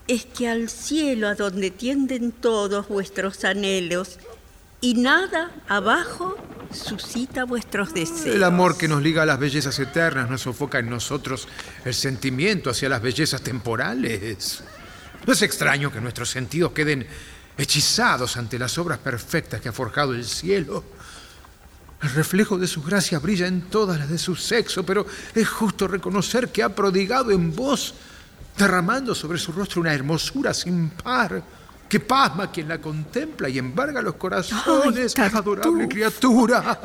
es 0.08 0.26
que 0.26 0.48
al 0.48 0.70
cielo 0.70 1.28
a 1.28 1.36
donde 1.36 1.72
tienden 1.72 2.32
todos 2.32 2.88
vuestros 2.88 3.44
anhelos 3.44 4.18
y 4.80 4.96
nada 4.96 5.52
abajo 5.68 6.38
suscita 6.72 7.44
vuestros 7.44 7.94
deseos. 7.94 8.36
El 8.36 8.44
amor 8.44 8.78
que 8.78 8.88
nos 8.88 9.02
liga 9.02 9.24
a 9.24 9.26
las 9.26 9.40
bellezas 9.40 9.78
eternas 9.80 10.30
no 10.30 10.38
sofoca 10.38 10.80
en 10.80 10.90
nosotros 10.90 11.48
el 11.86 11.94
sentimiento 11.94 12.70
hacia 12.70 12.90
las 12.90 13.02
bellezas 13.02 13.42
temporales. 13.42 14.64
No 15.26 15.34
es 15.34 15.42
extraño 15.42 15.92
que 15.92 16.02
nuestros 16.02 16.30
sentidos 16.30 16.72
queden 16.72 17.08
hechizados 17.58 18.38
ante 18.38 18.58
las 18.58 18.78
obras 18.78 19.00
perfectas 19.00 19.62
que 19.62 19.70
ha 19.70 19.74
forjado 19.74 20.14
el 20.14 20.26
cielo. 20.26 20.84
El 22.02 22.10
reflejo 22.12 22.58
de 22.58 22.68
su 22.68 22.84
gracia 22.84 23.20
brilla 23.20 23.48
en 23.48 23.62
todas 23.64 23.98
las 23.98 24.10
de 24.10 24.18
su 24.18 24.36
sexo, 24.36 24.86
pero 24.86 25.06
es 25.34 25.48
justo 25.48 25.88
reconocer 25.88 26.50
que 26.50 26.62
ha 26.62 26.70
prodigado 26.70 27.32
en 27.32 27.56
vos, 27.56 27.94
derramando 28.58 29.16
sobre 29.16 29.40
su 29.40 29.54
rostro 29.54 29.80
una 29.82 29.94
hermosura 29.94 30.54
sin 30.54 30.90
par, 30.90 31.42
que 31.88 32.00
pasma 32.00 32.46
a 32.46 32.52
quien 32.52 32.68
la 32.68 32.82
contempla 32.82 33.48
y 33.48 33.58
embarga 33.58 34.02
los 34.02 34.16
corazones. 34.16 35.14
Ay, 35.18 35.32
adorable 35.34 35.88
criatura. 35.88 36.82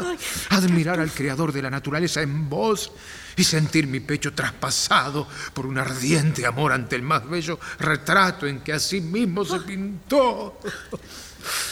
Admirar 0.50 1.00
al 1.00 1.10
creador 1.10 1.52
de 1.52 1.62
la 1.62 1.70
naturaleza 1.70 2.22
en 2.22 2.48
vos 2.48 2.92
y 3.38 3.44
sentir 3.44 3.86
mi 3.86 4.00
pecho 4.00 4.34
traspasado 4.34 5.26
por 5.54 5.64
un 5.64 5.78
ardiente 5.78 6.44
amor 6.44 6.72
ante 6.72 6.96
el 6.96 7.02
más 7.02 7.28
bello 7.28 7.58
retrato 7.78 8.46
en 8.46 8.60
que 8.60 8.72
a 8.72 8.80
sí 8.80 9.00
mismo 9.00 9.44
se 9.44 9.60
pintó. 9.60 10.58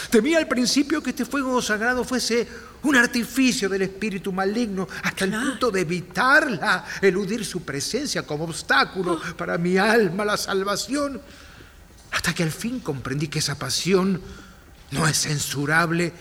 Temía 0.09 0.39
al 0.39 0.47
principio 0.47 1.03
que 1.03 1.11
este 1.11 1.25
fuego 1.25 1.61
sagrado 1.61 2.05
fuese 2.05 2.49
un 2.85 2.95
artificio 2.95 3.69
del 3.69 3.83
espíritu 3.83 4.33
maligno 4.33 4.87
hasta 5.03 5.25
el 5.25 5.33
punto 5.33 5.73
de 5.73 5.81
evitarla, 5.81 6.85
eludir 7.03 7.45
su 7.45 7.63
presencia 7.63 8.23
como 8.25 8.45
obstáculo 8.45 9.21
para 9.37 9.59
mi 9.59 9.77
alma, 9.77 10.25
la 10.25 10.37
salvación. 10.37 11.21
Hasta 12.13 12.33
que 12.33 12.45
al 12.45 12.53
fin 12.53 12.79
comprendí 12.79 13.27
que 13.27 13.41
esa 13.41 13.59
pasión 13.59 14.23
no 14.93 15.09
es 15.09 15.23
censurable 15.23 16.13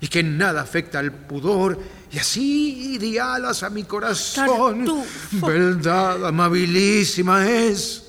y 0.00 0.08
que 0.08 0.22
nada 0.22 0.62
afecta 0.62 0.98
al 0.98 1.12
pudor 1.12 1.78
y 2.12 2.18
así 2.18 2.98
di 2.98 3.18
alas 3.18 3.62
a 3.62 3.70
mi 3.70 3.84
corazón. 3.84 4.86
Verdad 5.32 6.26
amabilísima 6.26 7.48
es. 7.48 8.04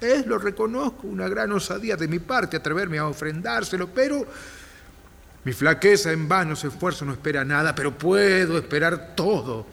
Es, 0.00 0.26
lo 0.26 0.38
reconozco, 0.38 1.06
una 1.06 1.28
gran 1.28 1.52
osadía 1.52 1.96
de 1.96 2.08
mi 2.08 2.18
parte 2.18 2.56
atreverme 2.56 2.98
a 2.98 3.06
ofrendárselo, 3.06 3.88
pero 3.88 4.26
mi 5.44 5.52
flaqueza 5.52 6.12
en 6.12 6.28
vano 6.28 6.56
se 6.56 6.68
esfuerzo 6.68 7.04
no 7.04 7.12
espera 7.12 7.44
nada, 7.44 7.74
pero 7.74 7.96
puedo 7.96 8.58
esperar 8.58 9.14
todo 9.14 9.66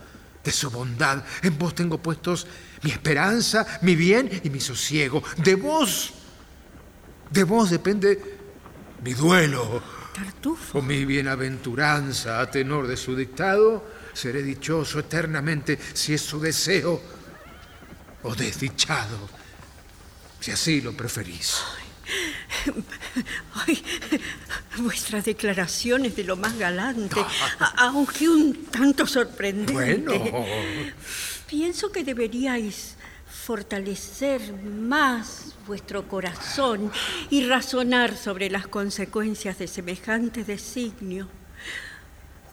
de 0.44 0.52
su 0.52 0.70
bondad. 0.70 1.24
En 1.42 1.58
vos 1.58 1.74
tengo 1.74 1.98
puestos 1.98 2.46
mi 2.84 2.92
esperanza, 2.92 3.66
mi 3.82 3.96
bien 3.96 4.30
y 4.44 4.50
mi 4.50 4.60
sosiego. 4.60 5.24
De 5.38 5.56
vos, 5.56 6.14
de 7.32 7.44
vos 7.44 7.70
depende 7.70 8.38
mi 9.04 9.14
duelo. 9.14 9.82
Tartufo. 10.14 10.78
O 10.78 10.82
mi 10.82 11.06
bienaventuranza 11.06 12.40
a 12.40 12.50
tenor 12.50 12.88
de 12.88 12.96
su 12.96 13.16
dictado. 13.16 13.84
Seré 14.14 14.44
dichoso 14.44 15.00
eternamente 15.00 15.80
si 15.94 16.14
es 16.14 16.22
su 16.22 16.40
deseo 16.40 17.02
o 18.22 18.36
desdichado 18.36 19.44
si 20.44 20.52
así 20.52 20.82
lo 20.82 20.92
preferís. 20.92 21.56
Ay, 23.66 23.82
vuestra 24.78 25.22
declaración 25.22 26.04
es 26.04 26.18
de 26.18 26.26
lo 26.26 26.36
más 26.36 26.58
galante, 26.58 27.16
aunque 27.78 28.28
un 28.28 28.66
tanto 28.66 29.08
sorprendente. 29.08 29.72
Bueno. 30.20 30.46
Pienso 31.48 31.94
que 31.94 32.04
deberíais 32.04 32.98
fortalecer 33.34 34.54
más 34.54 35.56
vuestro 35.68 36.08
corazón 36.08 36.92
y 37.30 37.46
razonar 37.46 38.16
sobre 38.16 38.50
las 38.50 38.68
consecuencias 38.68 39.58
de 39.58 39.68
semejante 39.68 40.44
designio. 40.44 41.28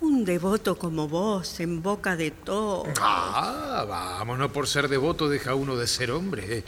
Un 0.00 0.24
devoto 0.24 0.78
como 0.78 1.06
vos 1.06 1.60
en 1.60 1.82
boca 1.82 2.16
de 2.16 2.30
todo. 2.30 2.86
Ah, 3.00 3.84
vamos, 3.86 4.38
no 4.38 4.50
por 4.50 4.66
ser 4.66 4.88
devoto 4.88 5.28
deja 5.28 5.54
uno 5.54 5.76
de 5.76 5.86
ser 5.86 6.10
hombre. 6.10 6.64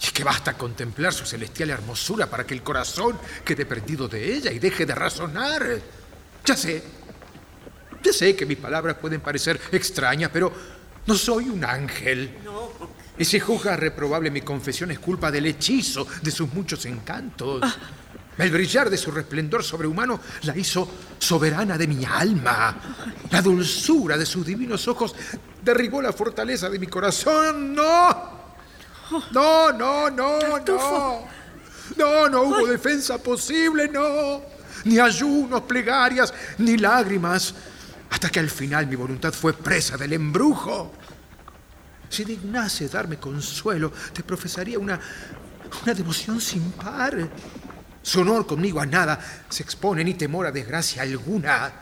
Y 0.00 0.04
es 0.04 0.12
que 0.12 0.22
basta 0.22 0.56
contemplar 0.56 1.12
su 1.12 1.24
celestial 1.24 1.70
hermosura 1.70 2.28
para 2.28 2.44
que 2.46 2.54
el 2.54 2.62
corazón 2.62 3.18
quede 3.44 3.64
perdido 3.64 4.06
de 4.06 4.36
ella 4.36 4.52
y 4.52 4.58
deje 4.58 4.84
de 4.84 4.94
razonar. 4.94 5.80
Ya 6.44 6.56
sé, 6.56 6.82
ya 8.02 8.12
sé 8.12 8.36
que 8.36 8.46
mis 8.46 8.58
palabras 8.58 8.96
pueden 8.96 9.22
parecer 9.22 9.58
extrañas, 9.72 10.30
pero 10.32 10.52
no 11.06 11.14
soy 11.14 11.48
un 11.48 11.64
ángel. 11.64 12.38
No. 12.44 12.99
Y 13.20 13.26
si 13.26 13.38
juzga 13.38 13.76
reprobable 13.76 14.30
mi 14.30 14.40
confesión 14.40 14.90
es 14.92 14.98
culpa 14.98 15.30
del 15.30 15.44
hechizo 15.44 16.06
de 16.22 16.30
sus 16.30 16.50
muchos 16.54 16.86
encantos. 16.86 17.60
Ah. 17.62 17.76
El 18.38 18.50
brillar 18.50 18.88
de 18.88 18.96
su 18.96 19.10
resplendor 19.10 19.62
sobrehumano 19.62 20.18
la 20.44 20.56
hizo 20.56 20.90
soberana 21.18 21.76
de 21.76 21.86
mi 21.86 22.02
alma. 22.02 22.74
La 23.30 23.42
dulzura 23.42 24.16
de 24.16 24.24
sus 24.24 24.46
divinos 24.46 24.88
ojos 24.88 25.14
derribó 25.62 26.00
la 26.00 26.14
fortaleza 26.14 26.70
de 26.70 26.78
mi 26.78 26.86
corazón. 26.86 27.74
¡No! 27.74 28.40
No, 29.32 29.70
no, 29.70 30.08
no, 30.08 30.38
no. 30.58 31.28
No, 31.98 32.28
no 32.30 32.42
hubo 32.44 32.66
defensa 32.66 33.22
posible, 33.22 33.86
no. 33.86 34.40
Ni 34.84 34.98
ayunos, 34.98 35.60
plegarias, 35.64 36.32
ni 36.56 36.78
lágrimas. 36.78 37.54
Hasta 38.08 38.30
que 38.30 38.40
al 38.40 38.48
final 38.48 38.86
mi 38.86 38.96
voluntad 38.96 39.34
fue 39.34 39.52
presa 39.52 39.98
del 39.98 40.14
embrujo. 40.14 40.94
Si 42.10 42.24
dignase 42.24 42.88
darme 42.88 43.18
consuelo, 43.18 43.92
te 44.12 44.24
profesaría 44.24 44.78
una, 44.78 44.98
una 45.82 45.94
devoción 45.94 46.40
sin 46.40 46.72
par. 46.72 47.16
Su 48.02 48.20
honor 48.20 48.46
conmigo 48.46 48.80
a 48.80 48.86
nada 48.86 49.18
se 49.48 49.62
expone 49.62 50.02
ni 50.02 50.14
temor 50.14 50.46
a 50.46 50.50
desgracia 50.50 51.02
alguna. 51.02 51.72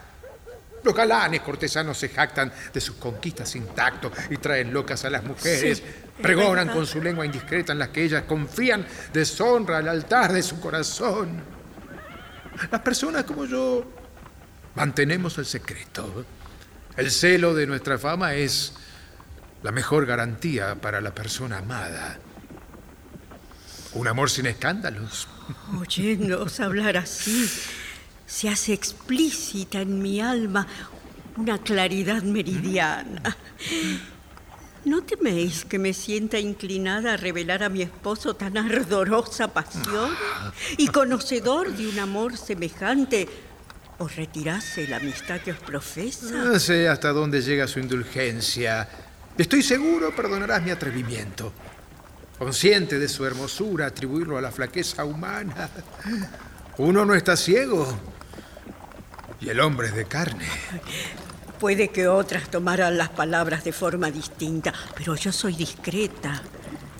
Los 0.85 0.95
galanes 0.95 1.41
cortesanos 1.41 1.97
se 1.97 2.11
jactan 2.11 2.53
de 2.73 2.81
sus 2.81 2.97
conquistas 2.97 3.57
intactos 3.57 4.13
y 4.29 4.37
traen 4.37 4.73
locas 4.73 5.03
a 5.07 5.11
las 5.11 5.25
mujeres. 5.25 5.83
Pregonan 6.21 6.69
con 6.69 6.87
su 6.87 7.01
lengua 7.01 7.25
indiscreta 7.25 7.73
en 7.73 7.79
la 7.79 7.91
que 7.91 8.05
ellas 8.05 8.25
confían 8.29 8.87
deshonra 9.13 9.79
al 9.79 9.89
altar 9.89 10.33
de 10.33 10.43
su 10.43 10.61
corazón. 10.61 11.41
Las 12.71 12.81
personas 12.83 13.25
como 13.25 13.47
yo 13.47 13.85
mantenemos 14.75 15.39
el 15.39 15.47
secreto. 15.47 16.27
El 16.97 17.11
celo 17.11 17.55
de 17.55 17.67
nuestra 17.67 17.99
fama 17.99 18.35
es 18.35 18.75
la 19.63 19.73
mejor 19.73 20.07
garantía 20.07 20.77
para 20.77 21.01
la 21.01 21.15
persona 21.15 21.59
amada. 21.59 22.19
Un 23.95 24.07
amor 24.07 24.31
sin 24.31 24.47
escándalos. 24.47 25.27
Oyéndoos 25.81 26.61
hablar 26.61 26.97
así, 26.97 27.51
se 28.27 28.49
hace 28.49 28.73
explícita 28.73 29.81
en 29.81 30.01
mi 30.01 30.21
alma 30.21 30.67
una 31.37 31.59
claridad 31.59 32.23
meridiana. 32.23 33.37
¿No 34.85 35.03
teméis 35.03 35.65
que 35.65 35.79
me 35.79 35.93
sienta 35.93 36.39
inclinada 36.39 37.15
a 37.15 37.17
revelar 37.17 37.63
a 37.63 37.69
mi 37.69 37.83
esposo 37.83 38.37
tan 38.37 38.57
ardorosa 38.57 39.49
pasión? 39.49 40.15
Y 40.77 40.89
conocedor 40.89 41.75
de 41.75 41.89
un 41.89 41.99
amor 41.99 42.37
semejante, 42.37 43.29
¿os 43.99 44.15
retirase 44.17 44.87
la 44.87 44.99
amistad 44.99 45.41
que 45.41 45.53
os 45.53 45.59
profesa? 45.59 46.31
No 46.31 46.59
sé 46.59 46.89
hasta 46.89 47.11
dónde 47.11 47.43
llega 47.43 47.67
su 47.67 47.81
indulgencia. 47.81 48.89
Estoy 49.39 49.63
seguro 49.63 50.11
perdonarás 50.15 50.61
mi 50.65 50.73
atrevimiento. 50.73 51.53
Consciente 52.37 52.99
de 52.99 53.09
su 53.09 53.25
hermosura, 53.25 53.87
atribuirlo 53.87 54.37
a 54.37 54.41
la 54.41 54.51
flaqueza 54.51 55.05
humana. 55.05 55.71
Uno 56.79 57.05
no 57.05 57.15
está 57.15 57.37
ciego. 57.37 57.87
Y 59.41 59.49
el 59.49 59.61
hombre 59.61 59.89
es 59.89 59.95
de 59.95 60.07
carne. 60.07 60.45
Puede 61.61 61.89
que 61.89 62.09
otras 62.09 62.51
tomaran 62.51 62.99
las 62.99 63.11
palabras 63.11 63.63
de 63.63 63.73
forma 63.73 64.11
distinta, 64.11 64.75
pero 64.97 65.15
yo 65.15 65.31
soy 65.31 65.55
discreta. 65.55 66.43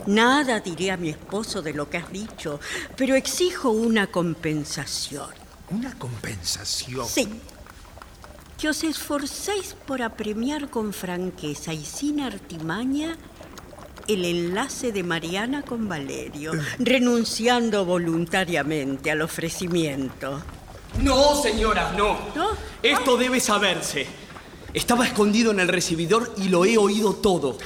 Nada 0.07 0.61
diré 0.61 0.93
a 0.93 0.97
mi 0.97 1.11
esposo 1.11 1.61
de 1.61 1.75
lo 1.75 1.91
que 1.91 1.99
has 1.99 2.13
dicho, 2.13 2.61
pero 2.97 3.17
exijo 3.17 3.71
una 3.71 4.07
compensación. 4.07 5.31
¿Una 5.71 5.93
compensación? 5.99 7.07
Sí. 7.07 7.41
Que 8.59 8.69
os 8.69 8.83
esforcéis 8.83 9.77
por 9.87 10.03
apremiar 10.03 10.69
con 10.69 10.93
franqueza 10.93 11.73
y 11.73 11.85
sin 11.85 12.19
artimaña 12.19 13.17
el 14.09 14.25
enlace 14.25 14.91
de 14.91 15.05
Mariana 15.05 15.63
con 15.63 15.89
Valerio, 15.89 16.53
renunciando 16.81 17.85
voluntariamente 17.85 19.13
al 19.13 19.23
ofrecimiento. 19.23 20.43
No, 21.03 21.41
señora, 21.41 21.93
no. 21.93 22.19
¿No? 22.35 22.49
Esto 22.83 23.17
debe 23.17 23.39
saberse. 23.39 24.07
Estaba 24.75 25.07
escondido 25.07 25.53
en 25.53 25.61
el 25.61 25.69
recibidor 25.69 26.35
y 26.37 26.49
lo 26.49 26.65
he 26.65 26.79
oído 26.79 27.15
todo. 27.15 27.59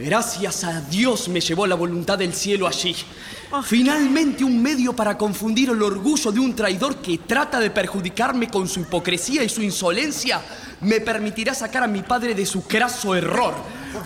Gracias 0.00 0.62
a 0.62 0.80
Dios 0.80 1.28
me 1.28 1.40
llevó 1.40 1.66
la 1.66 1.74
voluntad 1.74 2.16
del 2.16 2.32
cielo 2.32 2.68
allí. 2.68 2.94
Finalmente 3.64 4.44
un 4.44 4.62
medio 4.62 4.94
para 4.94 5.18
confundir 5.18 5.70
el 5.70 5.82
orgullo 5.82 6.30
de 6.30 6.38
un 6.38 6.54
traidor 6.54 6.98
que 6.98 7.18
trata 7.18 7.58
de 7.58 7.70
perjudicarme 7.70 8.48
con 8.48 8.68
su 8.68 8.80
hipocresía 8.80 9.42
y 9.42 9.48
su 9.48 9.60
insolencia 9.60 10.40
me 10.82 11.00
permitirá 11.00 11.52
sacar 11.52 11.82
a 11.82 11.88
mi 11.88 12.02
padre 12.02 12.36
de 12.36 12.46
su 12.46 12.62
craso 12.62 13.16
error, 13.16 13.54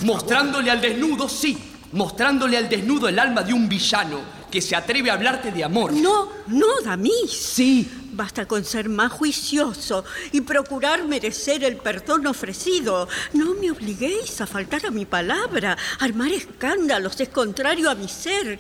mostrándole 0.03 0.71
al 0.71 0.81
desnudo, 0.81 1.29
sí, 1.29 1.59
mostrándole 1.93 2.57
al 2.57 2.71
desnudo 2.71 3.09
el 3.09 3.19
alma 3.19 3.43
de 3.43 3.53
un 3.53 3.69
villano 3.69 4.42
que 4.53 4.61
se 4.61 4.77
atreve 4.77 5.11
a 5.11 5.15
hablarte 5.15 5.51
de 5.51 5.65
amor. 5.65 5.93
No, 5.95 6.29
no, 6.47 6.81
Damis. 6.85 7.33
Sí, 7.33 7.91
Basta 8.15 8.47
con 8.47 8.63
ser 8.63 8.91
más 8.91 9.11
juicioso 9.11 10.05
y 10.33 10.43
procurar 10.43 11.09
merecer 11.09 11.65
el 11.65 11.79
perdón 11.79 12.27
ofrecido. 12.27 13.09
No 13.33 13.55
me 13.55 13.71
obliguéis 13.71 14.39
a 14.43 14.47
faltar 14.47 14.85
a 14.85 14.91
mi 14.91 15.07
palabra. 15.07 15.79
Armar 15.99 16.31
escándalos 16.31 17.19
es 17.21 17.31
contrario 17.31 17.89
a 17.89 17.95
mi 17.95 18.09
ser. 18.09 18.59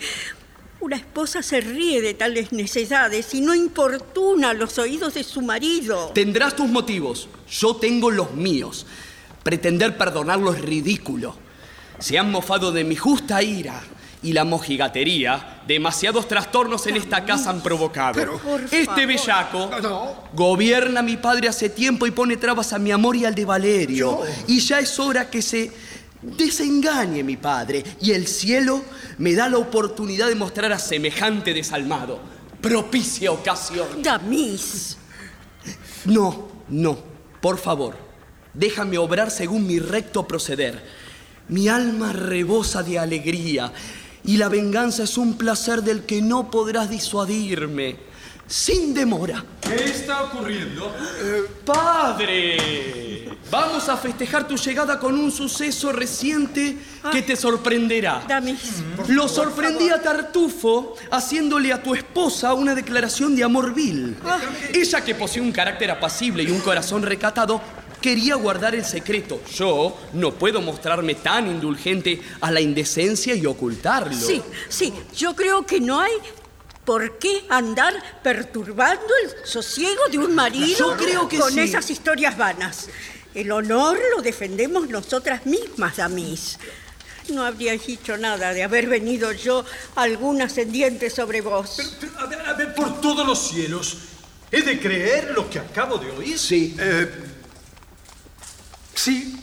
Una 0.80 0.96
esposa 0.96 1.42
se 1.42 1.60
ríe 1.60 2.00
de 2.00 2.14
tales 2.14 2.52
necesidades 2.52 3.34
y 3.34 3.42
no 3.42 3.54
importuna 3.54 4.54
los 4.54 4.78
oídos 4.78 5.12
de 5.12 5.22
su 5.22 5.42
marido. 5.42 6.12
Tendrás 6.14 6.56
tus 6.56 6.68
motivos, 6.68 7.28
yo 7.50 7.76
tengo 7.76 8.10
los 8.10 8.32
míos. 8.32 8.86
Pretender 9.42 9.98
perdonarlo 9.98 10.54
es 10.54 10.62
ridículo. 10.62 11.36
Se 11.98 12.18
han 12.18 12.30
mofado 12.30 12.72
de 12.72 12.84
mi 12.84 12.96
justa 12.96 13.42
ira 13.42 13.82
y 14.22 14.32
la 14.32 14.44
mojigatería, 14.44 15.62
demasiados 15.66 16.28
trastornos 16.28 16.86
en 16.86 16.96
esta 16.96 17.24
casa 17.24 17.50
han 17.50 17.60
provocado. 17.62 18.40
este 18.70 19.04
bellaco 19.06 19.68
No, 19.70 19.80
no. 19.80 20.14
gobierna 20.32 21.00
a 21.00 21.02
mi 21.02 21.16
padre 21.16 21.48
hace 21.48 21.68
tiempo 21.70 22.06
y 22.06 22.12
pone 22.12 22.36
trabas 22.36 22.72
a 22.72 22.78
mi 22.78 22.92
amor 22.92 23.16
y 23.16 23.24
al 23.24 23.34
de 23.34 23.44
Valerio. 23.44 24.20
Y 24.46 24.60
ya 24.60 24.78
es 24.78 24.98
hora 25.00 25.28
que 25.28 25.42
se 25.42 25.72
desengañe 26.22 27.24
mi 27.24 27.36
padre 27.36 27.82
y 28.00 28.12
el 28.12 28.28
cielo 28.28 28.82
me 29.18 29.34
da 29.34 29.48
la 29.48 29.58
oportunidad 29.58 30.28
de 30.28 30.36
mostrar 30.36 30.72
a 30.72 30.78
semejante 30.78 31.52
desalmado. 31.52 32.20
Propicia 32.60 33.32
ocasión. 33.32 33.86
Damis. 34.02 34.96
No, 36.04 36.48
no. 36.68 36.96
Por 37.40 37.58
favor, 37.58 37.96
déjame 38.54 38.98
obrar 38.98 39.32
según 39.32 39.66
mi 39.66 39.80
recto 39.80 40.26
proceder. 40.28 40.80
Mi 41.48 41.66
alma 41.66 42.12
rebosa 42.12 42.84
de 42.84 43.00
alegría 43.00 43.72
y 44.24 44.36
la 44.36 44.48
venganza 44.48 45.02
es 45.04 45.18
un 45.18 45.36
placer 45.36 45.82
del 45.82 46.04
que 46.04 46.22
no 46.22 46.50
podrás 46.50 46.88
disuadirme 46.88 48.12
sin 48.46 48.92
demora. 48.92 49.44
¿Qué 49.62 49.84
está 49.84 50.24
ocurriendo? 50.24 50.94
Eh, 51.22 51.44
padre, 51.64 53.38
vamos 53.50 53.88
a 53.88 53.96
festejar 53.96 54.46
tu 54.46 54.56
llegada 54.56 54.98
con 54.98 55.18
un 55.18 55.32
suceso 55.32 55.90
reciente 55.90 56.76
que 57.10 57.22
te 57.22 57.34
sorprenderá. 57.34 58.24
Damis. 58.28 58.82
Lo 59.08 59.26
sorprendí 59.26 59.88
a 59.88 60.02
Tartufo 60.02 60.96
haciéndole 61.10 61.72
a 61.72 61.82
tu 61.82 61.94
esposa 61.94 62.52
una 62.52 62.74
declaración 62.74 63.34
de 63.34 63.44
amor 63.44 63.72
vil. 63.72 64.16
Ella 64.74 65.02
que 65.02 65.14
posee 65.14 65.40
un 65.40 65.52
carácter 65.52 65.90
apacible 65.90 66.42
y 66.42 66.50
un 66.50 66.60
corazón 66.60 67.02
recatado, 67.02 67.60
quería 68.02 68.34
guardar 68.34 68.74
el 68.74 68.84
secreto. 68.84 69.40
Yo 69.54 69.96
no 70.12 70.34
puedo 70.34 70.60
mostrarme 70.60 71.14
tan 71.14 71.46
indulgente 71.46 72.20
a 72.42 72.50
la 72.50 72.60
indecencia 72.60 73.34
y 73.34 73.46
ocultarlo. 73.46 74.14
Sí, 74.14 74.42
sí, 74.68 74.92
yo 75.16 75.34
creo 75.34 75.64
que 75.64 75.80
no 75.80 76.00
hay 76.00 76.12
¿Por 76.84 77.18
qué 77.18 77.44
andar 77.48 77.94
perturbando 78.24 79.06
el 79.22 79.46
sosiego 79.46 80.08
de 80.10 80.18
un 80.18 80.34
marido 80.34 80.96
con 81.38 81.58
esas 81.58 81.88
historias 81.90 82.36
vanas? 82.36 82.88
El 83.34 83.52
honor 83.52 83.96
lo 84.16 84.20
defendemos 84.20 84.88
nosotras 84.88 85.46
mismas, 85.46 85.98
Damis. 85.98 86.58
No 87.28 87.44
habríais 87.44 87.86
dicho 87.86 88.16
nada 88.16 88.52
de 88.52 88.64
haber 88.64 88.88
venido 88.88 89.30
yo 89.30 89.64
algún 89.94 90.42
ascendiente 90.42 91.08
sobre 91.08 91.40
vos. 91.40 91.78
a, 92.18 92.26
ver, 92.26 92.40
a 92.40 92.52
ver, 92.54 92.74
por 92.74 93.00
todos 93.00 93.24
los 93.24 93.38
cielos, 93.38 93.98
¿he 94.50 94.62
de 94.62 94.80
creer 94.80 95.30
lo 95.36 95.48
que 95.48 95.60
acabo 95.60 95.98
de 95.98 96.10
oír? 96.10 96.36
Sí. 96.36 96.74
Eh, 96.80 97.31
sí. 98.94 99.38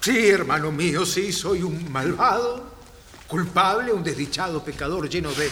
Sí, 0.00 0.28
hermano 0.28 0.72
mío, 0.72 1.04
sí, 1.04 1.30
soy 1.30 1.62
un 1.62 1.92
malvado, 1.92 2.64
culpable, 3.26 3.92
un 3.92 4.02
desdichado 4.02 4.64
pecador 4.64 5.08
lleno 5.10 5.30
de 5.32 5.50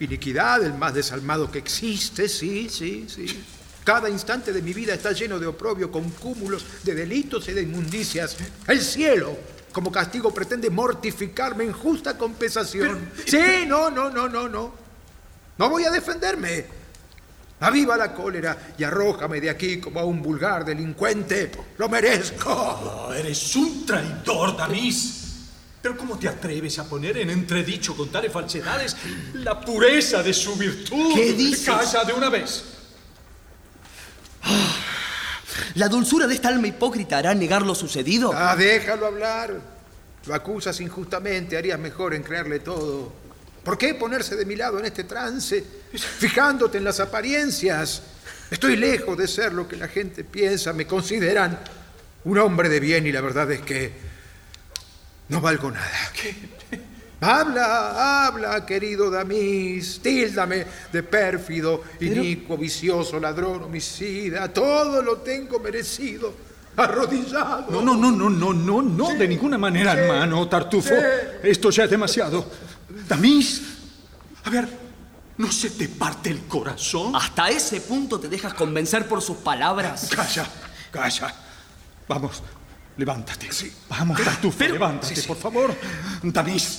Iniquidad, 0.00 0.62
el 0.62 0.74
más 0.74 0.94
desalmado 0.94 1.50
que 1.50 1.58
existe, 1.58 2.28
sí, 2.28 2.68
sí, 2.70 3.06
sí. 3.08 3.44
Cada 3.82 4.08
instante 4.08 4.52
de 4.52 4.62
mi 4.62 4.72
vida 4.72 4.94
está 4.94 5.12
lleno 5.12 5.40
de 5.40 5.46
oprobio 5.46 5.90
con 5.90 6.08
cúmulos 6.10 6.64
de 6.84 6.94
delitos 6.94 7.48
y 7.48 7.52
de 7.52 7.62
inmundicias. 7.62 8.36
El 8.68 8.80
cielo, 8.80 9.36
como 9.72 9.90
castigo, 9.90 10.32
pretende 10.32 10.70
mortificarme 10.70 11.64
en 11.64 11.72
justa 11.72 12.16
compensación. 12.16 13.10
sí, 13.26 13.64
no, 13.66 13.90
no, 13.90 14.08
no, 14.08 14.28
no, 14.28 14.48
no. 14.48 14.72
No 15.56 15.68
voy 15.68 15.84
a 15.84 15.90
defenderme. 15.90 16.66
Aviva 17.60 17.96
la 17.96 18.14
cólera 18.14 18.56
y 18.78 18.84
arrójame 18.84 19.40
de 19.40 19.50
aquí 19.50 19.80
como 19.80 19.98
a 19.98 20.04
un 20.04 20.22
vulgar 20.22 20.64
delincuente. 20.64 21.50
Lo 21.76 21.88
merezco. 21.88 22.52
Oh, 22.52 23.12
eres 23.12 23.56
un 23.56 23.84
traidor, 23.84 24.56
Damis. 24.56 25.24
Pero 25.82 25.96
¿cómo 25.96 26.18
te 26.18 26.28
atreves 26.28 26.78
a 26.78 26.84
poner 26.88 27.18
en 27.18 27.30
entredicho 27.30 27.96
con 27.96 28.10
tales 28.10 28.32
falsedades 28.32 28.96
la 29.34 29.60
pureza 29.60 30.22
de 30.22 30.32
su 30.34 30.56
virtud? 30.56 31.14
¿Qué 31.14 31.32
dices? 31.32 31.66
Calla 31.66 32.04
de 32.04 32.12
una 32.12 32.28
vez. 32.28 32.64
Ah, 34.42 34.76
¿La 35.74 35.88
dulzura 35.88 36.26
de 36.26 36.34
esta 36.34 36.48
alma 36.48 36.68
hipócrita 36.68 37.18
hará 37.18 37.34
negar 37.34 37.62
lo 37.62 37.74
sucedido? 37.74 38.32
Ah, 38.34 38.54
déjalo 38.56 39.06
hablar. 39.06 39.54
Lo 40.26 40.34
acusas 40.34 40.80
injustamente, 40.80 41.56
harías 41.56 41.78
mejor 41.78 42.14
en 42.14 42.22
creerle 42.22 42.60
todo. 42.60 43.12
¿Por 43.68 43.76
qué 43.76 43.92
ponerse 43.92 44.34
de 44.34 44.46
mi 44.46 44.56
lado 44.56 44.78
en 44.78 44.86
este 44.86 45.04
trance, 45.04 45.62
fijándote 45.92 46.78
en 46.78 46.84
las 46.84 47.00
apariencias? 47.00 48.00
Estoy 48.50 48.76
lejos 48.76 49.14
de 49.18 49.28
ser 49.28 49.52
lo 49.52 49.68
que 49.68 49.76
la 49.76 49.88
gente 49.88 50.24
piensa, 50.24 50.72
me 50.72 50.86
consideran 50.86 51.60
un 52.24 52.38
hombre 52.38 52.70
de 52.70 52.80
bien 52.80 53.06
y 53.06 53.12
la 53.12 53.20
verdad 53.20 53.52
es 53.52 53.60
que 53.60 53.92
no 55.28 55.42
valgo 55.42 55.70
nada. 55.70 55.86
Habla, 57.20 58.26
habla, 58.26 58.64
querido 58.64 59.10
Damis, 59.10 60.00
tíldame 60.00 60.64
de 60.90 61.02
pérfido, 61.02 61.84
inicuo, 62.00 62.56
vicioso, 62.56 63.20
ladrón, 63.20 63.64
homicida, 63.64 64.50
todo 64.50 65.02
lo 65.02 65.18
tengo 65.18 65.58
merecido, 65.58 66.32
arrodillado. 66.74 67.70
No, 67.70 67.82
no, 67.82 67.94
no, 67.94 68.10
no, 68.12 68.30
no, 68.30 68.54
no, 68.54 68.80
no, 68.80 69.14
de 69.14 69.28
ninguna 69.28 69.58
manera, 69.58 69.92
hermano 69.92 70.48
Tartufo. 70.48 70.94
Esto 71.42 71.68
ya 71.68 71.84
es 71.84 71.90
demasiado. 71.90 72.77
Damis, 72.88 73.62
a 74.44 74.50
ver, 74.50 74.68
¿no 75.36 75.52
se 75.52 75.70
te 75.70 75.88
parte 75.88 76.30
el 76.30 76.46
corazón? 76.46 77.14
¿Hasta 77.14 77.48
ese 77.48 77.80
punto 77.80 78.18
te 78.18 78.28
dejas 78.28 78.54
convencer 78.54 79.06
por 79.06 79.22
sus 79.22 79.38
palabras? 79.38 80.08
Calla, 80.10 80.46
calla. 80.90 81.34
Vamos, 82.08 82.42
Levántate. 82.98 83.52
Sí. 83.52 83.72
Vamos, 83.88 84.20
Tartufo, 84.22 84.64
levántate, 84.64 85.22
por 85.22 85.36
favor. 85.36 85.74
Damis, 86.20 86.78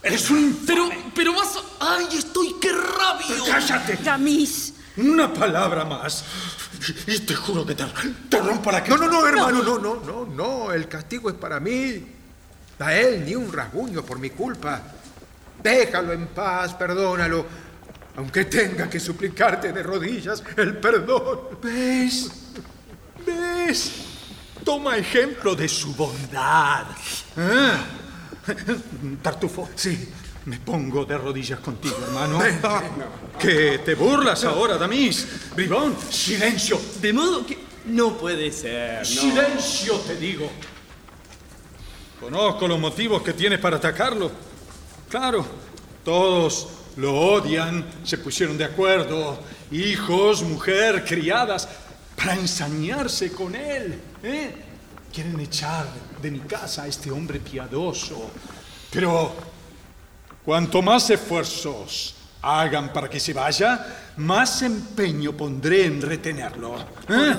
eres 0.00 0.30
un 0.30 0.62
Pero, 0.64 0.88
pero 1.12 1.34
vas 1.34 1.56
a... 1.56 1.96
¡Ay, 1.96 2.06
estoy 2.16 2.54
que 2.60 2.70
rabio! 2.72 3.44
¡Cállate! 3.44 3.96
Damis. 3.96 4.74
Una 4.96 5.32
palabra 5.34 5.84
más. 5.84 6.24
Y 7.08 7.18
te 7.18 7.34
juro 7.34 7.66
que 7.66 7.74
te, 7.74 7.84
te 8.30 8.38
rompo 8.38 8.70
la 8.70 8.80
No, 8.82 8.96
no, 8.96 9.08
no, 9.08 9.26
hermano, 9.26 9.62
no, 9.64 9.78
no, 9.78 9.96
no, 9.96 10.26
no. 10.26 10.72
El 10.72 10.88
castigo 10.88 11.28
es 11.30 11.36
para 11.36 11.58
mí. 11.58 12.12
A 12.78 12.94
él 12.94 13.24
ni 13.24 13.34
un 13.34 13.52
rasguño 13.52 14.04
por 14.04 14.20
mi 14.20 14.30
culpa. 14.30 14.80
Déjalo 15.62 16.12
en 16.12 16.28
paz, 16.28 16.74
perdónalo. 16.74 17.46
Aunque 18.16 18.46
tenga 18.46 18.88
que 18.88 18.98
suplicarte 18.98 19.72
de 19.72 19.82
rodillas 19.82 20.42
el 20.56 20.78
perdón. 20.78 21.58
¿Ves? 21.62 22.30
¿Ves? 23.26 23.92
Toma 24.64 24.96
ejemplo 24.96 25.54
de 25.54 25.68
su 25.68 25.94
bondad. 25.94 26.86
¿Eh? 27.36 27.72
Tartufo. 29.22 29.68
Sí. 29.74 30.08
Me 30.46 30.58
pongo 30.60 31.04
de 31.04 31.18
rodillas 31.18 31.58
contigo, 31.58 31.96
hermano. 32.04 32.38
¿Que 33.38 33.78
te 33.78 33.96
burlas 33.96 34.44
ahora, 34.44 34.78
Damis? 34.78 35.26
Bribón, 35.56 35.96
silencio. 36.08 36.80
De 37.00 37.12
modo 37.12 37.44
que 37.44 37.58
no 37.86 38.16
puede 38.16 38.52
ser. 38.52 39.04
Silencio, 39.04 39.96
te 39.98 40.14
digo. 40.16 40.48
Conozco 42.20 42.68
los 42.68 42.78
motivos 42.78 43.22
que 43.22 43.32
tienes 43.32 43.58
para 43.58 43.78
atacarlo. 43.78 44.30
Claro, 45.18 45.46
todos 46.04 46.68
lo 46.96 47.18
odian, 47.18 47.86
se 48.04 48.18
pusieron 48.18 48.58
de 48.58 48.66
acuerdo. 48.66 49.38
Hijos, 49.70 50.42
mujer, 50.42 51.06
criadas 51.06 51.66
para 52.14 52.34
ensañarse 52.34 53.32
con 53.32 53.54
él. 53.54 53.98
¿eh? 54.22 54.54
Quieren 55.10 55.40
echar 55.40 55.86
de 56.20 56.30
mi 56.30 56.40
casa 56.40 56.82
a 56.82 56.86
este 56.86 57.10
hombre 57.10 57.40
piadoso. 57.40 58.30
Pero 58.90 59.34
cuanto 60.44 60.82
más 60.82 61.08
esfuerzos 61.08 62.15
hagan 62.46 62.92
para 62.92 63.10
que 63.10 63.18
se 63.18 63.32
vaya, 63.32 64.12
más 64.18 64.62
empeño 64.62 65.32
pondré 65.32 65.86
en 65.86 66.00
retenerlo. 66.00 66.76
¿eh? 67.08 67.36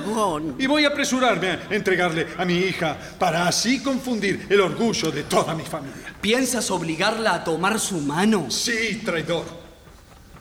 Y 0.60 0.68
voy 0.68 0.86
a 0.86 0.90
apresurarme 0.90 1.50
a 1.50 1.60
entregarle 1.70 2.28
a 2.38 2.44
mi 2.44 2.56
hija 2.56 2.98
para 3.18 3.48
así 3.48 3.82
confundir 3.82 4.48
el 4.50 4.60
orgullo 4.62 5.10
de 5.12 5.24
toda 5.24 5.56
mi 5.56 5.64
familia. 5.64 6.16
¿Piensas 6.20 6.70
obligarla 6.72 7.36
a 7.36 7.44
tomar 7.44 7.80
su 7.80 8.00
mano? 8.02 8.52
Sí, 8.52 9.02
traidor. 9.06 9.46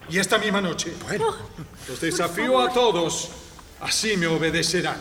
Y 0.09 0.19
esta 0.19 0.37
misma 0.37 0.61
noche. 0.61 0.93
Bueno, 1.07 1.35
los 1.87 1.99
desafío 1.99 2.59
a 2.59 2.71
todos 2.71 3.29
Así 3.81 4.17
me 4.17 4.27
obedecerán. 4.27 4.97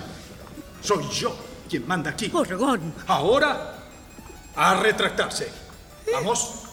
Soy 0.82 1.08
yo 1.08 1.36
quien 1.68 1.86
manda 1.86 2.10
aquí. 2.10 2.30
Orgón. 2.32 2.94
Ahora, 3.06 3.74
a 4.54 4.74
retractarse. 4.80 5.50
Vamos. 6.12 6.65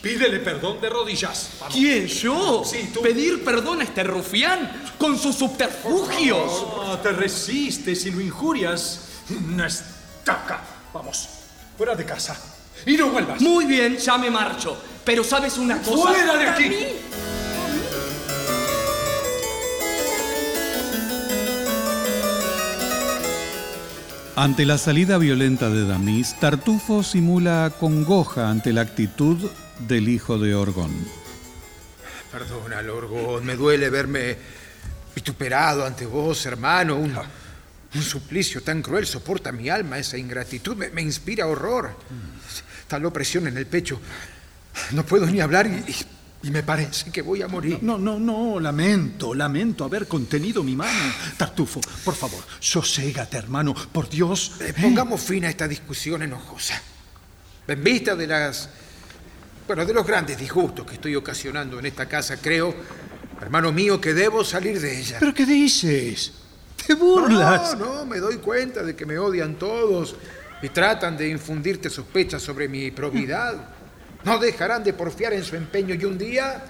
Pídele 0.00 0.38
perdón 0.40 0.80
de 0.80 0.88
rodillas. 0.88 1.50
¿Quién? 1.72 2.06
¿Yo? 2.06 2.62
Sí, 2.64 2.90
tú. 2.94 3.02
¿Pedir 3.02 3.44
perdón 3.44 3.80
a 3.80 3.84
este 3.84 4.02
rufián 4.04 4.90
con 4.98 5.18
sus 5.18 5.36
subterfugios? 5.36 6.66
No, 6.76 6.98
te 6.98 7.12
resistes 7.12 8.06
y 8.06 8.10
lo 8.10 8.20
injurias. 8.20 9.00
Una 9.30 9.66
estaca. 9.66 10.62
Vamos, 10.94 11.28
fuera 11.76 11.94
de 11.94 12.04
casa. 12.04 12.40
Y 12.86 12.96
no 12.96 13.10
vuelvas. 13.10 13.40
Muy 13.40 13.64
bien, 13.64 13.96
ya 13.96 14.16
me 14.16 14.30
marcho. 14.30 14.76
Pero 15.04 15.24
¿sabes 15.24 15.58
una 15.58 15.78
cosa? 15.78 16.12
¡Fuera 16.12 16.36
de 16.36 16.46
aquí! 16.48 16.72
Ante 24.36 24.66
la 24.66 24.76
salida 24.76 25.16
violenta 25.16 25.70
de 25.70 25.86
Damis, 25.86 26.38
Tartufo 26.38 27.02
simula 27.02 27.72
congoja 27.80 28.50
ante 28.50 28.72
la 28.72 28.82
actitud 28.82 29.38
del 29.78 30.08
hijo 30.08 30.38
de 30.38 30.54
Orgón. 30.54 30.92
Perdona, 32.30 32.80
Orgón, 32.92 33.44
me 33.44 33.56
duele 33.56 33.90
verme 33.90 34.36
vituperado 35.14 35.84
ante 35.84 36.06
vos, 36.06 36.44
hermano. 36.46 36.96
Un, 36.96 37.16
suplicio 38.02 38.62
tan 38.62 38.82
cruel 38.82 39.06
soporta 39.06 39.50
mi 39.52 39.70
alma, 39.70 39.98
esa 39.98 40.18
ingratitud 40.18 40.76
me, 40.76 41.00
inspira 41.00 41.46
horror. 41.46 41.96
Tal 42.88 43.06
opresión 43.06 43.46
en 43.46 43.56
el 43.56 43.66
pecho. 43.66 43.98
No 44.90 45.04
puedo 45.06 45.26
ni 45.26 45.40
hablar 45.40 45.66
y, 45.66 45.94
Y 46.42 46.50
me 46.50 46.62
parece 46.62 47.10
que 47.10 47.22
voy 47.22 47.42
a 47.42 47.48
morir. 47.48 47.78
No, 47.80 47.96
no, 47.96 48.20
no, 48.20 48.60
lamento, 48.60 49.34
lamento 49.34 49.84
haber 49.84 50.06
contenido 50.06 50.62
mi 50.62 50.76
mano. 50.76 51.12
Tartufo, 51.36 51.80
por 52.04 52.14
favor, 52.14 52.44
soségate, 52.60 53.38
hermano, 53.38 53.74
por 53.74 54.08
Dios. 54.08 54.52
Eh, 54.60 54.74
pongamos 54.80 55.22
fin 55.22 55.44
a 55.46 55.48
esta 55.48 55.66
discusión 55.66 56.22
enojosa. 56.22 56.80
En 57.66 57.82
vista 57.82 58.14
de 58.14 58.26
las. 58.26 58.68
Bueno, 59.66 59.84
de 59.84 59.92
los 59.92 60.06
grandes 60.06 60.38
disgustos 60.38 60.86
que 60.86 60.94
estoy 60.94 61.16
ocasionando 61.16 61.80
en 61.80 61.86
esta 61.86 62.06
casa, 62.06 62.36
creo, 62.40 62.72
hermano 63.40 63.72
mío, 63.72 64.00
que 64.00 64.14
debo 64.14 64.44
salir 64.44 64.80
de 64.80 65.00
ella. 65.00 65.16
¿Pero 65.18 65.34
qué 65.34 65.44
dices? 65.44 66.32
¿Te 66.86 66.94
burlas? 66.94 67.76
No, 67.76 67.96
no, 67.96 68.06
me 68.06 68.18
doy 68.18 68.36
cuenta 68.36 68.84
de 68.84 68.94
que 68.94 69.04
me 69.04 69.18
odian 69.18 69.56
todos 69.56 70.14
y 70.62 70.68
tratan 70.68 71.16
de 71.16 71.28
infundirte 71.28 71.90
sospechas 71.90 72.42
sobre 72.42 72.68
mi 72.68 72.92
probidad. 72.92 73.70
No 74.22 74.38
dejarán 74.38 74.84
de 74.84 74.92
porfiar 74.92 75.32
en 75.32 75.42
su 75.42 75.56
empeño 75.56 75.96
y 75.96 76.04
un 76.04 76.16
día, 76.16 76.64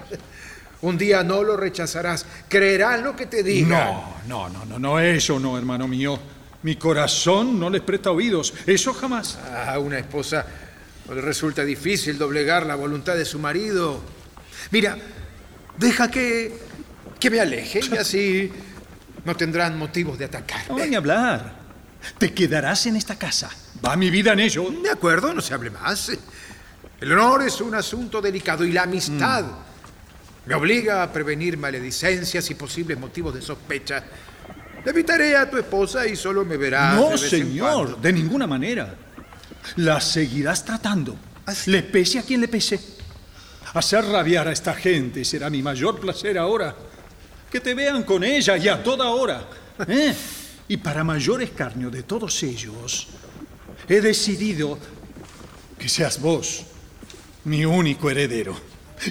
un 0.81 0.97
día 0.97 1.23
no 1.23 1.43
lo 1.43 1.55
rechazarás. 1.55 2.25
Creerán 2.49 3.03
lo 3.03 3.15
que 3.15 3.27
te 3.27 3.43
diga. 3.43 3.67
No, 3.67 4.15
no, 4.27 4.49
no, 4.49 4.65
no, 4.65 4.79
no, 4.79 4.99
eso 4.99 5.39
no, 5.39 5.55
hermano 5.55 5.87
mío. 5.87 6.17
Mi 6.63 6.77
corazón 6.77 7.59
no 7.59 7.69
les 7.69 7.81
presta 7.81 8.09
oídos, 8.09 8.55
eso 8.65 8.91
jamás. 8.91 9.37
A 9.37 9.77
una 9.77 9.99
esposa 9.99 10.45
no 11.07 11.15
le 11.15 11.21
resulta 11.21 11.63
difícil 11.63 12.17
doblegar 12.17 12.65
la 12.65 12.75
voluntad 12.75 13.15
de 13.15 13.25
su 13.25 13.39
marido. 13.39 14.01
Mira, 14.71 14.97
deja 15.77 16.11
que, 16.11 16.53
que 17.19 17.29
me 17.29 17.39
aleje 17.39 17.79
y 17.91 17.97
así 17.97 18.51
no 19.23 19.35
tendrán 19.35 19.77
motivos 19.77 20.17
de 20.17 20.25
atacar. 20.25 20.69
No, 20.69 20.85
ni 20.85 20.95
hablar. 20.95 21.59
Te 22.17 22.33
quedarás 22.33 22.85
en 22.87 22.97
esta 22.97 23.17
casa. 23.17 23.49
Va 23.85 23.95
mi 23.95 24.09
vida 24.09 24.33
en 24.33 24.39
ello. 24.39 24.69
De 24.83 24.89
acuerdo, 24.89 25.33
no 25.33 25.41
se 25.41 25.53
hable 25.53 25.69
más. 25.69 26.11
El 26.99 27.11
honor 27.11 27.43
es 27.43 27.61
un 27.61 27.75
asunto 27.75 28.21
delicado 28.21 28.65
y 28.65 28.71
la 28.71 28.83
amistad 28.83 29.45
me 30.45 30.55
obliga 30.55 31.03
a 31.03 31.11
prevenir 31.11 31.57
maledicencias 31.57 32.49
y 32.49 32.55
posibles 32.55 32.97
motivos 32.97 33.33
de 33.33 33.41
sospecha. 33.41 34.03
Evitaré 34.85 35.35
a 35.35 35.49
tu 35.49 35.57
esposa 35.57 36.07
y 36.07 36.15
solo 36.15 36.45
me 36.45 36.57
verás. 36.57 36.95
No, 36.95 37.09
de 37.09 37.17
señor, 37.17 38.01
de 38.01 38.13
ninguna 38.13 38.47
manera. 38.47 38.95
La 39.75 39.99
seguirás 40.01 40.63
tratando. 40.65 41.15
¿Ah, 41.45 41.53
Le 41.67 41.83
pese 41.83 42.19
a 42.19 42.23
quien 42.23 42.41
le 42.41 42.47
pese. 42.47 42.79
Hacer 43.73 44.05
rabiar 44.05 44.47
a 44.47 44.51
esta 44.51 44.73
gente 44.73 45.23
será 45.25 45.49
mi 45.49 45.61
mayor 45.61 45.99
placer 45.99 46.37
ahora. 46.37 46.75
Que 47.51 47.59
te 47.59 47.73
vean 47.73 48.03
con 48.03 48.23
ella 48.23 48.57
y 48.57 48.67
a 48.67 48.81
toda 48.83 49.09
hora. 49.09 49.47
¿eh? 49.87 50.13
Y 50.67 50.77
para 50.77 51.03
mayor 51.03 51.41
escarnio 51.41 51.89
de 51.89 52.03
todos 52.03 52.41
ellos, 52.43 53.07
he 53.87 54.01
decidido 54.01 54.77
que 55.77 55.87
seas 55.87 56.19
vos 56.19 56.63
mi 57.45 57.63
único 57.65 58.09
heredero. 58.09 58.59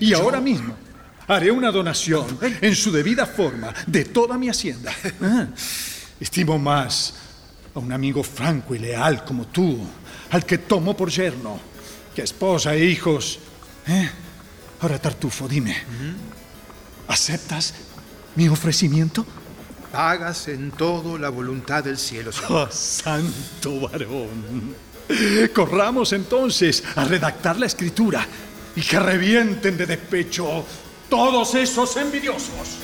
Y 0.00 0.12
ahora 0.12 0.40
mismo 0.40 0.74
haré 1.28 1.50
una 1.50 1.70
donación 1.70 2.38
en 2.61 2.74
su 2.74 2.92
debida 2.92 3.24
forma 3.26 3.72
de 3.86 4.04
toda 4.04 4.36
mi 4.36 4.48
hacienda. 4.48 4.92
Ah, 5.22 5.46
Estimo 6.20 6.59
más 6.59 7.14
a 7.74 7.78
un 7.78 7.92
amigo 7.92 8.22
franco 8.22 8.74
y 8.74 8.78
leal 8.78 9.24
como 9.24 9.46
tú, 9.46 9.78
al 10.31 10.45
que 10.45 10.59
tomo 10.59 10.97
por 10.97 11.11
yerno, 11.11 11.59
que 12.14 12.22
esposa 12.22 12.74
e 12.74 12.85
hijos. 12.85 13.39
¿eh? 13.87 14.11
Ahora, 14.81 14.99
Tartufo, 14.99 15.49
dime, 15.49 15.77
¿aceptas 17.09 17.74
mi 18.35 18.49
ofrecimiento? 18.49 19.24
Hagas 19.93 20.49
en 20.49 20.70
todo 20.72 21.16
la 21.16 21.31
voluntad 21.31 21.85
del 21.85 21.97
cielo. 21.97 22.33
señor. 22.33 22.68
Oh, 22.68 22.72
santo 22.72 23.81
varón. 23.81 24.74
Corramos 25.55 26.12
entonces 26.12 26.83
a 26.97 27.05
redactar 27.05 27.59
la 27.59 27.66
escritura 27.66 28.27
y 28.74 28.83
que 28.83 28.99
revienten 28.99 29.77
de 29.77 29.87
despecho 29.87 30.64
todos 31.09 31.55
esos 31.55 31.97
envidiosos. 31.97 32.79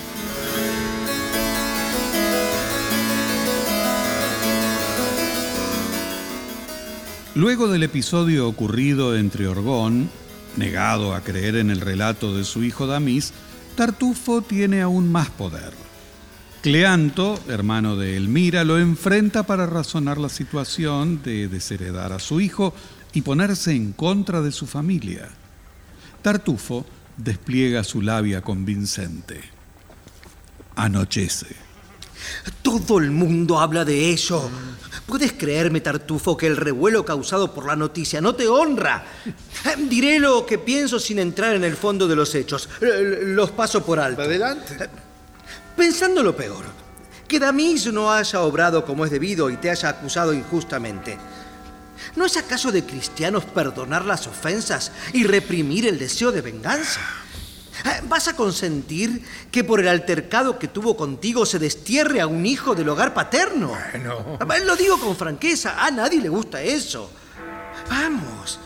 Luego 7.34 7.68
del 7.68 7.82
episodio 7.82 8.46
ocurrido 8.46 9.16
entre 9.16 9.48
Orgón, 9.48 10.10
negado 10.58 11.14
a 11.14 11.22
creer 11.22 11.56
en 11.56 11.70
el 11.70 11.80
relato 11.80 12.36
de 12.36 12.44
su 12.44 12.62
hijo 12.62 12.86
Damis, 12.86 13.32
Tartufo 13.74 14.42
tiene 14.42 14.82
aún 14.82 15.10
más 15.10 15.30
poder. 15.30 15.72
Cleanto, 16.60 17.40
hermano 17.48 17.96
de 17.96 18.18
Elmira, 18.18 18.64
lo 18.64 18.78
enfrenta 18.78 19.44
para 19.44 19.64
razonar 19.64 20.18
la 20.18 20.28
situación 20.28 21.22
de 21.22 21.48
desheredar 21.48 22.12
a 22.12 22.18
su 22.18 22.38
hijo 22.38 22.74
y 23.14 23.22
ponerse 23.22 23.72
en 23.72 23.94
contra 23.94 24.42
de 24.42 24.52
su 24.52 24.66
familia. 24.66 25.30
Tartufo 26.20 26.84
despliega 27.16 27.82
su 27.82 28.02
labia 28.02 28.42
convincente. 28.42 29.40
Anochece. 30.76 31.56
Todo 32.60 32.98
el 32.98 33.10
mundo 33.10 33.58
habla 33.58 33.86
de 33.86 34.12
eso. 34.12 34.50
¿Puedes 35.06 35.32
creerme, 35.32 35.80
Tartufo, 35.80 36.36
que 36.36 36.46
el 36.46 36.56
revuelo 36.56 37.04
causado 37.04 37.52
por 37.52 37.66
la 37.66 37.76
noticia 37.76 38.20
no 38.20 38.34
te 38.34 38.48
honra? 38.48 39.04
Diré 39.88 40.18
lo 40.18 40.46
que 40.46 40.58
pienso 40.58 40.98
sin 40.98 41.18
entrar 41.18 41.54
en 41.54 41.64
el 41.64 41.76
fondo 41.76 42.06
de 42.08 42.16
los 42.16 42.34
hechos. 42.34 42.68
Eh, 42.80 43.20
Los 43.26 43.50
paso 43.50 43.84
por 43.84 43.98
alto. 43.98 44.22
Adelante. 44.22 44.88
Pensando 45.76 46.22
lo 46.22 46.36
peor, 46.36 46.64
que 47.26 47.38
Damis 47.38 47.92
no 47.92 48.12
haya 48.12 48.40
obrado 48.42 48.84
como 48.84 49.04
es 49.04 49.10
debido 49.10 49.50
y 49.50 49.56
te 49.56 49.70
haya 49.70 49.88
acusado 49.88 50.32
injustamente. 50.32 51.18
¿No 52.16 52.26
es 52.26 52.36
acaso 52.36 52.70
de 52.72 52.84
cristianos 52.84 53.44
perdonar 53.44 54.04
las 54.04 54.26
ofensas 54.26 54.92
y 55.12 55.24
reprimir 55.24 55.86
el 55.86 55.98
deseo 55.98 56.30
de 56.32 56.40
venganza? 56.42 57.00
Eh, 57.84 58.00
¿Vas 58.08 58.28
a 58.28 58.36
consentir 58.36 59.24
que 59.50 59.64
por 59.64 59.80
el 59.80 59.88
altercado 59.88 60.58
que 60.58 60.68
tuvo 60.68 60.96
contigo 60.96 61.44
se 61.44 61.58
destierre 61.58 62.20
a 62.20 62.26
un 62.26 62.46
hijo 62.46 62.74
del 62.74 62.88
hogar 62.88 63.12
paterno? 63.12 63.72
Bueno. 63.92 64.38
Lo 64.64 64.76
digo 64.76 64.98
con 65.00 65.16
franqueza, 65.16 65.84
a 65.84 65.90
nadie 65.90 66.20
le 66.20 66.28
gusta 66.28 66.62
eso. 66.62 67.10
Vamos, 67.90 68.60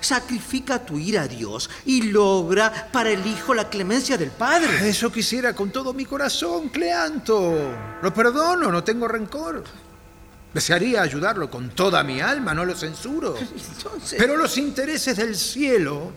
sacrifica 0.00 0.78
tu 0.78 0.98
ira 0.98 1.22
a 1.22 1.28
Dios 1.28 1.68
y 1.84 2.02
logra 2.02 2.88
para 2.90 3.10
el 3.10 3.26
hijo 3.26 3.52
la 3.52 3.68
clemencia 3.68 4.16
del 4.16 4.30
Padre. 4.30 4.88
Eso 4.88 5.12
quisiera 5.12 5.54
con 5.54 5.70
todo 5.70 5.92
mi 5.92 6.06
corazón, 6.06 6.70
Cleanto. 6.70 7.54
Lo 8.00 8.14
perdono, 8.14 8.72
no 8.72 8.82
tengo 8.82 9.06
rencor. 9.06 9.64
Desearía 10.54 11.02
ayudarlo 11.02 11.50
con 11.50 11.70
toda 11.70 12.02
mi 12.04 12.20
alma, 12.20 12.54
no 12.54 12.64
lo 12.64 12.74
censuro. 12.74 13.34
Entonces- 13.76 14.14
Pero 14.18 14.36
los 14.36 14.56
intereses 14.56 15.16
del 15.16 15.36
cielo 15.36 16.10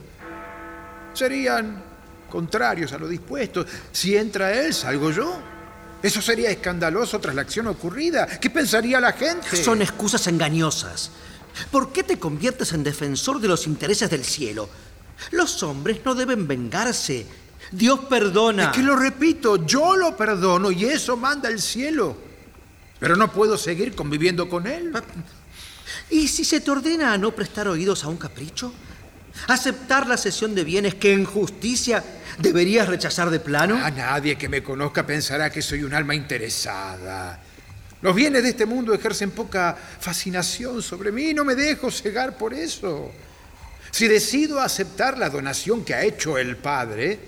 serían 1.13 1.83
contrarios 2.30 2.91
a 2.93 2.97
lo 2.97 3.07
dispuesto. 3.07 3.65
Si 3.91 4.15
entra 4.15 4.53
él, 4.53 4.73
salgo 4.73 5.11
yo. 5.11 5.39
Eso 6.01 6.21
sería 6.21 6.51
escandaloso 6.51 7.19
tras 7.19 7.34
la 7.34 7.41
acción 7.41 7.67
ocurrida. 7.67 8.28
¿Qué 8.39 8.49
pensaría 8.49 8.99
la 8.99 9.13
gente? 9.13 9.55
Son 9.63 9.82
excusas 9.82 10.28
engañosas. 10.28 11.11
¿Por 11.71 11.91
qué 11.91 12.03
te 12.03 12.19
conviertes 12.19 12.73
en 12.73 12.84
defensor 12.84 13.39
de 13.39 13.47
los 13.47 13.65
intereses 13.65 14.09
del 14.09 14.23
cielo? 14.23 14.69
Los 15.32 15.63
hombres 15.63 16.01
no 16.05 16.13
deben 16.13 16.47
vengarse. 16.47 17.26
Dios 17.71 18.01
perdona. 18.09 18.65
Es 18.65 18.69
que 18.69 18.84
lo 18.84 18.95
repito, 18.95 19.65
yo 19.65 19.95
lo 19.95 20.15
perdono 20.15 20.69
y 20.71 20.86
eso 20.86 21.17
manda 21.17 21.49
el 21.49 21.59
cielo. 21.59 22.15
Pero 22.99 23.15
no 23.15 23.32
puedo 23.32 23.57
seguir 23.57 23.95
conviviendo 23.95 24.47
con 24.47 24.67
él. 24.67 24.91
¿Y 26.09 26.28
si 26.28 26.45
se 26.45 26.61
te 26.61 26.71
ordena 26.71 27.13
a 27.13 27.17
no 27.17 27.32
prestar 27.32 27.67
oídos 27.67 28.03
a 28.03 28.09
un 28.09 28.17
capricho? 28.17 28.73
¿Aceptar 29.47 30.07
la 30.07 30.17
cesión 30.17 30.55
de 30.55 30.63
bienes 30.63 30.95
que 30.95 31.13
en 31.13 31.25
justicia 31.25 32.03
deberías 32.39 32.88
rechazar 32.88 33.29
de 33.29 33.39
plano? 33.39 33.75
A 33.83 33.91
nadie 33.91 34.38
que 34.38 34.49
me 34.49 34.63
conozca 34.63 35.05
pensará 35.05 35.49
que 35.49 35.61
soy 35.61 35.83
un 35.83 35.93
alma 35.93 36.15
interesada. 36.15 37.39
Los 38.01 38.15
bienes 38.15 38.43
de 38.43 38.49
este 38.49 38.65
mundo 38.65 38.93
ejercen 38.93 39.31
poca 39.31 39.75
fascinación 39.75 40.81
sobre 40.81 41.11
mí. 41.11 41.33
No 41.33 41.45
me 41.45 41.55
dejo 41.55 41.91
cegar 41.91 42.38
por 42.38 42.53
eso. 42.53 43.11
Si 43.91 44.07
decido 44.07 44.59
aceptar 44.59 45.17
la 45.17 45.29
donación 45.29 45.86
que 45.86 45.93
ha 45.93 46.03
hecho 46.03 46.38
el 46.38 46.57
Padre, 46.57 47.19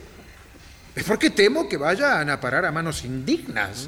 es 0.96 1.04
porque 1.04 1.30
temo 1.30 1.70
que 1.70 1.78
vayan 1.78 2.30
a 2.30 2.40
parar 2.40 2.66
a 2.66 2.72
manos 2.72 3.06
indignas. 3.06 3.88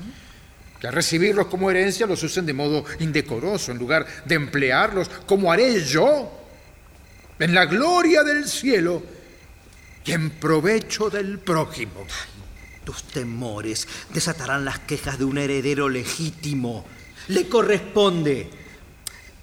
Que 0.80 0.88
al 0.88 0.94
recibirlos 0.94 1.48
como 1.48 1.70
herencia 1.70 2.08
los 2.08 2.24
usen 2.24 2.46
de 2.46 2.54
modo 2.54 2.86
indecoroso 3.00 3.72
en 3.72 3.78
lugar 3.78 4.06
de 4.24 4.36
emplearlos 4.36 5.10
como 5.26 5.52
haré 5.52 5.84
yo 5.84 6.39
en 7.40 7.54
la 7.54 7.66
gloria 7.66 8.24
del 8.24 8.48
cielo 8.48 9.02
y 10.06 10.12
en 10.12 10.30
provecho 10.32 11.10
del 11.10 11.40
prójimo. 11.40 12.06
Tus 12.84 13.04
temores 13.04 13.88
desatarán 14.14 14.66
las 14.66 14.80
quejas 14.80 15.18
de 15.18 15.26
un 15.26 15.38
heredero 15.38 15.88
legítimo. 15.90 16.86
Le 17.28 17.48
corresponde. 17.48 18.50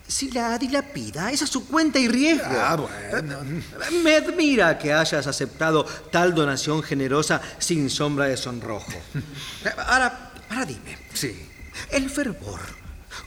Si 0.08 0.30
la 0.30 0.56
dilapida, 0.56 1.32
es 1.32 1.42
a 1.42 1.46
su 1.46 1.66
cuenta 1.66 1.98
y 1.98 2.06
riesgo. 2.06 2.44
Ah, 2.48 2.76
bueno. 2.76 3.38
Me 4.04 4.16
admira 4.16 4.78
que 4.78 4.92
hayas 4.92 5.26
aceptado 5.26 5.84
tal 6.12 6.34
donación 6.34 6.82
generosa 6.82 7.40
sin 7.58 7.90
sombra 7.90 8.26
de 8.26 8.36
sonrojo. 8.36 8.92
Ahora, 9.86 10.32
ahora 10.48 10.64
dime. 10.64 10.98
Sí. 11.12 11.48
¿El 11.90 12.08
fervor 12.08 12.60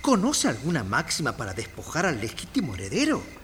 conoce 0.02 0.48
alguna 0.48 0.84
máxima 0.84 1.36
para 1.36 1.54
despojar 1.54 2.06
al 2.06 2.22
legítimo 2.22 2.76
heredero? 2.76 3.39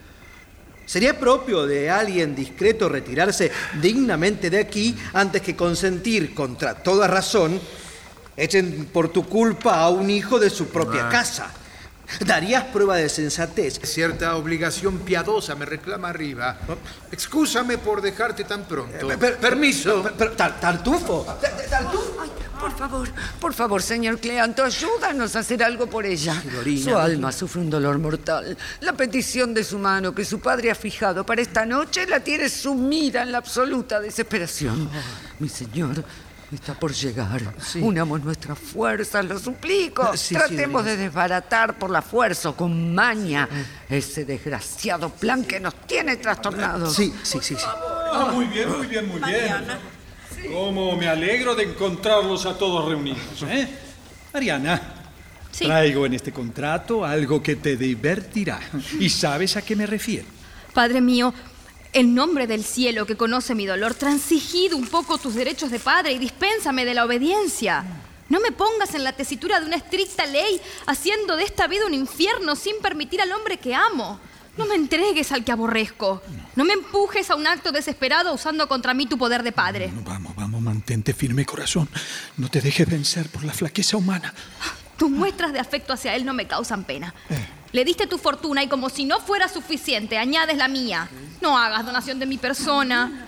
Sería 0.85 1.19
propio 1.19 1.65
de 1.65 1.89
alguien 1.89 2.35
discreto 2.35 2.87
retirarse 2.89 3.51
dignamente 3.81 4.49
de 4.49 4.59
aquí 4.59 4.95
antes 5.13 5.41
que 5.41 5.55
consentir, 5.55 6.33
contra 6.35 6.75
toda 6.75 7.07
razón, 7.07 7.59
echen 8.37 8.85
por 8.93 9.09
tu 9.09 9.27
culpa 9.27 9.79
a 9.81 9.89
un 9.89 10.09
hijo 10.09 10.37
de 10.39 10.49
su 10.49 10.67
propia 10.67 11.07
Ah. 11.07 11.09
casa. 11.09 11.51
Darías 12.19 12.65
prueba 12.65 12.97
de 12.97 13.09
sensatez. 13.09 13.79
Cierta 13.81 14.35
obligación 14.35 14.99
piadosa 14.99 15.55
me 15.55 15.65
reclama 15.65 16.09
arriba. 16.09 16.55
Excúsame 17.11 17.79
por 17.79 17.99
dejarte 17.99 18.43
tan 18.43 18.65
pronto. 18.65 19.11
Eh, 19.11 19.17
per- 19.17 19.37
Permiso. 19.37 20.03
per- 20.03 20.13
per- 20.13 20.35
tar- 20.35 20.59
tartufo. 20.59 21.25
Ay, 21.27 21.37
por 22.65 22.77
favor, 22.77 23.09
por 23.39 23.53
favor, 23.53 23.81
señor 23.81 24.19
Cleanto, 24.19 24.63
ayúdanos 24.63 25.35
a 25.35 25.39
hacer 25.39 25.63
algo 25.63 25.85
por 25.87 26.03
ella. 26.03 26.41
Su 26.83 26.95
alma 26.97 27.31
sufre 27.31 27.61
un 27.61 27.69
dolor 27.69 27.99
mortal. 27.99 28.57
La 28.81 28.93
petición 28.93 29.53
de 29.53 29.63
su 29.63 29.77
mano 29.77 30.15
que 30.15 30.25
su 30.25 30.39
padre 30.39 30.71
ha 30.71 30.75
fijado 30.75 31.23
para 31.23 31.43
esta 31.43 31.63
noche 31.63 32.07
la 32.07 32.21
tiene 32.21 32.49
sumida 32.49 33.21
en 33.21 33.31
la 33.31 33.37
absoluta 33.37 33.99
desesperación. 33.99 34.89
Mi 35.37 35.47
señor, 35.47 36.03
está 36.51 36.73
por 36.73 36.91
llegar. 36.91 37.53
Unamos 37.81 38.23
nuestras 38.23 38.57
fuerzas, 38.57 39.23
lo 39.25 39.37
suplico. 39.37 40.17
Sí, 40.17 40.29
sí, 40.29 40.33
Tratemos 40.33 40.85
de 40.85 40.97
desbaratar 40.97 41.77
por 41.77 41.91
la 41.91 42.01
fuerza 42.01 42.49
o 42.49 42.55
con 42.55 42.95
maña 42.95 43.47
ese 43.87 44.25
desgraciado 44.25 45.09
plan 45.09 45.43
que 45.43 45.59
nos 45.59 45.75
tiene 45.85 46.17
trastornados. 46.17 46.95
Sí, 46.95 47.13
sí, 47.21 47.37
sí, 47.43 47.55
sí. 47.55 47.65
Ah, 47.67 48.31
muy 48.33 48.45
bien, 48.45 48.75
muy 48.75 48.87
bien, 48.87 49.07
muy 49.07 49.19
bien. 49.19 49.94
Cómo 50.51 50.95
me 50.95 51.07
alegro 51.07 51.55
de 51.55 51.63
encontrarlos 51.63 52.45
a 52.45 52.57
todos 52.57 52.85
reunidos, 52.87 53.43
¿eh? 53.49 53.67
Mariana, 54.33 54.93
Sí. 55.51 55.65
traigo 55.65 56.05
en 56.05 56.13
este 56.13 56.31
contrato 56.33 57.05
algo 57.05 57.41
que 57.41 57.55
te 57.55 57.77
divertirá. 57.77 58.59
¿Y 58.99 59.09
sabes 59.09 59.55
a 59.55 59.61
qué 59.63 59.75
me 59.75 59.85
refiero? 59.85 60.25
Padre 60.73 60.99
mío, 60.99 61.33
en 61.93 62.13
nombre 62.13 62.45
del 62.45 62.65
cielo 62.65 63.05
que 63.05 63.15
conoce 63.15 63.55
mi 63.55 63.65
dolor, 63.65 63.93
transigid 63.93 64.73
un 64.73 64.87
poco 64.87 65.17
tus 65.17 65.33
derechos 65.35 65.71
de 65.71 65.79
padre 65.79 66.11
y 66.11 66.17
dispénsame 66.17 66.83
de 66.83 66.93
la 66.93 67.05
obediencia. 67.05 67.85
No 68.27 68.41
me 68.41 68.51
pongas 68.51 68.93
en 68.95 69.03
la 69.05 69.13
tesitura 69.13 69.59
de 69.61 69.67
una 69.67 69.77
estricta 69.77 70.25
ley, 70.25 70.59
haciendo 70.87 71.37
de 71.37 71.43
esta 71.45 71.67
vida 71.67 71.85
un 71.85 71.93
infierno 71.93 72.55
sin 72.57 72.75
permitir 72.81 73.21
al 73.21 73.31
hombre 73.31 73.57
que 73.57 73.73
amo. 73.73 74.19
No 74.57 74.65
me 74.65 74.75
entregues 74.75 75.31
al 75.31 75.43
que 75.43 75.51
aborrezco. 75.51 76.21
No 76.55 76.63
me 76.63 76.73
empujes 76.73 77.29
a 77.29 77.35
un 77.35 77.45
acto 77.45 77.71
desesperado 77.71 78.33
usando 78.33 78.67
contra 78.67 78.93
mí 78.93 79.05
tu 79.05 79.17
poder 79.17 79.43
de 79.43 79.51
padre. 79.51 79.91
Vamos, 80.05 80.35
vamos, 80.35 80.61
mantente 80.61 81.13
firme, 81.13 81.45
corazón. 81.45 81.89
No 82.37 82.49
te 82.49 82.61
dejes 82.61 82.89
vencer 82.89 83.29
por 83.29 83.43
la 83.43 83.53
flaqueza 83.53 83.97
humana. 83.97 84.33
Tus 84.97 85.11
muestras 85.11 85.51
de 85.51 85.59
afecto 85.59 85.91
hacia 85.91 86.15
él 86.15 86.25
no 86.25 86.33
me 86.33 86.47
causan 86.47 86.85
pena. 86.85 87.13
Le 87.73 87.83
diste 87.83 88.07
tu 88.07 88.17
fortuna 88.17 88.63
y 88.63 88.69
como 88.69 88.89
si 88.89 89.03
no 89.03 89.19
fuera 89.19 89.49
suficiente, 89.49 90.17
añades 90.17 90.57
la 90.57 90.69
mía. 90.69 91.09
No 91.41 91.57
hagas 91.57 91.85
donación 91.85 92.19
de 92.19 92.25
mi 92.25 92.37
persona. 92.37 93.27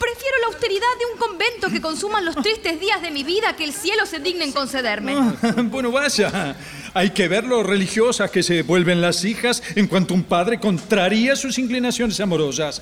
Prefiero 0.00 0.38
la 0.40 0.46
austeridad 0.46 0.86
de 0.98 1.12
un 1.12 1.18
convento 1.18 1.68
que 1.68 1.78
consuman 1.78 2.24
los 2.24 2.34
tristes 2.36 2.80
días 2.80 3.02
de 3.02 3.10
mi 3.10 3.22
vida 3.22 3.54
que 3.54 3.64
el 3.64 3.74
cielo 3.74 4.06
se 4.06 4.18
digne 4.18 4.44
en 4.44 4.52
concederme. 4.52 5.14
bueno, 5.64 5.92
vaya. 5.92 6.56
Hay 6.94 7.10
que 7.10 7.28
ver 7.28 7.44
lo 7.44 7.62
religiosas 7.62 8.30
que 8.30 8.42
se 8.42 8.62
vuelven 8.62 9.02
las 9.02 9.24
hijas 9.24 9.62
en 9.76 9.86
cuanto 9.88 10.14
un 10.14 10.22
padre 10.22 10.58
contraría 10.58 11.36
sus 11.36 11.58
inclinaciones 11.58 12.18
amorosas. 12.18 12.80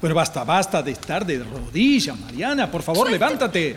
Bueno, 0.00 0.16
basta, 0.16 0.42
basta 0.42 0.82
de 0.82 0.90
estar 0.90 1.24
de 1.24 1.38
rodillas, 1.38 2.18
Mariana. 2.18 2.68
Por 2.68 2.82
favor, 2.82 3.08
levántate. 3.08 3.76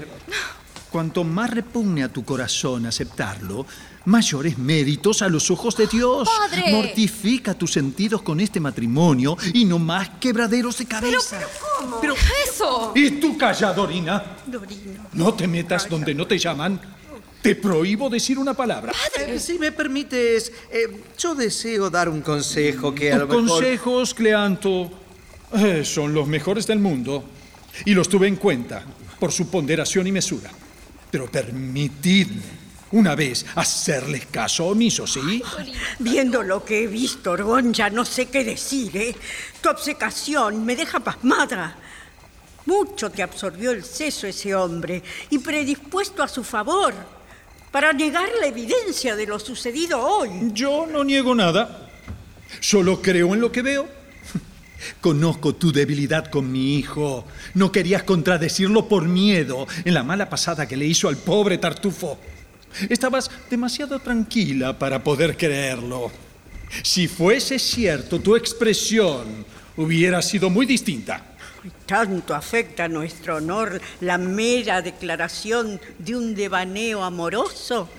Cuanto 0.89 1.23
más 1.23 1.51
repugne 1.51 2.03
a 2.03 2.09
tu 2.09 2.23
corazón 2.25 2.87
aceptarlo, 2.87 3.65
mayores 4.05 4.57
méritos 4.57 5.21
a 5.21 5.29
los 5.29 5.51
ojos 5.51 5.75
de 5.77 5.85
Dios. 5.85 6.27
¡Padre! 6.27 6.71
Mortifica 6.71 7.53
tus 7.53 7.73
sentidos 7.73 8.23
con 8.23 8.39
este 8.39 8.59
matrimonio 8.59 9.37
y 9.53 9.65
no 9.65 9.77
más 9.77 10.09
quebraderos 10.19 10.79
de 10.79 10.85
cabeza. 10.85 11.39
Pero, 12.01 12.15
eso. 12.47 12.91
¿Y 12.95 13.11
tú 13.11 13.37
calla, 13.37 13.71
Dorina? 13.71 14.37
Dorina. 14.47 15.07
No 15.13 15.33
te 15.35 15.47
metas 15.47 15.87
donde 15.87 16.15
no 16.15 16.25
te 16.25 16.39
llaman. 16.39 16.79
Te 17.41 17.55
prohíbo 17.55 18.09
decir 18.09 18.39
una 18.39 18.53
palabra. 18.53 18.91
Eh, 19.17 19.39
si 19.39 19.59
me 19.59 19.71
permites, 19.71 20.51
eh, 20.71 21.03
yo 21.17 21.35
deseo 21.35 21.89
dar 21.89 22.09
un 22.09 22.21
consejo 22.21 22.93
que 22.93 23.13
a 23.13 23.19
Tus 23.19 23.29
lo 23.29 23.41
mejor... 23.41 23.59
consejos, 23.59 24.13
Cleanto, 24.13 24.91
eh, 25.53 25.85
son 25.85 26.13
los 26.13 26.27
mejores 26.27 26.65
del 26.65 26.79
mundo. 26.79 27.23
Y 27.85 27.93
los 27.93 28.09
tuve 28.09 28.27
en 28.27 28.35
cuenta 28.35 28.83
por 29.19 29.31
su 29.31 29.49
ponderación 29.49 30.07
y 30.07 30.11
mesura. 30.11 30.49
Pero 31.11 31.29
permitidme, 31.29 32.41
una 32.91 33.15
vez, 33.15 33.45
hacerles 33.55 34.27
caso 34.27 34.67
omiso, 34.67 35.07
¿sí? 35.07 35.41
Viendo 35.99 36.43
lo 36.43 36.63
que 36.63 36.83
he 36.83 36.87
visto, 36.87 37.31
Orgón, 37.31 37.73
ya 37.73 37.89
no 37.89 38.05
sé 38.05 38.27
qué 38.27 38.43
decir, 38.43 38.95
¿eh? 38.97 39.15
Tu 39.61 39.69
obcecación 39.69 40.63
me 40.65 40.75
deja 40.75 40.99
pasmada. 40.99 41.75
Mucho 42.65 43.09
te 43.09 43.23
absorbió 43.23 43.71
el 43.71 43.83
seso 43.83 44.27
ese 44.27 44.53
hombre 44.53 45.01
y 45.29 45.39
predispuesto 45.39 46.21
a 46.21 46.27
su 46.27 46.43
favor 46.43 46.93
para 47.71 47.93
negar 47.93 48.29
la 48.39 48.47
evidencia 48.47 49.15
de 49.15 49.25
lo 49.25 49.39
sucedido 49.39 49.99
hoy. 50.01 50.29
Yo 50.53 50.85
no 50.85 51.03
niego 51.03 51.33
nada. 51.33 51.89
Solo 52.59 53.01
creo 53.01 53.33
en 53.33 53.41
lo 53.41 53.51
que 53.51 53.61
veo. 53.61 53.98
Conozco 55.01 55.55
tu 55.55 55.71
debilidad 55.71 56.25
con 56.29 56.51
mi 56.51 56.75
hijo. 56.75 57.25
No 57.53 57.71
querías 57.71 58.03
contradecirlo 58.03 58.87
por 58.87 59.05
miedo 59.05 59.67
en 59.85 59.93
la 59.93 60.03
mala 60.03 60.29
pasada 60.29 60.67
que 60.67 60.77
le 60.77 60.85
hizo 60.85 61.07
al 61.07 61.17
pobre 61.17 61.57
Tartufo. 61.57 62.19
Estabas 62.89 63.29
demasiado 63.49 63.99
tranquila 63.99 64.77
para 64.77 65.03
poder 65.03 65.35
creerlo. 65.35 66.11
Si 66.83 67.07
fuese 67.07 67.57
cierto, 67.57 68.19
tu 68.19 68.35
expresión 68.35 69.45
hubiera 69.77 70.21
sido 70.21 70.49
muy 70.49 70.65
distinta. 70.65 71.25
Tanto 71.85 72.35
afecta 72.35 72.85
a 72.85 72.87
nuestro 72.87 73.37
honor 73.37 73.81
la 74.01 74.17
mera 74.17 74.81
declaración 74.81 75.79
de 75.97 76.15
un 76.15 76.35
devaneo 76.35 77.03
amoroso. 77.03 77.89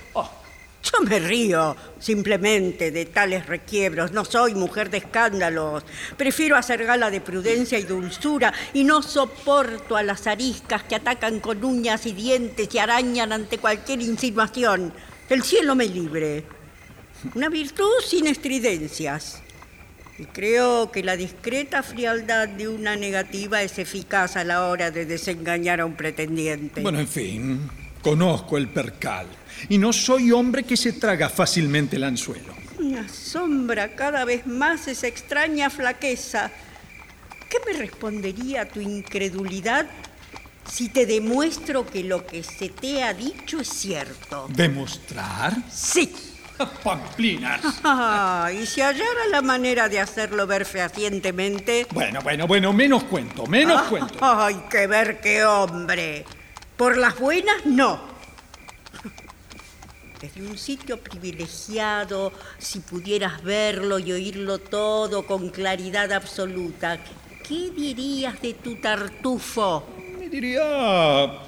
Yo 0.82 1.02
me 1.02 1.18
río 1.18 1.76
simplemente 1.98 2.90
de 2.90 3.04
tales 3.04 3.46
requiebros. 3.46 4.12
No 4.12 4.24
soy 4.24 4.54
mujer 4.54 4.88
de 4.90 4.98
escándalos. 4.98 5.84
Prefiero 6.16 6.56
hacer 6.56 6.84
gala 6.84 7.10
de 7.10 7.20
prudencia 7.20 7.78
y 7.78 7.82
dulzura 7.82 8.52
y 8.72 8.84
no 8.84 9.02
soporto 9.02 9.96
a 9.96 10.02
las 10.02 10.26
ariscas 10.26 10.84
que 10.84 10.94
atacan 10.94 11.40
con 11.40 11.62
uñas 11.62 12.06
y 12.06 12.12
dientes 12.12 12.68
y 12.74 12.78
arañan 12.78 13.32
ante 13.32 13.58
cualquier 13.58 14.00
insinuación. 14.00 14.92
El 15.28 15.42
cielo 15.42 15.74
me 15.74 15.86
libre. 15.86 16.44
Una 17.34 17.50
virtud 17.50 18.00
sin 18.06 18.26
estridencias. 18.26 19.42
Y 20.18 20.24
creo 20.26 20.90
que 20.90 21.02
la 21.02 21.16
discreta 21.16 21.82
frialdad 21.82 22.48
de 22.48 22.68
una 22.68 22.96
negativa 22.96 23.62
es 23.62 23.78
eficaz 23.78 24.36
a 24.36 24.44
la 24.44 24.66
hora 24.66 24.90
de 24.90 25.06
desengañar 25.06 25.80
a 25.80 25.86
un 25.86 25.94
pretendiente. 25.94 26.82
Bueno, 26.82 27.00
en 27.00 27.08
fin, 27.08 27.70
conozco 28.02 28.58
el 28.58 28.68
percal. 28.68 29.26
Y 29.68 29.78
no 29.78 29.92
soy 29.92 30.32
hombre 30.32 30.62
que 30.64 30.76
se 30.76 30.92
traga 30.92 31.28
fácilmente 31.28 31.96
el 31.96 32.04
anzuelo. 32.04 32.54
Me 32.78 32.98
asombra 32.98 33.94
cada 33.94 34.24
vez 34.24 34.46
más 34.46 34.88
esa 34.88 35.06
extraña 35.06 35.70
flaqueza. 35.70 36.50
¿Qué 37.48 37.58
me 37.66 37.78
respondería 37.78 38.62
a 38.62 38.64
tu 38.66 38.80
incredulidad 38.80 39.86
si 40.70 40.88
te 40.88 41.04
demuestro 41.04 41.84
que 41.86 42.04
lo 42.04 42.26
que 42.26 42.42
se 42.42 42.68
te 42.68 43.02
ha 43.02 43.12
dicho 43.12 43.60
es 43.60 43.68
cierto? 43.68 44.46
¿Demostrar? 44.50 45.54
Sí. 45.70 46.12
Pamplinas. 46.84 47.60
Ah, 47.82 48.50
y 48.52 48.66
si 48.66 48.80
hallara 48.82 49.26
la 49.30 49.40
manera 49.42 49.88
de 49.88 49.98
hacerlo 49.98 50.46
ver 50.46 50.64
fehacientemente. 50.66 51.86
Bueno, 51.92 52.20
bueno, 52.22 52.46
bueno, 52.46 52.72
menos 52.72 53.04
cuento, 53.04 53.46
menos 53.46 53.80
Ah, 53.82 53.86
cuento. 53.88 54.18
Ay, 54.20 54.62
que 54.70 54.86
ver 54.86 55.20
qué 55.20 55.44
hombre. 55.44 56.24
Por 56.76 56.96
las 56.98 57.18
buenas, 57.18 57.64
no. 57.66 58.09
Desde 60.20 60.42
un 60.42 60.58
sitio 60.58 60.98
privilegiado, 60.98 62.30
si 62.58 62.80
pudieras 62.80 63.42
verlo 63.42 63.98
y 63.98 64.12
oírlo 64.12 64.58
todo 64.58 65.24
con 65.24 65.48
claridad 65.48 66.12
absoluta, 66.12 66.98
¿qué 67.42 67.70
dirías 67.70 68.40
de 68.42 68.52
tu 68.52 68.76
tartufo? 68.76 69.88
Me 70.18 70.28
diría... 70.28 71.40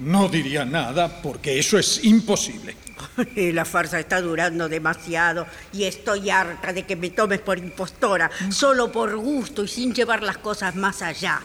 No 0.00 0.28
diría 0.28 0.66
nada 0.66 1.22
porque 1.22 1.58
eso 1.58 1.78
es 1.78 2.04
imposible. 2.04 2.76
La 3.36 3.64
farsa 3.64 3.98
está 3.98 4.20
durando 4.20 4.68
demasiado 4.68 5.46
y 5.72 5.84
estoy 5.84 6.28
harta 6.28 6.74
de 6.74 6.84
que 6.84 6.94
me 6.94 7.08
tomes 7.08 7.40
por 7.40 7.58
impostora, 7.58 8.30
solo 8.50 8.92
por 8.92 9.16
gusto 9.16 9.64
y 9.64 9.68
sin 9.68 9.94
llevar 9.94 10.22
las 10.22 10.36
cosas 10.36 10.76
más 10.76 11.00
allá. 11.00 11.40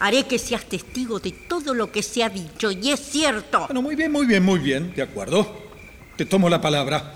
Haré 0.00 0.24
que 0.24 0.40
seas 0.40 0.64
testigo 0.64 1.20
de 1.20 1.30
todo 1.48 1.72
lo 1.72 1.92
que 1.92 2.02
se 2.02 2.24
ha 2.24 2.28
dicho 2.28 2.72
y 2.72 2.90
es 2.90 3.00
cierto. 3.00 3.66
Bueno, 3.68 3.80
muy 3.80 3.94
bien, 3.94 4.10
muy 4.10 4.26
bien, 4.26 4.42
muy 4.42 4.58
bien, 4.58 4.92
de 4.92 5.02
acuerdo. 5.02 5.63
Te 6.16 6.24
tomo 6.24 6.48
la 6.48 6.60
palabra. 6.60 7.12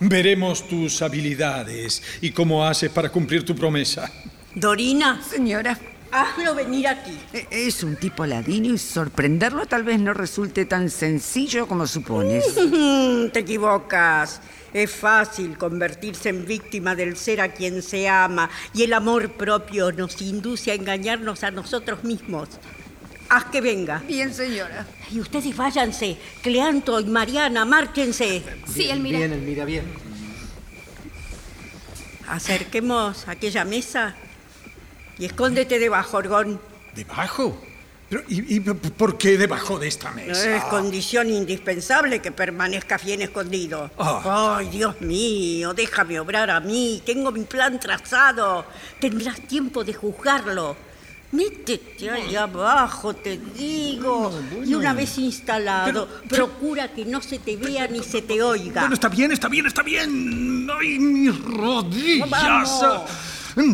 Veremos 0.00 0.66
tus 0.66 1.02
habilidades 1.02 2.02
y 2.20 2.30
cómo 2.30 2.66
haces 2.66 2.90
para 2.90 3.10
cumplir 3.10 3.44
tu 3.44 3.54
promesa. 3.54 4.10
Dorina, 4.54 5.20
Señora, 5.22 5.78
Hazlo 6.10 6.54
venir 6.54 6.86
aquí. 6.86 7.18
E- 7.32 7.48
Es 7.50 7.82
un 7.82 7.96
tipo 7.96 8.24
ladino 8.24 8.72
y 8.72 8.78
sorprenderlo 8.78 9.66
tal 9.66 9.82
vez 9.82 9.98
no 9.98 10.14
resulte 10.14 10.64
tan 10.64 10.88
sencillo 10.88 11.66
como 11.66 11.88
supones. 11.88 12.44
Te 13.32 13.40
equivocas. 13.40 14.40
Es 14.72 14.92
fácil 14.92 15.58
convertirse 15.58 16.28
en 16.28 16.46
víctima 16.46 16.94
del 16.94 17.16
ser 17.16 17.40
a 17.40 17.52
quien 17.52 17.82
se 17.82 18.08
ama 18.08 18.48
y 18.72 18.84
el 18.84 18.92
amor 18.92 19.32
propio 19.32 19.90
nos 19.90 20.20
induce 20.22 20.70
a 20.70 20.74
engañarnos 20.74 21.42
a 21.42 21.50
nosotros 21.50 22.04
mismos. 22.04 22.48
Haz 23.28 23.44
que 23.46 23.60
venga. 23.60 24.02
Bien, 24.06 24.32
señora. 24.32 24.86
Y 25.10 25.20
ustedes 25.20 25.56
váyanse. 25.56 26.16
Cleanto 26.42 27.00
y 27.00 27.04
Mariana, 27.06 27.64
márchense. 27.64 28.42
Sí, 28.72 28.90
Elmira. 28.90 29.18
Bien, 29.18 29.32
Elmira, 29.32 29.64
bien. 29.64 29.84
Acerquemos 32.28 33.28
aquella 33.28 33.64
mesa 33.64 34.14
y 35.18 35.26
escóndete 35.26 35.78
debajo, 35.78 36.16
Orgón. 36.16 36.60
¿Debajo? 36.94 37.60
Pero, 38.08 38.22
¿y, 38.28 38.56
y 38.56 38.60
por 38.60 39.18
qué 39.18 39.36
debajo 39.38 39.78
de 39.78 39.88
esta 39.88 40.10
mesa? 40.12 40.56
Es 40.56 40.64
condición 40.64 41.30
indispensable 41.30 42.20
que 42.20 42.30
permanezcas 42.30 43.04
bien 43.04 43.22
escondido. 43.22 43.90
Ah. 43.98 44.56
Ay, 44.58 44.68
Dios 44.68 45.00
mío, 45.00 45.74
déjame 45.74 46.20
obrar 46.20 46.50
a 46.50 46.60
mí. 46.60 47.02
Tengo 47.04 47.32
mi 47.32 47.44
plan 47.44 47.80
trazado. 47.80 48.66
Tendrás 49.00 49.40
tiempo 49.40 49.84
de 49.84 49.94
juzgarlo. 49.94 50.76
Métete 51.34 52.10
ahí 52.10 52.36
abajo, 52.36 53.12
te 53.14 53.38
digo. 53.38 54.32
Y 54.64 54.74
una 54.74 54.94
vez 54.94 55.18
instalado, 55.18 56.08
procura 56.28 56.92
que 56.92 57.04
no 57.04 57.20
se 57.20 57.40
te 57.40 57.56
vea 57.56 57.88
ni 57.88 58.02
se 58.04 58.22
te 58.22 58.40
oiga. 58.40 58.82
Bueno, 58.82 58.94
está 58.94 59.08
bien, 59.08 59.32
está 59.32 59.48
bien, 59.48 59.66
está 59.66 59.82
bien. 59.82 60.68
¡Ay, 60.78 60.98
mis 60.98 61.36
rodillas! 61.44 62.30
Vamos. 62.30 63.10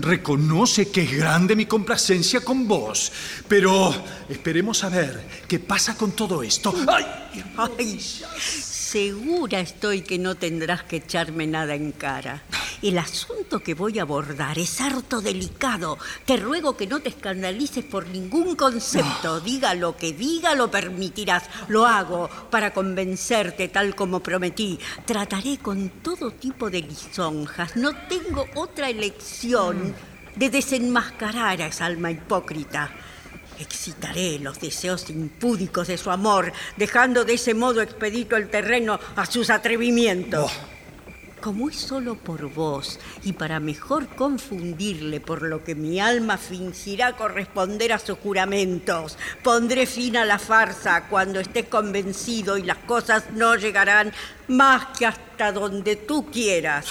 Reconoce 0.02 0.90
que 0.90 1.02
es 1.02 1.12
grande 1.16 1.54
mi 1.54 1.66
complacencia 1.66 2.40
con 2.40 2.66
vos. 2.66 3.12
Pero 3.46 3.94
esperemos 4.28 4.82
a 4.84 4.88
ver 4.88 5.26
qué 5.46 5.58
pasa 5.58 5.96
con 5.96 6.12
todo 6.12 6.42
esto. 6.42 6.74
¡Ay! 6.88 7.04
Ay, 7.56 8.00
segura 8.90 9.60
estoy 9.60 10.02
que 10.02 10.18
no 10.18 10.34
tendrás 10.34 10.82
que 10.82 10.96
echarme 10.96 11.46
nada 11.46 11.76
en 11.76 11.92
cara. 11.92 12.42
El 12.82 12.98
asunto 12.98 13.60
que 13.60 13.74
voy 13.74 14.00
a 14.00 14.02
abordar 14.02 14.58
es 14.58 14.80
harto 14.80 15.20
delicado. 15.20 15.96
Te 16.24 16.36
ruego 16.36 16.76
que 16.76 16.88
no 16.88 16.98
te 16.98 17.10
escandalices 17.10 17.84
por 17.84 18.08
ningún 18.08 18.56
concepto. 18.56 19.40
Diga 19.40 19.74
lo 19.74 19.96
que 19.96 20.12
diga, 20.12 20.56
lo 20.56 20.72
permitirás. 20.72 21.44
Lo 21.68 21.86
hago 21.86 22.28
para 22.50 22.72
convencerte 22.72 23.68
tal 23.68 23.94
como 23.94 24.24
prometí. 24.24 24.80
Trataré 25.04 25.58
con 25.58 25.90
todo 26.02 26.32
tipo 26.32 26.68
de 26.68 26.82
lisonjas. 26.82 27.76
No 27.76 27.92
tengo 28.08 28.46
otra 28.56 28.90
elección 28.90 29.94
de 30.34 30.50
desenmascarar 30.50 31.62
a 31.62 31.66
esa 31.68 31.86
alma 31.86 32.10
hipócrita. 32.10 32.90
Excitaré 33.60 34.38
los 34.38 34.58
deseos 34.58 35.10
impúdicos 35.10 35.88
de 35.88 35.98
su 35.98 36.10
amor, 36.10 36.50
dejando 36.78 37.26
de 37.26 37.34
ese 37.34 37.52
modo 37.52 37.82
expedito 37.82 38.36
el 38.36 38.48
terreno 38.48 38.98
a 39.16 39.26
sus 39.26 39.50
atrevimientos. 39.50 40.50
Como 41.42 41.68
es 41.68 41.76
solo 41.76 42.14
por 42.16 42.50
vos 42.52 42.98
y 43.22 43.34
para 43.34 43.60
mejor 43.60 44.08
confundirle 44.08 45.20
por 45.20 45.42
lo 45.42 45.62
que 45.62 45.74
mi 45.74 46.00
alma 46.00 46.38
fingirá 46.38 47.16
corresponder 47.16 47.92
a 47.92 47.98
sus 47.98 48.18
juramentos, 48.18 49.18
pondré 49.42 49.84
fin 49.86 50.16
a 50.16 50.24
la 50.24 50.38
farsa 50.38 51.08
cuando 51.08 51.38
estés 51.38 51.66
convencido 51.66 52.56
y 52.56 52.62
las 52.62 52.78
cosas 52.78 53.24
no 53.34 53.56
llegarán 53.56 54.12
más 54.48 54.98
que 54.98 55.04
hasta 55.04 55.52
donde 55.52 55.96
tú 55.96 56.30
quieras. 56.30 56.86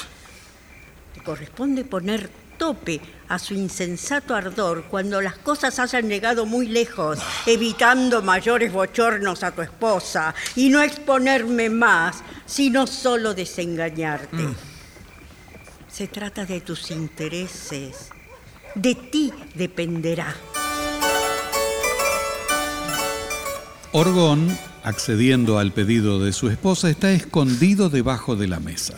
Te 1.15 1.23
corresponde 1.23 1.83
poner 1.83 2.29
tope 2.59 3.01
a 3.29 3.39
su 3.39 3.55
insensato 3.55 4.35
ardor 4.35 4.83
cuando 4.87 5.21
las 5.21 5.37
cosas 5.39 5.79
hayan 5.79 6.07
llegado 6.07 6.45
muy 6.45 6.67
lejos, 6.67 7.17
evitando 7.47 8.21
mayores 8.21 8.71
bochornos 8.71 9.41
a 9.41 9.51
tu 9.51 9.63
esposa 9.63 10.35
y 10.55 10.69
no 10.69 10.83
exponerme 10.83 11.71
más, 11.71 12.21
sino 12.45 12.85
solo 12.85 13.33
desengañarte. 13.33 14.43
Se 15.87 16.07
trata 16.07 16.45
de 16.45 16.61
tus 16.61 16.91
intereses. 16.91 18.09
De 18.75 18.93
ti 18.93 19.33
dependerá. 19.55 20.35
Orgón, 23.91 24.55
accediendo 24.83 25.57
al 25.57 25.71
pedido 25.71 26.23
de 26.23 26.31
su 26.31 26.49
esposa, 26.49 26.89
está 26.91 27.11
escondido 27.11 27.89
debajo 27.89 28.35
de 28.35 28.47
la 28.47 28.59
mesa. 28.59 28.95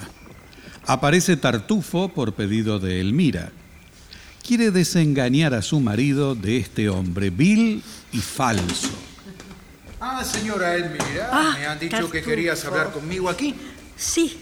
Aparece 0.88 1.38
Tartufo 1.38 2.10
por 2.10 2.34
pedido 2.34 2.80
de 2.80 3.00
Elmira. 3.00 3.52
Quiere 4.46 4.72
desengañar 4.72 5.54
a 5.54 5.62
su 5.62 5.80
marido 5.80 6.34
de 6.36 6.58
este 6.58 6.90
hombre 6.90 7.30
vil 7.30 7.84
y 8.12 8.18
falso. 8.20 8.90
Ah, 10.00 10.24
señora 10.24 10.76
Elmira, 10.76 11.30
Ah, 11.32 11.56
me 11.60 11.66
han 11.68 11.80
dicho 11.80 12.10
que 12.10 12.24
querías 12.24 12.66
hablar 12.66 12.92
conmigo 12.92 13.30
aquí. 13.30 13.54
Sí. 13.96 14.38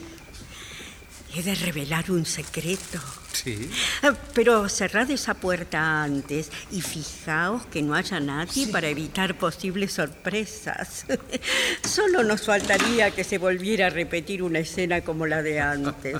He 1.36 1.44
de 1.44 1.54
revelar 1.56 2.10
un 2.10 2.26
secreto. 2.26 3.00
Sí. 3.34 3.70
Ah, 4.04 4.14
Pero 4.34 4.68
cerrad 4.70 5.10
esa 5.12 5.34
puerta 5.34 6.04
antes 6.04 6.52
y 6.72 6.82
fijaos 6.82 7.66
que 7.68 7.82
no 7.82 7.94
haya 7.94 8.20
nadie 8.20 8.68
para 8.68 8.88
evitar 8.88 9.38
posibles 9.38 9.94
sorpresas. 9.94 11.06
Solo 11.88 12.24
nos 12.24 12.46
faltaría 12.46 13.12
que 13.12 13.24
se 13.24 13.38
volviera 13.38 13.88
a 13.88 13.90
repetir 13.90 14.44
una 14.44 14.60
escena 14.60 15.02
como 15.02 15.26
la 15.26 15.42
de 15.42 15.60
antes. 15.60 16.18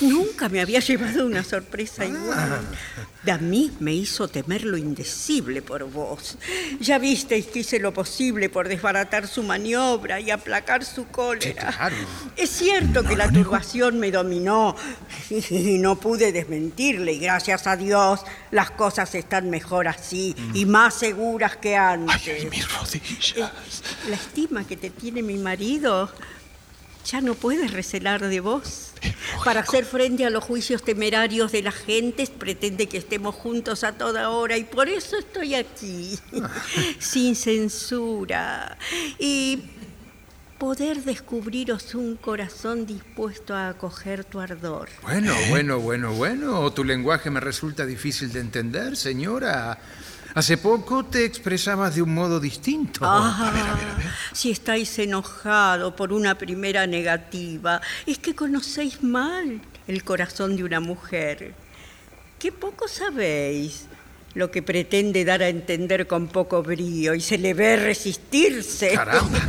Nunca 0.00 0.48
me 0.48 0.60
había 0.60 0.80
llevado 0.80 1.26
una 1.26 1.44
sorpresa 1.44 2.04
igual. 2.04 2.60
De 3.22 3.32
a 3.32 3.38
mí 3.38 3.72
me 3.80 3.92
hizo 3.94 4.28
temer 4.28 4.64
lo 4.64 4.76
indecible 4.76 5.60
por 5.62 5.84
vos. 5.90 6.36
Ya 6.80 6.98
visteis 6.98 7.46
que 7.46 7.60
hice 7.60 7.78
lo 7.78 7.92
posible 7.92 8.48
por 8.48 8.68
desbaratar 8.68 9.26
su 9.26 9.42
maniobra 9.42 10.20
y 10.20 10.30
aplacar 10.30 10.84
su 10.84 11.06
cólera. 11.08 11.72
claro. 11.76 11.96
Es 12.36 12.50
cierto 12.50 13.02
que 13.04 13.16
la 13.16 13.30
turbación 13.30 13.98
me 13.98 14.10
dominó 14.10 14.76
y 15.50 15.78
no 15.78 15.98
pude 15.98 16.32
desmentirle 16.32 17.12
y 17.14 17.18
gracias 17.18 17.66
a 17.66 17.76
Dios 17.76 18.20
las 18.50 18.70
cosas 18.70 19.14
están 19.14 19.50
mejor 19.50 19.88
así 19.88 20.34
y 20.54 20.64
más 20.64 20.94
seguras 20.94 21.56
que 21.56 21.76
antes. 21.76 22.48
Mis 22.50 22.66
rodillas. 22.72 23.34
Eh, 23.36 24.10
La 24.10 24.16
estima 24.16 24.66
que 24.66 24.76
te 24.76 24.90
tiene 24.90 25.22
mi 25.22 25.38
marido 25.38 26.10
ya 27.04 27.20
no 27.20 27.34
puede 27.34 27.68
recelar 27.68 28.20
de 28.20 28.40
vos. 28.40 28.92
Para 29.44 29.60
hacer 29.60 29.84
frente 29.84 30.24
a 30.26 30.30
los 30.30 30.44
juicios 30.44 30.82
temerarios 30.82 31.52
de 31.52 31.62
las 31.62 31.74
gentes 31.74 32.30
pretende 32.30 32.86
que 32.86 32.98
estemos 32.98 33.34
juntos 33.34 33.84
a 33.84 33.92
toda 33.92 34.30
hora 34.30 34.56
y 34.56 34.64
por 34.64 34.88
eso 34.88 35.16
estoy 35.16 35.54
aquí, 35.54 36.18
sin 36.98 37.36
censura. 37.36 38.76
Y 39.18 39.62
poder 40.58 41.04
descubriros 41.04 41.94
un 41.94 42.16
corazón 42.16 42.84
dispuesto 42.84 43.54
a 43.54 43.68
acoger 43.68 44.24
tu 44.24 44.40
ardor. 44.40 44.88
Bueno, 45.02 45.32
bueno, 45.48 45.78
bueno, 45.78 46.12
bueno. 46.12 46.70
Tu 46.72 46.84
lenguaje 46.84 47.30
me 47.30 47.40
resulta 47.40 47.86
difícil 47.86 48.32
de 48.32 48.40
entender, 48.40 48.96
señora. 48.96 49.78
Hace 50.34 50.58
poco 50.58 51.04
te 51.04 51.24
expresabas 51.24 51.94
de 51.94 52.02
un 52.02 52.14
modo 52.14 52.38
distinto. 52.38 53.00
Ah, 53.02 53.52
si 54.32 54.50
estáis 54.50 54.98
enojado 54.98 55.96
por 55.96 56.12
una 56.12 56.36
primera 56.36 56.86
negativa, 56.86 57.80
es 58.06 58.18
que 58.18 58.34
conocéis 58.34 59.02
mal 59.02 59.60
el 59.86 60.04
corazón 60.04 60.56
de 60.56 60.64
una 60.64 60.80
mujer. 60.80 61.54
Qué 62.38 62.52
poco 62.52 62.86
sabéis 62.88 63.86
lo 64.34 64.50
que 64.50 64.62
pretende 64.62 65.24
dar 65.24 65.42
a 65.42 65.48
entender 65.48 66.06
con 66.06 66.28
poco 66.28 66.62
brío 66.62 67.14
y 67.14 67.20
se 67.20 67.38
le 67.38 67.54
ve 67.54 67.76
resistirse. 67.76 68.92
Caramba. 68.92 69.38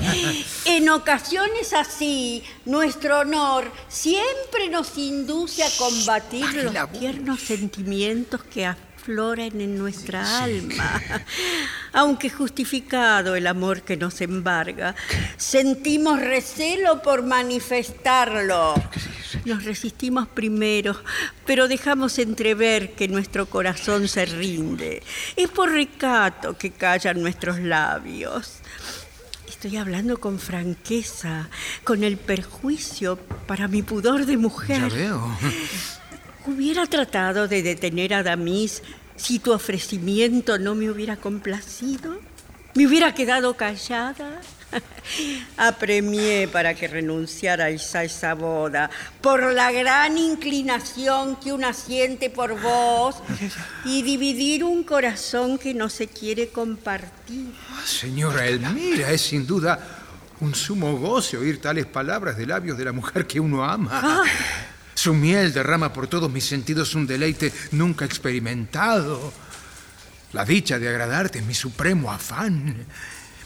En 0.66 0.88
ocasiones 0.90 1.74
así, 1.74 2.44
nuestro 2.66 3.20
honor 3.20 3.72
siempre 3.88 4.70
nos 4.70 4.98
induce 4.98 5.64
a 5.64 5.70
combatir 5.78 6.46
los 6.64 6.92
tiernos 6.92 7.40
sentimientos 7.40 8.44
que 8.44 8.66
afloran 9.10 9.60
en 9.60 9.78
nuestra 9.78 10.44
alma. 10.44 11.02
Aunque 11.94 12.30
justificado 12.30 13.36
el 13.36 13.48
amor 13.48 13.82
que 13.82 13.98
nos 13.98 14.22
embarga, 14.22 14.96
sentimos 15.36 16.20
recelo 16.20 17.02
por 17.02 17.24
manifestarlo. 17.24 18.76
Nos 19.46 19.64
resistimos 19.64 20.28
primero, 20.28 20.96
pero 21.46 21.68
dejamos 21.68 22.20
entrever 22.20 22.94
que 22.94 23.08
nuestro 23.08 23.48
corazón 23.48 24.08
se 24.08 24.26
rinde. 24.28 25.02
Es 25.36 25.50
por 25.50 25.72
recato 25.72 26.56
que 26.56 26.70
callan 26.70 27.20
nuestros 27.20 27.60
labios. 27.60 28.60
Estoy 29.48 29.78
hablando 29.78 30.20
con 30.20 30.38
franqueza, 30.38 31.50
con 31.84 32.04
el 32.04 32.18
perjuicio 32.18 33.18
para 33.48 33.68
mi 33.68 33.82
pudor 33.82 34.28
de 34.28 34.38
mujer. 34.38 34.90
Ya 34.90 34.96
veo. 34.96 35.38
Hubiera 36.46 36.86
tratado 36.88 37.48
de 37.48 37.62
detener 37.62 38.14
a 38.14 38.24
Damis 38.24 38.82
si 39.20 39.40
tu 39.40 39.52
ofrecimiento 39.52 40.58
no 40.58 40.76
me 40.76 40.90
hubiera 40.90 41.18
complacido. 41.18 42.20
¿Me 42.76 42.88
hubiera 42.88 43.14
quedado 43.14 43.56
callada? 43.56 44.40
Apremié 45.58 46.48
para 46.48 46.76
que 46.76 46.88
renunciarais 46.88 47.96
a 47.96 48.04
esa 48.04 48.36
boda 48.36 48.90
por 49.22 49.52
la 49.54 49.72
gran 49.72 50.18
inclinación 50.18 51.36
que 51.38 51.52
una 51.52 51.74
siente 51.74 52.30
por 52.30 52.60
vos 52.62 53.16
y 53.84 54.04
dividir 54.04 54.64
un 54.64 54.84
corazón 54.84 55.58
que 55.58 55.74
no 55.74 55.90
se 55.90 56.08
quiere 56.08 56.50
compartir. 56.50 57.48
Señora 57.84 58.46
Elmira, 58.46 59.12
es 59.12 59.22
sin 59.22 59.46
duda 59.46 59.80
un 60.40 60.56
sumo 60.56 60.96
goce 60.98 61.38
oír 61.38 61.60
tales 61.60 61.88
palabras 61.88 62.38
de 62.38 62.46
labios 62.46 62.78
de 62.78 62.86
la 62.86 62.94
mujer 62.94 63.26
que 63.26 63.40
uno 63.40 63.64
ama. 63.64 63.90
Ah. 63.92 64.24
Su 65.00 65.14
miel 65.14 65.54
derrama 65.54 65.94
por 65.94 66.08
todos 66.08 66.30
mis 66.30 66.44
sentidos 66.44 66.94
un 66.94 67.08
deleite 67.08 67.54
nunca 67.72 68.04
experimentado. 68.04 69.32
La 70.34 70.44
dicha 70.44 70.78
de 70.78 70.90
agradarte 70.90 71.40
es 71.40 71.46
mi 71.46 71.54
supremo 71.54 72.12
afán. 72.12 72.86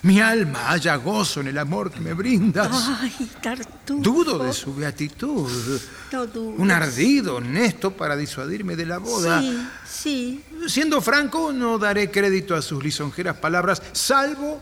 Mi 0.01 0.19
alma 0.19 0.69
halla 0.69 0.95
gozo 0.95 1.41
en 1.41 1.49
el 1.49 1.59
amor 1.59 1.91
que 1.91 1.99
me 1.99 2.13
brindas. 2.13 2.71
Ay, 2.99 3.29
Tartufo. 3.39 4.01
Dudo 4.01 4.43
de 4.43 4.51
su 4.51 4.73
beatitud. 4.73 5.79
No 6.11 6.25
dudes. 6.25 6.59
Un 6.59 6.71
ardido 6.71 7.35
honesto 7.35 7.95
para 7.95 8.15
disuadirme 8.15 8.75
de 8.75 8.87
la 8.87 8.97
boda. 8.97 9.39
Sí, 9.39 9.67
sí. 9.87 10.43
Siendo 10.67 11.03
franco, 11.03 11.53
no 11.53 11.77
daré 11.77 12.09
crédito 12.09 12.55
a 12.55 12.63
sus 12.63 12.83
lisonjeras 12.83 13.37
palabras, 13.37 13.79
salvo 13.91 14.59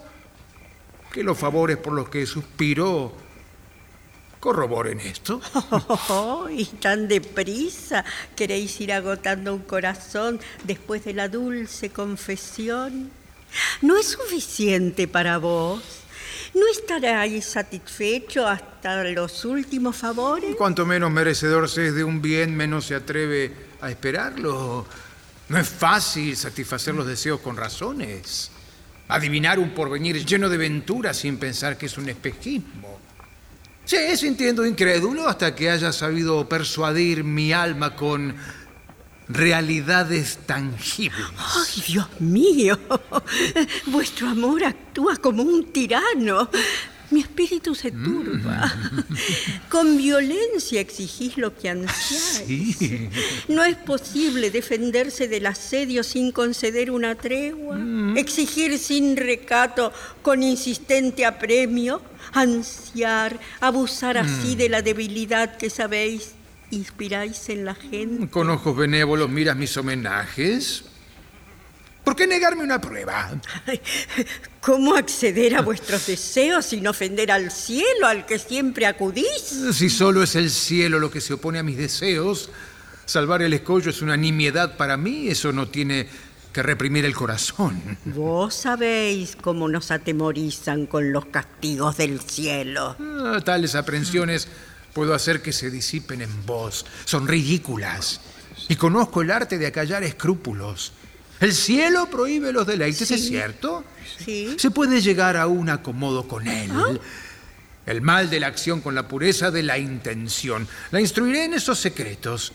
que 1.13 1.23
los 1.23 1.37
favores 1.37 1.77
por 1.77 1.93
los 1.93 2.09
que 2.09 2.25
suspiró 2.25 3.30
corroboren 4.41 4.99
esto. 4.99 5.39
Oh, 6.09 6.49
y 6.49 6.65
tan 6.65 7.07
deprisa 7.07 8.03
queréis 8.35 8.81
ir 8.81 8.91
agotando 8.91 9.53
un 9.53 9.61
corazón 9.61 10.39
después 10.65 11.05
de 11.05 11.13
la 11.13 11.29
dulce 11.29 11.91
confesión. 11.91 13.11
¿No 13.81 13.97
es 13.97 14.07
suficiente 14.07 15.07
para 15.07 15.37
vos? 15.37 15.81
¿No 16.53 16.67
estaréis 16.69 17.45
satisfecho 17.45 18.45
hasta 18.45 19.03
los 19.05 19.45
últimos 19.45 19.95
favores? 19.95 20.55
Cuanto 20.57 20.85
menos 20.85 21.11
merecedor 21.11 21.69
se 21.69 21.87
es 21.87 21.95
de 21.95 22.03
un 22.03 22.21
bien, 22.21 22.55
menos 22.55 22.85
se 22.85 22.95
atreve 22.95 23.53
a 23.79 23.89
esperarlo. 23.89 24.85
No 25.47 25.57
es 25.57 25.69
fácil 25.69 26.35
satisfacer 26.35 26.93
los 26.93 27.07
deseos 27.07 27.39
con 27.39 27.55
razones. 27.55 28.51
Adivinar 29.07 29.59
un 29.59 29.73
porvenir 29.73 30.25
lleno 30.25 30.49
de 30.49 30.57
venturas 30.57 31.17
sin 31.17 31.37
pensar 31.37 31.77
que 31.77 31.85
es 31.85 31.97
un 31.97 32.09
espejismo. 32.09 32.90
Sí, 33.91 34.15
sintiendo 34.15 34.65
incrédulo 34.65 35.27
hasta 35.27 35.53
que 35.53 35.69
haya 35.69 35.91
sabido 35.91 36.47
persuadir 36.47 37.25
mi 37.25 37.51
alma 37.51 37.93
con 37.93 38.33
realidades 39.27 40.39
tangibles. 40.45 41.25
¡Ay, 41.37 41.83
Dios 41.85 42.07
mío! 42.21 42.79
Vuestro 43.87 44.29
amor 44.29 44.63
actúa 44.63 45.17
como 45.17 45.43
un 45.43 45.73
tirano. 45.73 46.49
Mi 47.11 47.19
espíritu 47.19 47.75
se 47.75 47.91
turba. 47.91 48.73
Con 49.69 49.97
violencia 49.97 50.79
exigís 50.79 51.37
lo 51.37 51.55
que 51.55 51.69
ansiáis. 51.69 52.77
Sí. 52.77 53.09
No 53.47 53.63
es 53.63 53.75
posible 53.75 54.49
defenderse 54.49 55.27
del 55.27 55.45
asedio 55.45 56.03
sin 56.03 56.31
conceder 56.31 56.89
una 56.89 57.15
tregua, 57.15 57.77
exigir 58.15 58.79
sin 58.79 59.17
recato 59.17 59.91
con 60.21 60.41
insistente 60.41 61.25
apremio, 61.25 62.01
ansiar, 62.33 63.39
abusar 63.59 64.17
así 64.17 64.55
de 64.55 64.69
la 64.69 64.81
debilidad 64.81 65.57
que 65.57 65.69
sabéis 65.69 66.35
inspiráis 66.71 67.49
en 67.49 67.65
la 67.65 67.75
gente. 67.75 68.29
Con 68.29 68.49
ojos 68.49 68.75
benévolos 68.75 69.29
miras 69.29 69.57
mis 69.57 69.75
homenajes. 69.77 70.85
¿Por 72.03 72.15
qué 72.15 72.25
negarme 72.25 72.63
una 72.63 72.81
prueba? 72.81 73.29
¿Cómo 74.61 74.95
acceder 74.95 75.55
a 75.55 75.61
vuestros 75.61 76.07
deseos 76.07 76.65
sin 76.65 76.87
ofender 76.87 77.31
al 77.31 77.51
cielo 77.51 78.07
al 78.07 78.25
que 78.25 78.39
siempre 78.39 78.85
acudís? 78.85 79.55
Si 79.73 79.89
solo 79.89 80.23
es 80.23 80.35
el 80.35 80.49
cielo 80.49 80.99
lo 80.99 81.11
que 81.11 81.21
se 81.21 81.33
opone 81.33 81.59
a 81.59 81.63
mis 81.63 81.77
deseos, 81.77 82.49
salvar 83.05 83.41
el 83.41 83.53
escollo 83.53 83.91
es 83.91 84.01
una 84.01 84.17
nimiedad 84.17 84.77
para 84.77 84.97
mí, 84.97 85.27
eso 85.27 85.51
no 85.51 85.67
tiene 85.67 86.07
que 86.51 86.63
reprimir 86.63 87.05
el 87.05 87.15
corazón. 87.15 87.81
Vos 88.05 88.55
sabéis 88.55 89.35
cómo 89.35 89.67
nos 89.69 89.91
atemorizan 89.91 90.85
con 90.87 91.13
los 91.13 91.25
castigos 91.25 91.97
del 91.97 92.19
cielo. 92.19 92.97
Ah, 92.99 93.39
tales 93.43 93.75
aprensiones 93.75 94.47
puedo 94.93 95.13
hacer 95.13 95.41
que 95.41 95.53
se 95.53 95.69
disipen 95.69 96.21
en 96.21 96.45
vos. 96.45 96.85
Son 97.05 97.27
ridículas. 97.27 98.21
Y 98.67 98.75
conozco 98.75 99.21
el 99.21 99.31
arte 99.31 99.57
de 99.57 99.67
acallar 99.67 100.03
escrúpulos. 100.03 100.93
El 101.41 101.53
cielo 101.53 102.07
prohíbe 102.09 102.53
los 102.53 102.67
deleites, 102.67 103.09
¿es 103.09 103.27
cierto? 103.27 103.83
Sí. 104.23 104.55
Se 104.59 104.69
puede 104.69 105.01
llegar 105.01 105.37
a 105.37 105.47
un 105.47 105.69
acomodo 105.69 106.27
con 106.27 106.47
él. 106.47 106.71
El 107.87 108.01
mal 108.01 108.29
de 108.29 108.39
la 108.39 108.47
acción 108.47 108.79
con 108.79 108.93
la 108.93 109.07
pureza 109.07 109.49
de 109.49 109.63
la 109.63 109.79
intención. 109.79 110.67
La 110.91 111.01
instruiré 111.01 111.45
en 111.45 111.55
esos 111.55 111.79
secretos. 111.79 112.53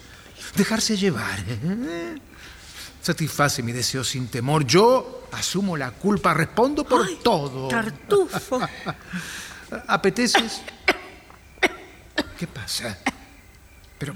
Dejarse 0.55 0.97
llevar. 0.97 1.41
¿eh? 1.49 2.15
Satisface 3.03 3.61
mi 3.65 3.73
deseo 3.73 4.05
sin 4.05 4.29
temor. 4.29 4.65
Yo 4.65 5.27
asumo 5.33 5.77
la 5.77 5.91
culpa, 5.91 6.33
respondo 6.33 6.85
por 6.85 7.09
todo. 7.19 7.67
Tartufo. 7.67 8.61
¿Apeteces? 9.89 10.63
¿Qué 12.39 12.47
pasa? 12.47 12.97
Pero, 13.99 14.15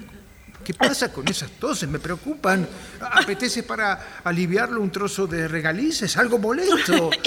¿qué 0.71 0.75
pasa 0.75 1.13
con 1.13 1.27
esas 1.27 1.51
toses? 1.53 1.89
Me 1.89 1.99
preocupan. 1.99 2.69
¿Apetece 3.01 3.65
para 3.65 4.21
aliviarlo 4.23 4.81
un 4.81 4.91
trozo 4.93 5.27
de 5.27 5.49
regalices? 5.49 6.17
Algo 6.17 6.39
molesto. 6.39 7.11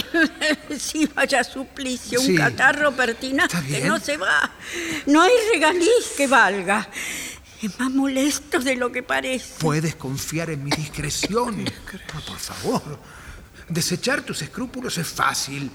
Sí, 0.77 1.09
vaya 1.13 1.43
suplicio, 1.43 2.21
un 2.21 2.35
catarro 2.35 2.91
pertinaz 2.91 3.51
que 3.67 3.81
no 3.81 3.99
se 3.99 4.17
va. 4.17 4.51
No 5.07 5.21
hay 5.21 5.31
regaliz 5.51 6.13
que 6.15 6.27
valga. 6.27 6.87
Es 7.61 7.79
más 7.79 7.89
molesto 7.91 8.59
de 8.59 8.75
lo 8.75 8.91
que 8.91 9.03
parece. 9.03 9.55
Puedes 9.59 9.95
confiar 9.95 10.49
en 10.49 10.63
mi 10.63 10.71
discreción. 10.71 11.65
Ah, 12.13 12.19
Por 12.25 12.37
favor. 12.37 12.99
Desechar 13.69 14.21
tus 14.21 14.41
escrúpulos 14.41 14.97
es 14.97 15.07
fácil. 15.07 15.69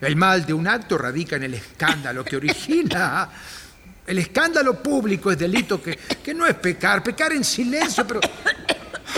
El 0.00 0.16
mal 0.16 0.44
de 0.46 0.54
un 0.54 0.66
acto 0.66 0.98
radica 0.98 1.36
en 1.36 1.44
el 1.44 1.54
escándalo 1.54 2.24
que 2.24 2.36
origina. 2.36 3.30
El 4.06 4.18
escándalo 4.18 4.82
público 4.82 5.30
es 5.30 5.38
delito 5.38 5.82
que, 5.82 5.96
que 5.96 6.32
no 6.32 6.46
es 6.46 6.54
pecar, 6.54 7.02
pecar 7.02 7.32
en 7.32 7.44
silencio, 7.44 8.06
pero... 8.06 8.20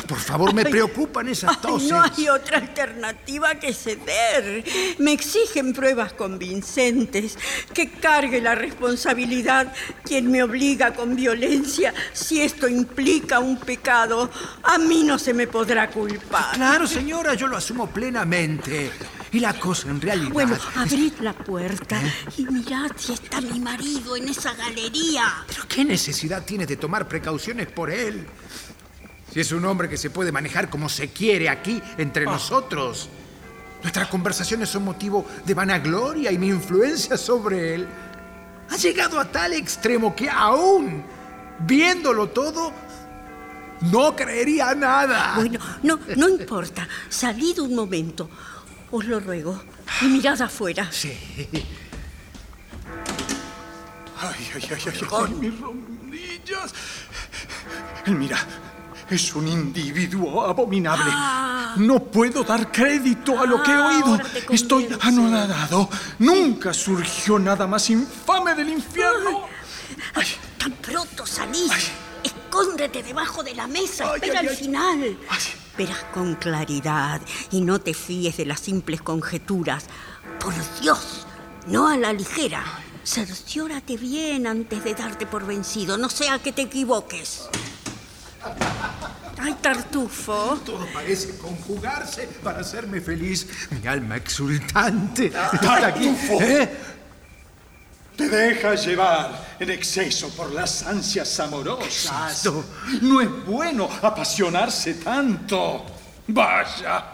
Por 0.07 0.19
favor, 0.19 0.55
me 0.55 0.65
preocupan 0.65 1.29
esas 1.29 1.51
Ay, 1.51 1.63
toses. 1.63 1.91
no 1.91 2.03
hay 2.03 2.29
otra 2.29 2.59
alternativa 2.59 3.55
que 3.57 3.73
ceder. 3.75 4.65
Me 4.99 5.13
exigen 5.13 5.73
pruebas 5.73 6.13
convincentes, 6.13 7.37
que 7.75 7.91
cargue 7.91 8.41
la 8.41 8.55
responsabilidad 8.55 9.73
quien 10.05 10.31
me 10.31 10.43
obliga 10.43 10.95
con 10.95 11.15
violencia. 11.15 11.93
Si 12.13 12.41
esto 12.41 12.69
implica 12.69 13.39
un 13.39 13.59
pecado, 13.59 14.31
a 14.63 14.79
mí 14.79 15.05
no 15.05 15.19
se 15.19 15.35
me 15.35 15.47
podrá 15.47 15.91
culpar. 15.91 16.55
Claro, 16.55 16.87
señora, 16.87 17.35
yo 17.35 17.47
lo 17.47 17.57
asumo 17.57 17.89
plenamente. 17.89 18.91
Y 19.31 19.41
la 19.41 19.53
cosa 19.59 19.91
en 19.91 20.01
realidad... 20.01 20.33
Bueno, 20.33 20.57
abrid 20.75 21.13
la 21.21 21.35
puerta 21.35 22.01
y 22.37 22.47
mirad 22.47 22.91
si 22.97 23.13
está 23.13 23.41
mi 23.41 23.61
marido 23.61 24.17
en 24.17 24.29
esa 24.29 24.55
galería. 24.55 25.45
¿Pero 25.47 25.69
qué 25.69 25.85
necesidad 25.85 26.45
tienes 26.45 26.69
de 26.69 26.77
tomar 26.77 27.07
precauciones 27.07 27.67
por 27.67 27.91
él? 27.91 28.27
Si 29.33 29.41
es 29.41 29.53
un 29.53 29.65
hombre 29.65 29.89
que 29.89 29.97
se 29.97 30.11
puede 30.11 30.33
manejar 30.33 30.71
como 30.71 30.89
se 30.89 31.09
quiere 31.09 31.49
aquí 31.49 31.83
entre 31.99 32.25
nosotros. 32.25 33.09
Nuestras 33.83 34.09
conversaciones 34.09 34.69
son 34.69 34.85
motivo 34.85 35.25
de 35.45 35.55
vanagloria 35.55 36.33
y 36.33 36.39
mi 36.39 36.49
influencia 36.49 37.17
sobre 37.17 37.75
él 37.75 37.89
ha 38.71 38.77
llegado 38.77 39.21
a 39.21 39.25
tal 39.25 39.53
extremo 39.53 40.15
que 40.15 40.29
aún 40.29 41.05
viéndolo 41.61 42.29
todo, 42.29 42.73
no 43.93 44.15
creería 44.15 44.75
nada. 44.75 45.35
Bueno, 45.37 45.59
no, 45.83 45.99
no 46.17 46.29
importa. 46.29 46.89
Salid 47.09 47.59
un 47.61 47.75
momento. 47.75 48.29
Os 48.91 49.05
lo 49.05 49.21
ruego. 49.21 49.63
Y 50.03 50.07
mirad 50.07 50.41
afuera. 50.41 50.91
Sí. 50.91 51.13
Ay, 54.21 54.51
ay, 54.55 54.63
ay, 54.71 54.79
ay, 54.87 55.01
ay, 55.13 55.35
mis 55.35 55.61
rodillas. 55.61 56.75
Mira, 58.07 58.39
es 59.11 59.35
un 59.35 59.49
individuo 59.49 60.45
abominable. 60.45 61.11
No 61.77 62.03
puedo 62.05 62.43
dar 62.45 62.71
crédito 62.73 63.39
a 63.39 63.47
lo 63.47 63.63
que 63.63 63.71
he 63.71 63.75
Ah, 63.75 63.87
oído. 63.87 64.19
Estoy 64.51 64.89
anonadado. 65.01 65.89
Nunca 66.19 66.73
surgió 66.75 67.39
nada 67.39 67.67
más 67.67 67.89
infame 67.91 68.55
del 68.55 68.71
infierno. 68.71 69.47
Tan 70.59 70.73
pronto 70.73 71.25
salís. 71.27 71.71
Escóndete 72.25 73.03
debajo 73.03 73.43
de 73.43 73.55
la 73.55 73.67
mesa. 73.67 74.07
Ay, 74.09 74.15
Espera 74.17 74.41
ay, 74.41 74.47
al 74.47 74.53
ay. 74.53 74.57
final. 74.57 75.19
Verás 75.77 76.05
con 76.13 76.35
claridad 76.35 77.21
y 77.53 77.61
no 77.61 77.79
te 77.81 77.95
fíes 77.95 78.37
de 78.37 78.47
las 78.47 78.61
simples 78.61 79.01
conjeturas. 79.01 79.85
Por 80.41 80.53
Dios, 80.81 81.27
no 81.69 81.87
a 81.89 81.97
la 81.97 82.13
ligera. 82.13 82.65
Cerciórate 83.05 83.97
bien 83.97 84.47
antes 84.47 84.83
de 84.85 84.95
darte 84.95 85.25
por 85.27 85.47
vencido, 85.47 85.97
no 85.97 86.09
sea 86.11 86.41
que 86.41 86.53
te 86.53 86.63
equivoques. 86.63 87.49
Ay, 89.41 89.55
Tartufo. 89.61 90.59
Todo 90.65 90.87
parece 90.93 91.37
conjugarse 91.39 92.29
para 92.43 92.61
hacerme 92.61 93.01
feliz. 93.01 93.47
Mi 93.71 93.87
alma 93.87 94.17
exultante 94.17 95.33
aquí. 95.85 96.09
¿Eh? 96.41 96.69
Te 98.17 98.29
dejas 98.29 98.85
llevar 98.85 99.57
en 99.61 99.71
exceso 99.71 100.29
por 100.31 100.53
las 100.53 100.83
ansias 100.83 101.39
amorosas. 101.39 102.51
No 103.01 103.21
es 103.21 103.47
bueno 103.47 103.89
apasionarse 104.03 104.95
tanto. 104.95 105.87
Vaya, 106.27 107.05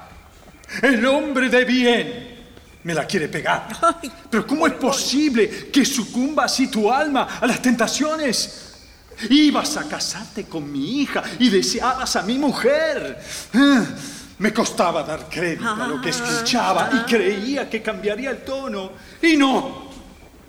el 0.80 1.04
hombre 1.04 1.50
de 1.50 1.64
bien 1.64 2.34
me 2.84 2.94
la 2.94 3.06
quiere 3.06 3.28
pegar. 3.28 3.68
Pero 4.30 4.46
¿cómo 4.46 4.66
es 4.66 4.72
posible 4.74 5.70
que 5.70 5.84
sucumba 5.84 6.44
así 6.44 6.68
tu 6.68 6.90
alma 6.90 7.38
a 7.38 7.46
las 7.46 7.60
tentaciones? 7.60 8.73
Ibas 9.30 9.76
a 9.76 9.88
casarte 9.88 10.44
con 10.44 10.70
mi 10.70 11.00
hija 11.02 11.22
y 11.38 11.48
deseabas 11.50 12.16
a 12.16 12.22
mi 12.22 12.38
mujer. 12.38 13.18
Ah, 13.54 13.84
Me 14.38 14.52
costaba 14.52 15.02
dar 15.04 15.28
crédito 15.28 15.68
a 15.70 15.86
lo 15.86 16.00
que 16.00 16.10
escuchaba 16.10 16.90
y 16.92 17.10
creía 17.10 17.70
que 17.70 17.80
cambiaría 17.80 18.30
el 18.30 18.38
tono. 18.44 18.90
Y 19.22 19.36
no, 19.36 19.90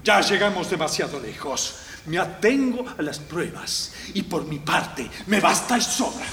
ya 0.03 0.21
llegamos 0.21 0.69
demasiado 0.69 1.19
lejos. 1.19 1.75
Me 2.07 2.17
atengo 2.19 2.85
a 2.97 3.01
las 3.01 3.19
pruebas 3.19 3.91
y 4.13 4.21
por 4.23 4.45
mi 4.45 4.59
parte 4.59 5.09
me 5.27 5.39
basta 5.39 5.77
y 5.77 5.81
sobra. 5.81 6.25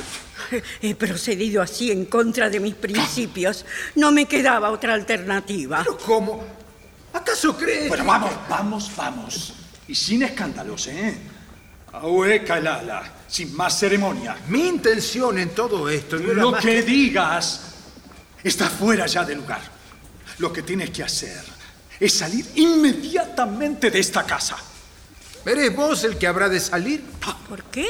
He 0.82 0.94
procedido 0.94 1.62
así 1.62 1.90
en 1.90 2.06
contra 2.06 2.50
de 2.50 2.60
mis 2.60 2.74
principios. 2.74 3.64
No 3.94 4.12
me 4.12 4.26
quedaba 4.26 4.70
otra 4.70 4.94
alternativa. 4.94 5.84
¿Cómo? 6.04 6.44
¿Acaso 7.12 7.56
crees? 7.56 7.88
Bueno, 7.88 8.04
vamos, 8.04 8.32
vamos, 8.48 8.90
vamos. 8.96 9.54
Y 9.88 9.94
sin 9.94 10.22
escándalos, 10.22 10.86
¿eh? 10.88 11.16
Ahueca 11.92 12.58
el 12.58 12.66
ala, 12.66 13.02
sin 13.28 13.54
más 13.54 13.78
ceremonia. 13.78 14.36
Mi 14.48 14.68
intención 14.68 15.38
en 15.38 15.50
todo 15.50 15.88
esto 15.88 16.18
no 16.18 16.32
era 16.32 16.42
Lo 16.42 16.50
más 16.52 16.62
que 16.62 16.82
digas 16.82 17.60
está 18.42 18.68
fuera 18.68 19.06
ya 19.06 19.24
de 19.24 19.34
lugar. 19.34 19.60
Lo 20.38 20.52
que 20.52 20.62
tienes 20.62 20.90
que 20.90 21.02
hacer 21.02 21.42
es 22.00 22.12
salir 22.14 22.46
inmediatamente 22.54 23.90
de 23.90 24.00
esta 24.00 24.24
casa. 24.24 24.56
¿Eres 25.44 25.74
vos 25.74 26.04
el 26.04 26.16
que 26.16 26.26
habrá 26.26 26.48
de 26.48 26.60
salir? 26.60 27.04
¿Por 27.48 27.64
qué? 27.64 27.86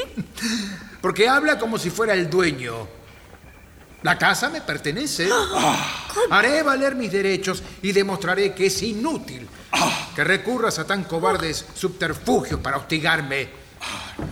Porque 1.01 1.27
habla 1.27 1.57
como 1.57 1.77
si 1.77 1.89
fuera 1.89 2.13
el 2.13 2.29
dueño. 2.29 2.87
La 4.01 4.17
casa 4.17 4.49
me 4.49 4.61
pertenece. 4.61 5.29
Haré 6.29 6.61
valer 6.61 6.95
mis 6.95 7.11
derechos 7.11 7.63
y 7.81 7.91
demostraré 7.93 8.53
que 8.53 8.65
es 8.65 8.83
inútil 8.83 9.47
que 10.15 10.23
recurras 10.23 10.77
a 10.79 10.85
tan 10.85 11.03
cobardes 11.05 11.65
subterfugios 11.73 12.59
para 12.59 12.77
hostigarme. 12.77 13.62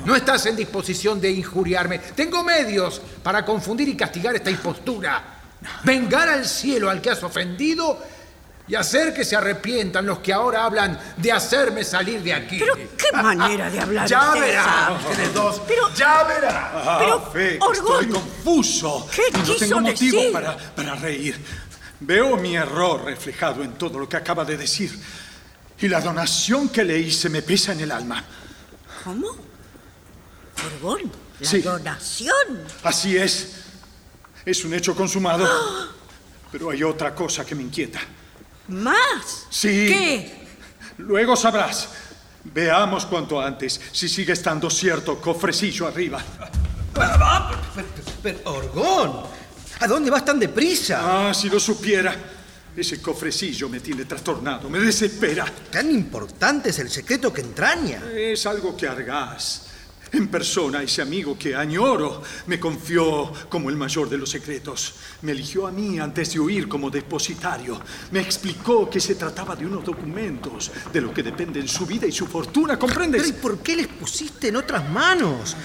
No 0.05 0.15
estás 0.15 0.45
en 0.45 0.55
disposición 0.55 1.19
de 1.21 1.31
injuriarme. 1.31 1.99
Tengo 1.99 2.43
medios 2.43 3.01
para 3.23 3.43
confundir 3.45 3.87
y 3.89 3.95
castigar 3.95 4.35
esta 4.35 4.49
impostura. 4.49 5.23
Vengar 5.83 6.27
al 6.29 6.45
cielo 6.45 6.89
al 6.89 7.01
que 7.01 7.09
has 7.11 7.21
ofendido 7.23 7.99
y 8.67 8.75
hacer 8.75 9.13
que 9.13 9.25
se 9.25 9.35
arrepientan 9.35 10.05
los 10.05 10.19
que 10.19 10.31
ahora 10.33 10.63
hablan 10.63 10.97
de 11.17 11.31
hacerme 11.31 11.83
salir 11.83 12.21
de 12.23 12.33
aquí. 12.33 12.57
Pero 12.59 12.75
qué 12.97 13.11
manera 13.15 13.69
de 13.69 13.79
hablar 13.79 14.07
Ya 14.07 14.33
esa? 14.35 14.91
ustedes 15.09 15.33
dos. 15.33 15.61
Pero- 15.67 15.93
ya 15.93 16.23
verás. 16.23 16.55
Ah, 16.73 16.97
Pero, 16.99 17.21
fe, 17.31 17.57
que 17.59 17.63
Orgón, 17.65 18.05
estoy 18.05 18.07
confuso. 18.21 19.07
¿qué 19.13 19.23
y 19.29 19.31
no 19.37 19.43
quiso 19.43 19.55
tengo 19.57 19.81
motivo 19.81 20.17
decir? 20.17 20.31
para, 20.33 20.57
para 20.57 20.95
reír. 20.95 21.39
Veo 21.99 22.37
mi 22.37 22.55
error 22.55 23.03
reflejado 23.03 23.63
en 23.63 23.73
todo 23.73 23.99
lo 23.99 24.07
que 24.09 24.17
acaba 24.17 24.45
de 24.45 24.57
decir. 24.57 24.97
Y 25.79 25.87
la 25.87 25.99
donación 25.99 26.69
que 26.69 26.83
le 26.83 26.97
hice 26.97 27.29
me 27.29 27.41
pesa 27.41 27.73
en 27.73 27.81
el 27.81 27.91
alma. 27.91 28.23
¿Cómo? 29.03 29.27
Orgón, 30.65 31.11
la 31.39 31.47
Sí. 31.49 31.61
donación. 31.61 32.35
Así 32.83 33.17
es. 33.17 33.53
Es 34.45 34.63
un 34.65 34.73
hecho 34.73 34.95
consumado. 34.95 35.47
Pero 36.51 36.69
hay 36.69 36.83
otra 36.83 37.13
cosa 37.15 37.45
que 37.45 37.55
me 37.55 37.63
inquieta. 37.63 37.99
¿Más? 38.67 39.45
Sí. 39.49 39.87
¿Qué? 39.87 40.47
Luego 40.97 41.35
sabrás. 41.35 41.89
Veamos 42.43 43.05
cuanto 43.05 43.39
antes 43.39 43.79
si 43.91 44.09
sigue 44.09 44.33
estando 44.33 44.69
cierto 44.69 45.19
cofrecillo 45.21 45.87
arriba. 45.87 46.21
Pero, 48.23 48.39
Orgón, 48.45 49.23
¿a 49.79 49.87
dónde 49.87 50.09
vas 50.11 50.25
tan 50.25 50.39
deprisa? 50.39 51.29
Ah, 51.29 51.33
si 51.33 51.49
lo 51.49 51.59
supiera. 51.59 52.15
Ese 52.75 53.01
cofrecillo 53.01 53.67
me 53.67 53.81
tiene 53.81 54.05
trastornado, 54.05 54.69
me 54.69 54.79
desespera. 54.79 55.45
Tan 55.69 55.91
importante 55.91 56.69
es 56.69 56.79
el 56.79 56.89
secreto 56.89 57.33
que 57.33 57.41
entraña. 57.41 58.01
Es 58.15 58.45
algo 58.45 58.77
que 58.77 58.87
Argás, 58.87 59.67
en 60.13 60.29
persona, 60.29 60.81
ese 60.81 61.01
amigo 61.01 61.37
que 61.37 61.53
añoro, 61.53 62.23
me 62.47 62.61
confió 62.61 63.31
como 63.49 63.69
el 63.69 63.75
mayor 63.75 64.09
de 64.09 64.17
los 64.17 64.29
secretos. 64.29 64.95
Me 65.21 65.33
eligió 65.33 65.67
a 65.67 65.71
mí 65.71 65.99
antes 65.99 66.33
de 66.33 66.39
huir 66.39 66.69
como 66.69 66.89
depositario. 66.89 67.81
Me 68.11 68.21
explicó 68.21 68.89
que 68.89 69.01
se 69.01 69.15
trataba 69.15 69.53
de 69.55 69.65
unos 69.65 69.83
documentos 69.83 70.71
de 70.93 71.01
lo 71.01 71.13
que 71.13 71.23
dependen 71.23 71.67
su 71.67 71.85
vida 71.85 72.07
y 72.07 72.11
su 72.13 72.25
fortuna, 72.25 72.79
¿comprendes? 72.79 73.21
Pero 73.21 73.37
¿y 73.37 73.41
por 73.41 73.59
qué 73.59 73.75
les 73.75 73.87
pusiste 73.87 74.47
en 74.47 74.55
otras 74.55 74.89
manos? 74.89 75.57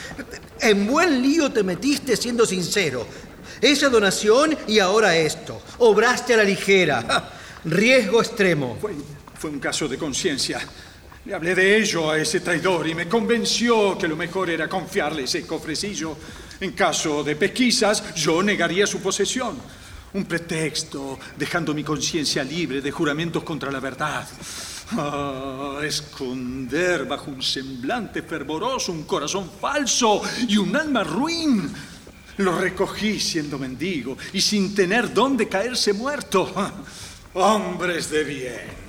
En 0.61 0.89
buen 0.89 1.23
lío 1.23 1.53
te 1.53 1.63
metiste 1.63 2.17
siendo 2.17 2.45
sincero. 2.45 3.07
Esa 3.61 3.89
donación 3.89 4.57
y 4.67 4.79
ahora 4.79 5.17
esto. 5.17 5.63
Obraste 5.79 6.35
a 6.35 6.39
la 6.39 6.45
ligera. 6.45 7.03
Ja, 7.07 7.33
Riesgo 7.65 8.21
extremo. 8.21 8.77
Fue, 8.81 8.95
fue 9.39 9.51
un 9.51 9.59
caso 9.59 9.89
de 9.89 9.99
conciencia. 9.99 10.61
Le 11.25 11.35
hablé 11.35 11.57
de 11.57 11.77
ello 11.77 12.11
a 12.11 12.19
ese 12.19 12.39
traidor 12.39 12.87
y 12.87 12.95
me 12.95 13.09
convenció 13.09 13.99
que 13.99 14.07
lo 14.07 14.17
mejor 14.17 14.49
era 14.49 14.69
confiarle 14.69 15.25
ese 15.25 15.45
cofrecillo. 15.45 16.17
En 16.61 16.73
caso 16.73 17.25
de 17.25 17.35
pesquisas, 17.35 18.15
yo 18.15 18.43
negaría 18.43 18.87
su 18.87 19.01
posesión. 19.01 19.59
Un 20.13 20.25
pretexto, 20.25 21.19
dejando 21.37 21.75
mi 21.75 21.83
conciencia 21.83 22.45
libre 22.45 22.81
de 22.81 22.93
juramentos 22.93 23.43
contra 23.43 23.73
la 23.73 23.81
verdad. 23.81 24.27
Ah, 24.93 25.81
esconder 25.83 27.07
bajo 27.07 27.33
un 27.33 27.43
semblante 27.43 28.23
fervoroso 28.23 28.93
un 28.93 29.03
corazón 29.03 29.51
falso 29.61 30.23
y 30.47 30.57
un 30.57 30.77
alma 30.77 31.03
ruin. 31.03 31.69
Lo 32.39 32.59
recogí 32.59 33.19
siendo 33.19 33.59
mendigo 33.59 34.17
y 34.33 34.41
sin 34.41 34.75
tener 34.75 35.13
dónde 35.13 35.49
caerse 35.49 35.93
muerto. 35.93 36.53
Hombres 37.35 38.11
de 38.11 38.25
bien. 38.25 38.87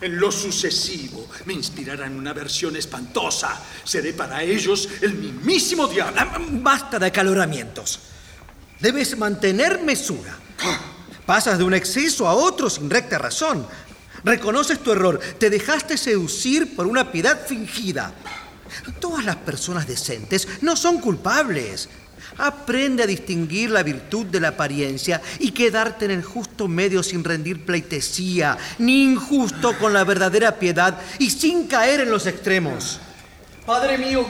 En 0.00 0.18
lo 0.18 0.30
sucesivo 0.30 1.28
me 1.46 1.54
inspirarán 1.54 2.16
una 2.16 2.32
versión 2.32 2.76
espantosa. 2.76 3.60
Seré 3.84 4.12
para 4.12 4.42
ellos 4.42 4.88
el 5.00 5.14
mismísimo 5.14 5.86
diablo. 5.86 6.20
Basta 6.62 6.98
de 6.98 7.06
acaloramientos. 7.06 8.00
Debes 8.80 9.16
mantener 9.16 9.82
mesura. 9.82 10.36
Pasas 11.24 11.58
de 11.58 11.64
un 11.64 11.74
exceso 11.74 12.28
a 12.28 12.34
otro 12.34 12.68
sin 12.68 12.90
recta 12.90 13.18
razón. 13.18 13.66
Reconoces 14.22 14.80
tu 14.80 14.92
error. 14.92 15.18
Te 15.38 15.50
dejaste 15.50 15.96
seducir 15.96 16.76
por 16.76 16.86
una 16.86 17.10
piedad 17.10 17.46
fingida. 17.46 18.12
Todas 19.00 19.24
las 19.24 19.36
personas 19.36 19.86
decentes 19.86 20.46
no 20.60 20.76
son 20.76 21.00
culpables. 21.00 21.88
Aprende 22.38 23.02
a 23.02 23.06
distinguir 23.06 23.70
la 23.70 23.82
virtud 23.82 24.26
de 24.26 24.40
la 24.40 24.48
apariencia 24.48 25.22
y 25.38 25.52
quedarte 25.52 26.04
en 26.04 26.10
el 26.10 26.22
justo 26.22 26.68
medio 26.68 27.02
sin 27.02 27.24
rendir 27.24 27.64
pleitesía, 27.64 28.58
ni 28.78 29.04
injusto 29.04 29.76
con 29.78 29.92
la 29.92 30.04
verdadera 30.04 30.58
piedad 30.58 30.98
y 31.18 31.30
sin 31.30 31.66
caer 31.66 32.00
en 32.00 32.10
los 32.10 32.26
extremos. 32.26 33.00
Padre 33.64 33.98
mío, 33.98 34.26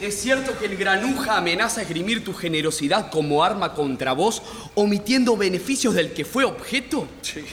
¿es 0.00 0.20
cierto 0.20 0.58
que 0.58 0.66
el 0.66 0.76
granuja 0.76 1.36
amenaza 1.36 1.82
esgrimir 1.82 2.24
tu 2.24 2.32
generosidad 2.32 3.10
como 3.10 3.44
arma 3.44 3.74
contra 3.74 4.12
vos, 4.12 4.42
omitiendo 4.74 5.36
beneficios 5.36 5.94
del 5.94 6.12
que 6.12 6.24
fue 6.24 6.44
objeto? 6.44 7.06
Sí, 7.22 7.44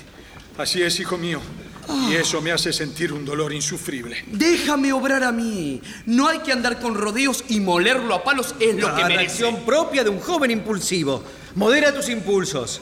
así 0.58 0.82
es, 0.82 1.00
hijo 1.00 1.18
mío. 1.18 1.42
Y 2.10 2.16
eso 2.16 2.42
me 2.42 2.52
hace 2.52 2.72
sentir 2.74 3.12
un 3.14 3.26
dolor 3.26 3.52
insufrible. 3.54 4.24
Déjame 4.28 4.94
obrar 4.94 5.24
a 5.24 5.32
mí. 5.32 5.82
No 6.06 6.28
hay 6.28 6.40
que 6.40 6.52
andar 6.52 6.80
con 6.80 6.96
rodeos 6.96 7.44
y 7.50 7.60
molerlo 7.60 8.14
a 8.16 8.24
palos, 8.24 8.56
es 8.60 8.76
lo 8.76 8.94
que 8.96 9.02
La 9.02 9.08
merece. 9.08 9.26
acción 9.46 9.66
propia 9.66 10.04
de 10.04 10.10
un 10.10 10.20
joven 10.20 10.52
impulsivo. 10.52 11.24
Modera 11.56 11.94
tus 11.94 12.10
impulsos. 12.10 12.82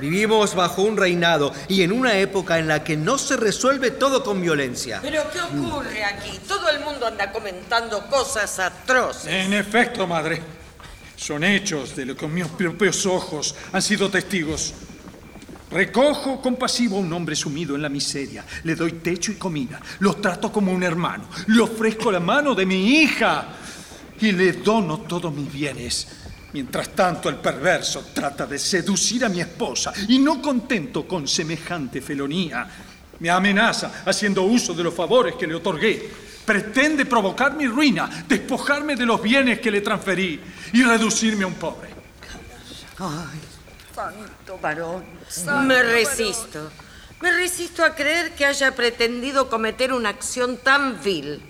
Vivimos 0.00 0.54
bajo 0.56 0.82
un 0.82 0.96
reinado 0.96 1.52
y 1.68 1.82
en 1.82 1.92
una 1.92 2.18
época 2.18 2.58
en 2.58 2.66
la 2.66 2.82
que 2.82 2.96
no 2.96 3.16
se 3.16 3.36
resuelve 3.36 3.92
todo 3.92 4.24
con 4.24 4.42
violencia. 4.42 4.98
¿Pero 5.00 5.22
qué 5.32 5.40
ocurre 5.40 6.04
aquí? 6.04 6.38
Todo 6.48 6.68
el 6.68 6.80
mundo 6.80 7.06
anda 7.06 7.30
comentando 7.30 8.04
cosas 8.08 8.58
atroces. 8.58 9.26
En 9.32 9.52
efecto, 9.54 10.06
madre. 10.06 10.42
Son 11.16 11.44
hechos 11.44 11.94
de 11.94 12.06
lo 12.06 12.16
que 12.16 12.26
mis 12.26 12.46
propios 12.48 13.06
ojos 13.06 13.54
han 13.72 13.80
sido 13.80 14.10
testigos. 14.10 14.74
Recojo 15.74 16.40
compasivo 16.40 16.98
a 16.98 17.00
un 17.00 17.12
hombre 17.12 17.34
sumido 17.34 17.74
en 17.74 17.82
la 17.82 17.88
miseria. 17.88 18.44
Le 18.62 18.76
doy 18.76 18.92
techo 18.92 19.32
y 19.32 19.34
comida. 19.34 19.80
Lo 19.98 20.14
trato 20.14 20.52
como 20.52 20.72
un 20.72 20.84
hermano. 20.84 21.24
Le 21.48 21.60
ofrezco 21.60 22.12
la 22.12 22.20
mano 22.20 22.54
de 22.54 22.64
mi 22.64 23.00
hija. 23.00 23.48
Y 24.20 24.30
le 24.30 24.52
dono 24.52 25.00
todos 25.00 25.34
mis 25.34 25.52
bienes. 25.52 26.06
Mientras 26.52 26.90
tanto, 26.90 27.28
el 27.28 27.34
perverso 27.34 28.10
trata 28.14 28.46
de 28.46 28.56
seducir 28.56 29.24
a 29.24 29.28
mi 29.28 29.40
esposa. 29.40 29.92
Y 30.06 30.20
no 30.20 30.40
contento 30.40 31.08
con 31.08 31.26
semejante 31.26 32.00
felonía, 32.00 32.68
me 33.18 33.28
amenaza 33.28 34.04
haciendo 34.06 34.44
uso 34.44 34.74
de 34.74 34.84
los 34.84 34.94
favores 34.94 35.34
que 35.34 35.48
le 35.48 35.56
otorgué. 35.56 36.08
Pretende 36.46 37.04
provocar 37.04 37.56
mi 37.56 37.66
ruina, 37.66 38.24
despojarme 38.28 38.94
de 38.94 39.06
los 39.06 39.20
bienes 39.20 39.58
que 39.58 39.72
le 39.72 39.80
transferí 39.80 40.40
y 40.72 40.82
reducirme 40.84 41.42
a 41.42 41.48
un 41.48 41.54
pobre. 41.54 41.88
Ay, 43.00 43.53
santo 43.94 44.58
varón. 44.58 45.04
Me 45.66 45.82
resisto. 45.82 46.70
Me 47.20 47.30
resisto 47.32 47.84
a 47.84 47.94
creer 47.94 48.32
que 48.32 48.44
haya 48.44 48.74
pretendido 48.74 49.48
cometer 49.48 49.92
una 49.92 50.10
acción 50.10 50.58
tan 50.58 51.02
vil. 51.02 51.42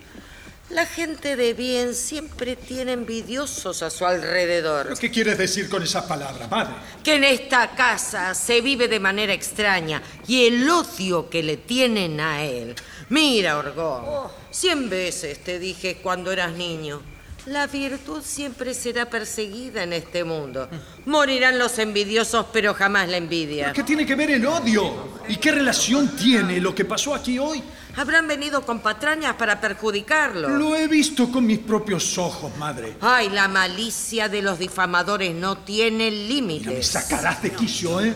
La 0.70 0.86
gente 0.86 1.36
de 1.36 1.52
bien 1.52 1.94
siempre 1.94 2.56
tiene 2.56 2.92
envidiosos 2.92 3.82
a 3.82 3.90
su 3.90 4.06
alrededor. 4.06 4.98
¿Qué 4.98 5.10
quieres 5.10 5.36
decir 5.36 5.68
con 5.68 5.82
esa 5.82 6.08
palabra, 6.08 6.48
madre? 6.48 6.74
Que 7.02 7.16
en 7.16 7.24
esta 7.24 7.74
casa 7.74 8.34
se 8.34 8.60
vive 8.60 8.88
de 8.88 8.98
manera 8.98 9.32
extraña 9.32 10.02
y 10.26 10.46
el 10.46 10.68
odio 10.68 11.28
que 11.28 11.42
le 11.42 11.58
tienen 11.58 12.18
a 12.18 12.42
él. 12.44 12.74
Mira, 13.10 13.58
Orgón, 13.58 14.30
cien 14.50 14.88
veces 14.88 15.44
te 15.44 15.58
dije 15.58 15.98
cuando 16.02 16.32
eras 16.32 16.52
niño. 16.52 17.13
La 17.46 17.66
virtud 17.66 18.22
siempre 18.24 18.72
será 18.72 19.10
perseguida 19.10 19.82
en 19.82 19.92
este 19.92 20.24
mundo. 20.24 20.66
Morirán 21.04 21.58
los 21.58 21.78
envidiosos, 21.78 22.46
pero 22.52 22.72
jamás 22.72 23.08
la 23.08 23.18
envidia. 23.18 23.72
¿Qué 23.74 23.82
tiene 23.82 24.06
que 24.06 24.14
ver 24.14 24.30
el 24.30 24.46
odio? 24.46 25.12
¿Y 25.28 25.36
qué 25.36 25.52
relación 25.52 26.16
tiene 26.16 26.58
lo 26.58 26.74
que 26.74 26.86
pasó 26.86 27.14
aquí 27.14 27.38
hoy? 27.38 27.62
Habrán 27.96 28.26
venido 28.26 28.64
con 28.64 28.80
patrañas 28.80 29.36
para 29.36 29.60
perjudicarlo. 29.60 30.48
Lo 30.48 30.74
he 30.74 30.88
visto 30.88 31.30
con 31.30 31.44
mis 31.44 31.58
propios 31.58 32.16
ojos, 32.16 32.56
madre. 32.56 32.96
Ay, 33.02 33.28
la 33.28 33.46
malicia 33.46 34.28
de 34.30 34.40
los 34.40 34.58
difamadores 34.58 35.34
no 35.34 35.58
tiene 35.58 36.10
límites. 36.10 36.72
Me 36.72 36.82
sacarás 36.82 37.42
de 37.42 37.50
quicio, 37.50 38.00
¿eh? 38.00 38.14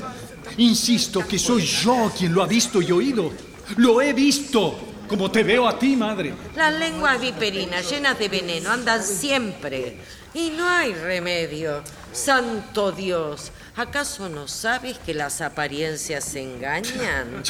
Insisto 0.57 1.27
que 1.29 1.39
soy 1.39 1.63
yo 1.67 2.11
quien 2.17 2.33
lo 2.33 2.43
ha 2.43 2.47
visto 2.47 2.81
y 2.81 2.91
oído. 2.91 3.31
Lo 3.77 4.01
he 4.01 4.15
visto, 4.15 4.88
como 5.09 5.31
te 5.31 5.43
veo 5.43 5.67
a 5.67 5.79
ti, 5.79 5.97
madre. 5.97 6.35
Las 6.55 6.73
lenguas 6.75 7.21
viperinas 7.21 7.91
llenas 7.91 8.19
de 8.19 8.29
veneno 8.29 8.71
andan 8.71 9.03
siempre. 9.03 9.97
Y 10.35 10.51
no 10.51 10.69
hay 10.69 10.93
remedio. 10.93 11.83
Santo 12.13 12.93
Dios, 12.93 13.51
¿acaso 13.77 14.29
no 14.29 14.47
sabes 14.47 14.99
que 14.99 15.15
las 15.15 15.41
apariencias 15.41 16.35
engañan? 16.35 17.43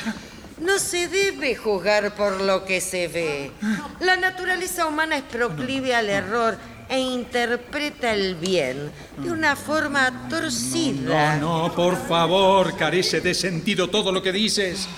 No 0.60 0.78
se 0.78 1.08
debe 1.08 1.54
juzgar 1.54 2.14
por 2.14 2.40
lo 2.40 2.64
que 2.64 2.80
se 2.80 3.08
ve. 3.08 3.52
La 4.00 4.16
naturaleza 4.16 4.86
humana 4.86 5.16
es 5.16 5.22
proclive 5.22 5.94
al 5.94 6.08
error 6.08 6.56
e 6.88 6.98
interpreta 6.98 8.14
el 8.14 8.34
bien 8.34 8.90
de 9.18 9.30
una 9.30 9.54
forma 9.54 10.28
torcida. 10.28 11.36
No, 11.36 11.68
no, 11.68 11.74
por 11.74 11.96
favor, 12.08 12.76
carece 12.76 13.20
de 13.20 13.34
sentido 13.34 13.88
todo 13.88 14.10
lo 14.10 14.22
que 14.22 14.32
dices. 14.32 14.88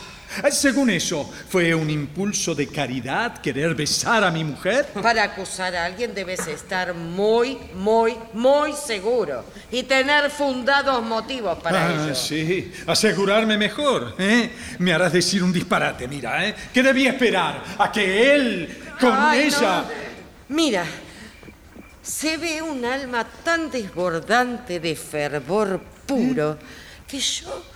Según 0.51 0.91
eso, 0.91 1.29
¿fue 1.49 1.75
un 1.75 1.91
impulso 1.91 2.55
de 2.55 2.69
caridad 2.69 3.39
querer 3.39 3.75
besar 3.75 4.23
a 4.23 4.31
mi 4.31 4.45
mujer? 4.45 4.87
Para 5.03 5.25
acusar 5.25 5.75
a 5.75 5.85
alguien 5.85 6.15
debes 6.15 6.47
estar 6.47 6.95
muy, 6.95 7.59
muy, 7.75 8.17
muy 8.33 8.73
seguro 8.73 9.45
y 9.71 9.83
tener 9.83 10.31
fundados 10.31 11.03
motivos 11.03 11.59
para 11.59 11.87
ah, 11.87 12.05
ello. 12.05 12.15
Sí, 12.15 12.73
asegurarme 12.87 13.59
mejor. 13.59 14.15
¿eh? 14.19 14.51
Me 14.79 14.93
harás 14.93 15.13
decir 15.13 15.43
un 15.43 15.53
disparate, 15.53 16.07
mira, 16.07 16.47
¿eh? 16.47 16.55
¿Qué 16.73 16.83
debía 16.83 17.11
esperar? 17.11 17.63
A 17.79 17.91
que 17.91 18.35
él 18.35 18.79
con 19.01 19.13
Ay, 19.13 19.49
ella... 19.49 19.83
no. 19.83 20.55
Mira, 20.55 20.85
se 22.03 22.37
ve 22.37 22.63
un 22.63 22.85
alma 22.85 23.25
tan 23.45 23.71
desbordante 23.71 24.81
de 24.81 24.97
fervor 24.97 25.81
puro 26.07 26.59
que 27.07 27.19
yo 27.19 27.70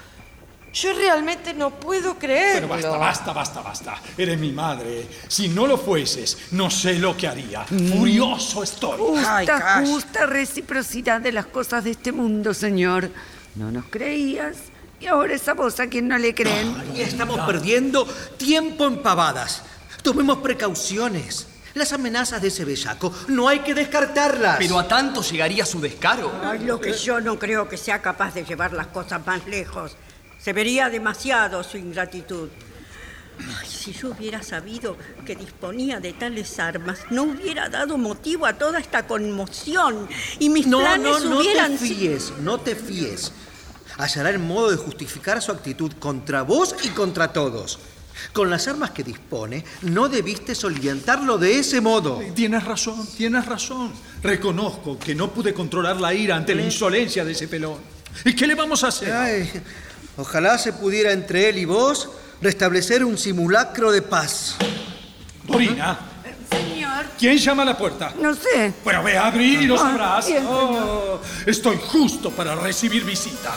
yo 0.75 0.93
realmente 0.93 1.55
no 1.55 1.71
puedo 1.71 2.19
creerlo. 2.19 2.69
Pero 2.69 2.99
basta, 2.99 3.33
basta, 3.33 3.33
basta, 3.33 3.63
basta. 3.63 4.03
Eres 4.19 4.39
mi 4.39 4.51
madre. 4.51 5.09
Si 5.29 5.49
no 5.49 5.67
lo 5.67 5.79
fueses, 5.79 6.37
no 6.51 6.69
sé 6.71 6.99
lo 6.99 7.17
que 7.17 7.29
haría. 7.29 7.65
Furioso 7.65 8.63
estoy. 8.63 8.99
Justa, 8.99 9.85
justa 9.87 10.27
reciprocidad 10.27 11.21
de 11.21 11.33
las 11.33 11.47
cosas 11.47 11.85
de 11.85 11.93
este 11.93 12.11
mundo, 12.11 12.53
señor. 12.53 13.09
No 13.55 13.71
nos 13.71 13.85
creías. 13.87 14.57
Y 15.01 15.07
ahora 15.07 15.35
es 15.35 15.47
a 15.49 15.55
vos 15.55 15.79
a 15.79 15.87
quien 15.87 16.09
no 16.09 16.19
le 16.19 16.35
creen. 16.35 16.75
Y 16.95 17.03
estamos 17.03 17.39
perdiendo 17.41 18.05
tiempo 18.37 18.87
en 18.87 19.01
pavadas. 19.01 19.63
Tomemos 20.03 20.39
precauciones. 20.39 21.47
Las 21.75 21.93
amenazas 21.93 22.41
de 22.41 22.49
ese 22.49 22.65
bellaco 22.65 23.13
no 23.29 23.49
hay 23.49 23.61
que 23.61 23.75
descartarlas. 23.75 24.57
Pero 24.59 24.79
a 24.79 24.89
tanto 24.89 25.23
llegaría 25.23 25.67
su 25.67 25.81
descaro. 25.81 26.33
Ay, 26.45 26.61
lo 26.61 26.81
que 26.81 26.93
yo 26.93 27.21
no 27.21 27.39
creo 27.39 27.69
que 27.69 27.77
sea 27.77 28.01
capaz 28.01 28.35
de 28.35 28.45
llevar 28.45 28.73
las 28.73 28.89
cosas 28.89 29.25
más 29.27 29.47
lejos. 29.47 29.97
Se 30.45 30.53
vería 30.53 30.91
demasiado 30.91 31.65
su 31.65 31.79
ingratitud. 31.79 32.49
Ay, 33.39 33.67
si 33.67 33.93
yo 33.93 34.11
hubiera 34.11 34.43
sabido 34.43 34.97
que 35.25 35.35
disponía 35.35 36.01
de 36.01 36.13
tales 36.13 36.59
armas, 36.59 37.01
no 37.11 37.23
hubiera 37.25 37.69
dado 37.69 37.97
motivo 37.97 38.45
a 38.47 38.53
toda 38.53 38.79
esta 38.79 39.07
conmoción 39.07 40.07
y 40.39 40.51
mis 40.51 40.67
No, 40.67 40.79
planes 40.81 41.25
no, 41.25 41.31
no 41.31 41.39
hubieran 41.41 41.73
te 41.73 41.79
si- 41.79 41.95
fíes, 41.95 42.33
no 42.41 42.61
te 42.61 42.77
fíes. 42.77 43.33
Hallará 43.97 44.31
el 44.31 44.39
modo 44.39 44.71
de 44.71 44.77
justificar 44.77 45.41
su 45.41 45.51
actitud 45.51 45.93
contra 45.99 46.43
vos 46.43 46.75
y 46.83 46.89
contra 46.89 47.33
todos. 47.33 47.79
Con 48.33 48.51
las 48.51 48.69
armas 48.69 48.91
que 48.91 49.03
dispone, 49.03 49.65
no 49.83 50.09
debiste 50.09 50.55
solientarlo 50.55 51.39
de 51.39 51.59
ese 51.59 51.81
modo. 51.81 52.21
Tienes 52.35 52.63
razón, 52.65 53.05
tienes 53.17 53.47
razón. 53.47 53.93
Reconozco 54.23 54.99
que 54.99 55.15
no 55.15 55.33
pude 55.33 55.53
controlar 55.55 56.01
la 56.01 56.13
ira 56.15 56.37
ante 56.37 56.55
la 56.55 56.63
insolencia 56.63 57.25
de 57.25 57.33
ese 57.33 57.49
pelón. 57.49 57.79
¿Y 58.25 58.35
qué 58.37 58.47
le 58.47 58.55
vamos 58.55 58.85
a 58.85 58.89
hacer? 58.89 59.13
Ay, 59.13 59.51
ojalá 60.17 60.59
se 60.59 60.73
pudiera 60.73 61.13
entre 61.13 61.49
él 61.49 61.59
y 61.59 61.65
vos 61.65 62.09
restablecer 62.41 63.05
un 63.05 63.17
simulacro 63.19 63.91
de 63.93 64.03
paz. 64.03 64.57
Dorina, 65.45 65.99
Señor. 66.51 67.07
¿quién 67.19 67.37
llama 67.39 67.63
a 67.63 67.67
la 67.67 67.77
puerta? 67.79 68.13
No 68.21 68.35
sé. 68.35 68.73
Bueno, 68.85 69.03
ve 69.03 69.17
a 69.17 69.27
abrir 69.27 69.63
y 69.63 69.67
lo 69.67 69.75
Ah, 69.77 69.79
sabrás. 69.79 70.27
bien. 70.27 70.45
Oh, 70.49 71.21
estoy 71.47 71.79
justo 71.91 72.31
para 72.31 72.55
recibir 72.55 73.05
visitas. 73.05 73.55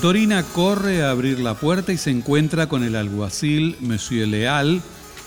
Dorina 0.00 0.44
corre 0.44 1.02
a 1.02 1.10
abrir 1.10 1.40
la 1.40 1.54
puerta 1.54 1.92
y 1.92 1.96
se 1.98 2.10
encuentra 2.10 2.68
con 2.68 2.84
el 2.84 2.94
alguacil 2.94 3.76
Monsieur 3.80 4.28
Leal 4.28 4.80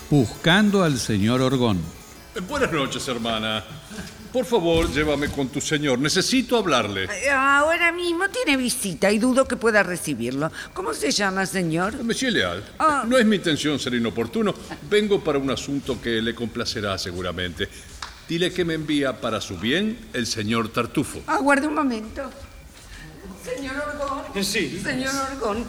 buscando 0.10 0.84
al 0.84 0.98
señor 0.98 1.42
Orgón. 1.42 1.80
Buenas 2.48 2.72
noches, 2.72 3.06
hermana. 3.10 3.64
Por 4.32 4.46
favor, 4.46 4.90
llévame 4.94 5.28
con 5.30 5.50
tu 5.50 5.60
señor. 5.60 6.00
Necesito 6.00 6.58
hablarle. 6.58 7.08
Ahora 7.34 7.92
mismo 7.92 8.30
tiene 8.30 8.56
visita 8.56 9.12
y 9.12 9.20
dudo 9.20 9.46
que 9.46 9.58
pueda 9.58 9.84
recibirlo. 9.84 10.50
¿Cómo 10.74 10.94
se 10.94 11.12
llama, 11.12 11.46
señor? 11.46 12.02
Monsieur 12.04 12.32
Leal, 12.32 12.64
Ah. 12.80 13.04
no 13.06 13.18
es 13.18 13.26
mi 13.26 13.36
intención 13.36 13.78
ser 13.78 13.94
inoportuno. 13.94 14.54
Vengo 14.90 15.22
para 15.22 15.38
un 15.38 15.50
asunto 15.52 16.02
que 16.02 16.22
le 16.22 16.34
complacerá 16.34 16.98
seguramente. 16.98 17.68
Dile 18.30 18.54
que 18.54 18.64
me 18.64 18.76
envía 18.76 19.20
para 19.20 19.42
su 19.42 19.58
bien 19.58 19.98
el 20.14 20.26
señor 20.26 20.70
Tartufo. 20.70 21.22
Aguarde 21.28 21.68
un 21.68 21.76
momento. 21.76 22.30
Señor 23.44 23.76
Orgón. 23.76 24.44
Sí. 24.44 24.80
Señor 24.84 25.14
Orgón. 25.34 25.66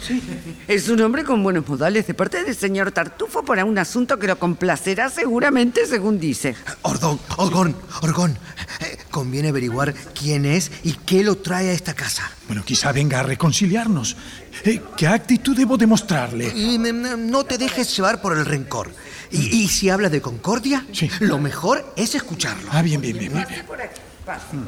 Es 0.68 0.88
un 0.88 1.00
hombre 1.00 1.24
con 1.24 1.42
buenos 1.42 1.66
modales 1.66 2.06
de 2.06 2.14
parte 2.14 2.44
del 2.44 2.54
señor 2.54 2.92
Tartufo 2.92 3.44
para 3.44 3.64
un 3.64 3.78
asunto 3.78 4.18
que 4.18 4.26
lo 4.26 4.38
complacerá 4.38 5.08
seguramente, 5.08 5.86
según 5.86 6.20
dice. 6.20 6.54
Orgón, 6.82 7.18
Orgón, 7.38 7.76
Orgón. 8.02 8.38
eh, 8.80 8.98
conviene 9.10 9.48
averiguar 9.48 9.94
quién 10.18 10.44
es 10.44 10.70
y 10.82 10.92
qué 10.92 11.24
lo 11.24 11.36
trae 11.36 11.70
a 11.70 11.72
esta 11.72 11.94
casa. 11.94 12.30
Bueno, 12.46 12.62
quizá 12.64 12.92
venga 12.92 13.20
a 13.20 13.22
reconciliarnos. 13.22 14.16
Eh, 14.64 14.80
¿Qué 14.96 15.06
actitud 15.06 15.56
debo 15.56 15.76
demostrarle? 15.78 16.48
Y 16.54 16.78
mm, 16.78 17.30
no 17.30 17.44
te 17.44 17.56
dejes 17.58 17.94
llevar 17.96 18.20
por 18.20 18.36
el 18.36 18.44
rencor. 18.44 18.92
Y, 19.30 19.62
y 19.62 19.68
si 19.68 19.88
habla 19.88 20.10
de 20.10 20.20
concordia, 20.20 20.86
lo 21.20 21.38
mejor 21.38 21.90
es 21.96 22.14
escucharlo. 22.14 22.68
Ah, 22.70 22.82
bien, 22.82 23.00
bien, 23.00 23.18
bien, 23.18 23.32
bien. 23.32 23.46
Bien, 23.48 23.66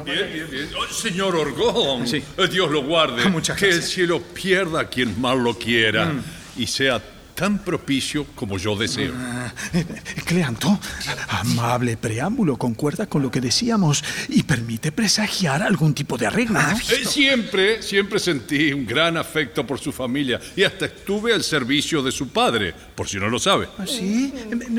bien, 0.05 0.47
bien. 0.51 0.69
Oh, 0.77 0.93
señor 0.93 1.35
Orgón, 1.35 2.05
Eh, 2.13 2.23
Dios 2.51 2.71
lo 2.71 2.83
guarde. 2.83 3.23
Ah, 3.25 3.29
muchas 3.29 3.57
que 3.57 3.69
el 3.69 3.81
cielo 3.83 4.21
pierda 4.21 4.81
a 4.81 4.89
quien 4.89 5.19
mal 5.19 5.43
lo 5.43 5.57
quiera 5.57 6.05
Mm. 6.05 6.23
y 6.57 6.67
sea 6.67 7.01
tan 7.35 7.59
propicio 7.59 8.25
como 8.33 8.57
yo 8.57 8.77
deseo. 8.77 9.11
Ah, 9.13 9.51
eh, 9.73 9.85
Cleanto, 10.23 10.79
amable 11.27 11.97
preámbulo, 11.97 12.55
concuerda 12.55 13.07
con 13.07 13.21
lo 13.21 13.29
que 13.29 13.41
decíamos 13.41 14.01
y 14.29 14.43
permite 14.43 14.93
presagiar 14.93 15.61
algún 15.61 15.93
tipo 15.93 16.17
de 16.17 16.27
arreglo. 16.27 16.61
¿no? 16.61 16.77
Eh, 16.77 17.03
siempre, 17.05 17.81
siempre 17.83 18.19
sentí 18.19 18.71
un 18.71 18.85
gran 18.85 19.17
afecto 19.17 19.67
por 19.67 19.79
su 19.79 19.91
familia 19.91 20.39
y 20.55 20.63
hasta 20.63 20.85
estuve 20.85 21.33
al 21.33 21.43
servicio 21.43 22.01
de 22.01 22.13
su 22.13 22.29
padre, 22.29 22.73
por 22.95 23.09
si 23.09 23.17
no 23.17 23.27
lo 23.27 23.37
sabe. 23.37 23.67
¿Ah, 23.77 23.85
¿Sí? 23.85 24.33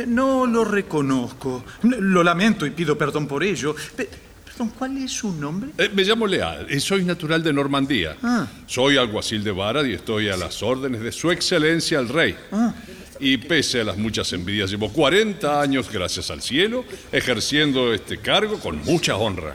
No 0.06 0.46
lo 0.46 0.64
reconozco. 0.64 1.62
Lo 1.82 2.22
lamento 2.24 2.64
y 2.64 2.70
pido 2.70 2.96
perdón 2.96 3.26
por 3.28 3.44
ello. 3.44 3.76
Pe- 3.94 4.08
Perdón, 4.56 4.72
¿cuál 4.78 4.96
es 4.96 5.12
su 5.12 5.32
nombre? 5.34 5.68
Eh, 5.76 5.90
me 5.92 6.02
llamo 6.02 6.26
Leal 6.26 6.66
y 6.70 6.80
soy 6.80 7.04
natural 7.04 7.42
de 7.42 7.52
Normandía. 7.52 8.16
Ah. 8.22 8.46
Soy 8.66 8.96
alguacil 8.96 9.44
de 9.44 9.50
Barad 9.50 9.84
y 9.84 9.92
estoy 9.92 10.30
a 10.30 10.36
las 10.38 10.62
órdenes 10.62 11.02
de 11.02 11.12
su 11.12 11.30
excelencia 11.30 11.98
el 11.98 12.08
rey. 12.08 12.34
Ah. 12.50 12.72
Y 13.20 13.36
pese 13.36 13.82
a 13.82 13.84
las 13.84 13.98
muchas 13.98 14.32
envidias, 14.32 14.70
llevo 14.70 14.90
40 14.90 15.60
años, 15.60 15.92
gracias 15.92 16.30
al 16.30 16.40
cielo, 16.40 16.86
ejerciendo 17.12 17.92
este 17.92 18.16
cargo 18.16 18.58
con 18.58 18.82
mucha 18.82 19.16
honra. 19.16 19.54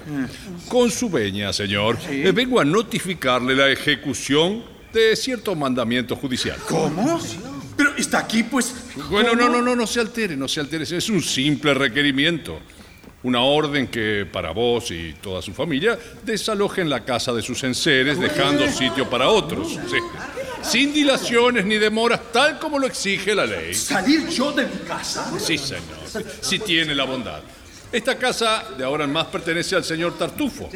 Con 0.67 0.91
su 0.91 1.09
veña, 1.09 1.51
señor, 1.51 1.97
eh, 2.07 2.31
vengo 2.31 2.59
a 2.59 2.63
notificarle 2.63 3.55
la 3.55 3.71
ejecución 3.71 4.63
de 4.93 5.15
cierto 5.15 5.55
mandamiento 5.55 6.15
judicial. 6.15 6.57
¿Cómo? 6.69 7.19
Pero 7.75 7.95
está 7.97 8.19
aquí, 8.19 8.43
pues. 8.43 8.75
Bueno, 9.09 9.29
¿cómo? 9.31 9.41
no, 9.41 9.49
no, 9.49 9.61
no, 9.63 9.75
no 9.75 9.87
se 9.87 9.99
altere, 9.99 10.37
no 10.37 10.47
se 10.47 10.59
altere. 10.59 10.83
Es 10.83 11.09
un 11.09 11.23
simple 11.23 11.73
requerimiento. 11.73 12.59
Una 13.23 13.41
orden 13.41 13.87
que 13.87 14.25
para 14.31 14.51
vos 14.51 14.89
y 14.89 15.13
toda 15.21 15.41
su 15.41 15.53
familia 15.53 15.97
desalojen 16.23 16.89
la 16.89 17.05
casa 17.05 17.31
de 17.33 17.41
sus 17.41 17.63
enseres, 17.63 18.19
dejando 18.19 18.67
sitio 18.69 19.09
para 19.09 19.29
otros. 19.29 19.77
Sí. 19.89 19.97
Sin 20.63 20.93
dilaciones 20.93 21.65
ni 21.65 21.77
demoras, 21.77 22.19
tal 22.31 22.57
como 22.57 22.79
lo 22.79 22.87
exige 22.87 23.35
la 23.35 23.45
ley. 23.45 23.73
¿Salir 23.73 24.27
yo 24.27 24.51
de 24.51 24.65
mi 24.65 24.77
casa? 24.87 25.31
Sí, 25.39 25.57
señor. 25.57 25.83
Si 26.41 26.59
tiene 26.59 26.95
la 26.95 27.03
bondad. 27.03 27.41
Esta 27.91 28.17
casa 28.17 28.63
de 28.77 28.85
ahora 28.85 29.03
en 29.03 29.11
más 29.11 29.27
pertenece 29.27 29.75
al 29.75 29.83
señor 29.83 30.17
Tartufo. 30.17 30.69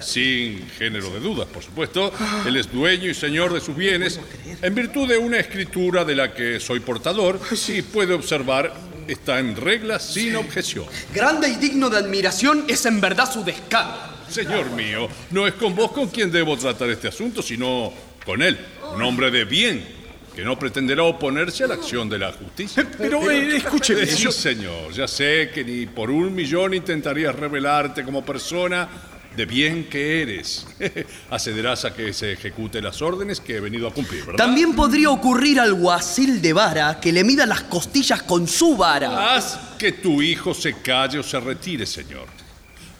Sin 0.00 0.68
género 0.70 1.10
de 1.10 1.18
dudas, 1.18 1.48
por 1.48 1.62
supuesto. 1.62 2.12
Él 2.46 2.56
es 2.56 2.70
dueño 2.70 3.10
y 3.10 3.14
señor 3.14 3.52
de 3.52 3.60
sus 3.60 3.74
bienes 3.74 4.20
en 4.60 4.74
virtud 4.74 5.08
de 5.08 5.18
una 5.18 5.40
escritura 5.40 6.04
de 6.04 6.14
la 6.14 6.32
que 6.32 6.60
soy 6.60 6.78
portador 6.78 7.40
y 7.66 7.82
puede 7.82 8.14
observar 8.14 8.72
está 9.08 9.38
en 9.38 9.56
regla 9.56 9.98
sin 9.98 10.36
objeción. 10.36 10.86
Grande 11.14 11.48
y 11.48 11.56
digno 11.56 11.88
de 11.90 11.98
admiración 11.98 12.64
es 12.68 12.84
en 12.86 13.00
verdad 13.00 13.30
su 13.30 13.42
descaro. 13.44 13.92
Señor 14.28 14.70
mío, 14.70 15.08
no 15.30 15.46
es 15.46 15.54
con 15.54 15.74
vos 15.74 15.92
con 15.92 16.08
quien 16.08 16.30
debo 16.32 16.56
tratar 16.56 16.88
este 16.90 17.08
asunto, 17.08 17.42
sino 17.42 17.92
con 18.24 18.40
él, 18.42 18.58
un 18.94 19.02
hombre 19.02 19.30
de 19.30 19.44
bien 19.44 20.02
que 20.34 20.42
no 20.42 20.58
pretenderá 20.58 21.02
oponerse 21.02 21.64
a 21.64 21.66
la 21.66 21.74
acción 21.74 22.08
de 22.08 22.18
la 22.18 22.32
justicia. 22.32 22.86
Pero 22.96 23.30
eh, 23.30 23.56
escúcheme, 23.58 24.06
Sí, 24.06 24.22
yo- 24.22 24.32
señor, 24.32 24.90
ya 24.92 25.06
sé 25.06 25.50
que 25.52 25.62
ni 25.62 25.84
por 25.84 26.10
un 26.10 26.34
millón 26.34 26.72
intentarías 26.72 27.34
revelarte 27.36 28.02
como 28.02 28.24
persona 28.24 28.88
de 29.36 29.46
bien 29.46 29.88
que 29.88 30.22
eres. 30.22 30.66
Accederás 31.30 31.84
a 31.84 31.94
que 31.94 32.12
se 32.12 32.32
ejecute 32.32 32.80
las 32.80 33.00
órdenes 33.02 33.40
que 33.40 33.56
he 33.56 33.60
venido 33.60 33.88
a 33.88 33.94
cumplir, 33.94 34.24
¿verdad? 34.24 34.36
También 34.36 34.74
podría 34.74 35.10
ocurrir 35.10 35.60
al 35.60 35.74
guasil 35.74 36.40
de 36.42 36.52
vara 36.52 37.00
que 37.00 37.12
le 37.12 37.24
mida 37.24 37.46
las 37.46 37.62
costillas 37.62 38.22
con 38.22 38.46
su 38.46 38.76
vara. 38.76 39.34
Haz 39.34 39.58
que 39.78 39.92
tu 39.92 40.22
hijo 40.22 40.54
se 40.54 40.74
calle 40.74 41.18
o 41.18 41.22
se 41.22 41.40
retire, 41.40 41.86
señor. 41.86 42.26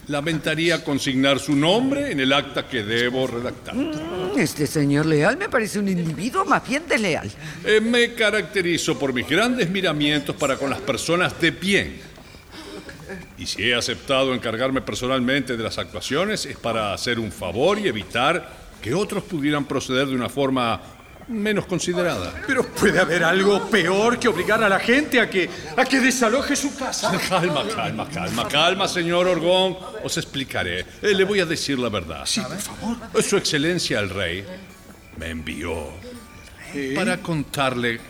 Lamentaría 0.09 0.83
consignar 0.83 1.39
su 1.39 1.55
nombre 1.55 2.11
en 2.11 2.19
el 2.19 2.33
acta 2.33 2.67
que 2.67 2.83
debo 2.83 3.29
redactar. 3.29 3.77
Este 4.37 4.67
señor 4.67 5.07
leal 5.07 5.37
me 5.37 5.49
parece 5.49 5.79
un 5.79 5.89
individuo 5.89 6.45
más 6.45 6.67
bien 6.67 6.83
desleal. 6.89 7.31
Eh, 7.65 7.81
me 7.81 8.13
caracterizo 8.15 8.99
por 8.99 9.13
mis 9.13 9.29
grandes 9.29 9.71
miramientos 9.71 10.35
para 10.35 10.57
con 10.57 10.71
las 10.71 10.81
personas 10.81 11.41
de 11.41 11.53
bien. 11.53 12.12
Y 13.39 13.47
si 13.47 13.63
he 13.63 13.75
aceptado 13.75 14.35
encargarme 14.35 14.81
personalmente 14.81 15.57
de 15.57 15.63
las 15.63 15.79
actuaciones 15.79 16.47
es 16.47 16.57
para 16.57 16.93
hacer 16.93 17.19
un 17.19 17.33
favor 17.33 17.79
y 17.79 17.89
evitar 17.89 18.49
que 18.81 18.95
otros 18.95 19.23
pudieran 19.25 19.65
proceder 19.65 20.09
de 20.09 20.15
una 20.15 20.29
forma 20.29 20.81
menos 21.29 21.67
considerada. 21.67 22.33
Pero 22.47 22.67
puede 22.67 22.99
haber 22.99 23.25
algo 23.25 23.69
peor 23.71 24.19
que 24.19 24.29
obligar 24.29 24.63
a 24.63 24.69
la 24.69 24.81
gente 24.81 25.21
a 25.21 25.31
que, 25.31 25.49
a 25.77 25.85
que 25.85 26.01
desaloje 26.01 26.57
su 26.57 26.75
casa. 26.77 27.13
Calma, 27.29 27.65
calma, 27.69 28.09
calma, 28.09 28.49
calma, 28.49 28.89
señor 28.89 29.27
Orgón. 29.27 29.77
Os 30.05 30.17
explicaré. 30.19 30.81
Eh, 31.01 31.15
le 31.15 31.25
voy 31.25 31.41
a 31.41 31.47
decir 31.47 31.79
la 31.79 31.89
verdad. 31.89 32.23
Sí, 32.27 32.41
por 32.41 32.59
favor. 32.59 33.23
Su 33.23 33.37
excelencia 33.37 34.01
el 34.01 34.11
rey 34.11 34.45
me 35.17 35.31
envió 35.31 35.91
para 36.95 37.19
contarle 37.19 38.01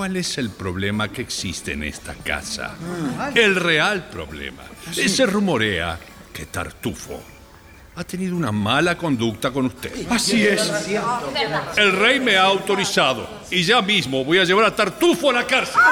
cuál 0.00 0.16
es 0.16 0.38
el 0.38 0.48
problema 0.48 1.08
que 1.08 1.20
existe 1.20 1.72
en 1.74 1.84
esta 1.84 2.14
casa. 2.14 2.74
El 3.34 3.54
real 3.54 4.08
problema. 4.08 4.62
Sí. 4.90 5.10
Se 5.10 5.26
rumorea 5.26 5.98
que 6.32 6.46
Tartufo 6.46 7.22
ha 7.96 8.04
tenido 8.04 8.34
una 8.34 8.50
mala 8.50 8.96
conducta 8.96 9.50
con 9.50 9.66
usted. 9.66 9.92
Así 10.08 10.42
es. 10.42 10.72
El 11.76 11.92
rey 11.98 12.18
me 12.18 12.38
ha 12.38 12.44
autorizado 12.44 13.28
y 13.50 13.62
ya 13.62 13.82
mismo 13.82 14.24
voy 14.24 14.38
a 14.38 14.44
llevar 14.44 14.64
a 14.64 14.74
Tartufo 14.74 15.28
a 15.28 15.34
la 15.34 15.46
cárcel. 15.46 15.82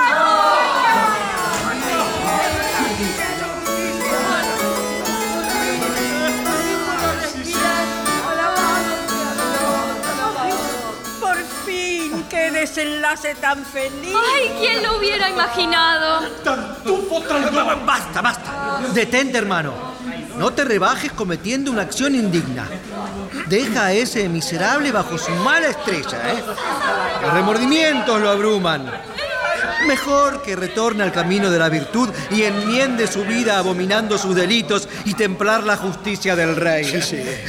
Desenlace 12.60 13.34
tan 13.36 13.64
feliz. 13.64 14.14
¡Ay, 14.34 14.50
quién 14.60 14.82
lo 14.82 14.98
hubiera 14.98 15.30
imaginado! 15.30 16.20
Basta, 17.86 18.20
basta. 18.20 18.80
Detente, 18.92 19.38
hermano. 19.38 19.72
No 20.36 20.52
te 20.52 20.64
rebajes 20.64 21.12
cometiendo 21.12 21.70
una 21.70 21.82
acción 21.82 22.14
indigna. 22.14 22.66
Deja 23.48 23.86
a 23.86 23.92
ese 23.92 24.28
miserable 24.28 24.92
bajo 24.92 25.18
su 25.18 25.32
mala 25.32 25.68
estrella, 25.68 26.32
¿eh? 26.32 26.44
Los 27.22 27.32
remordimientos 27.32 28.20
lo 28.20 28.30
abruman. 28.30 28.88
Mejor 29.86 30.42
que 30.42 30.54
retorne 30.54 31.02
al 31.02 31.12
camino 31.12 31.50
de 31.50 31.58
la 31.58 31.68
virtud 31.68 32.10
y 32.30 32.42
enmiende 32.42 33.06
su 33.06 33.24
vida 33.24 33.58
abominando 33.58 34.18
sus 34.18 34.34
delitos 34.34 34.88
y 35.04 35.14
templar 35.14 35.64
la 35.64 35.76
justicia 35.76 36.36
del 36.36 36.54
rey. 36.56 37.02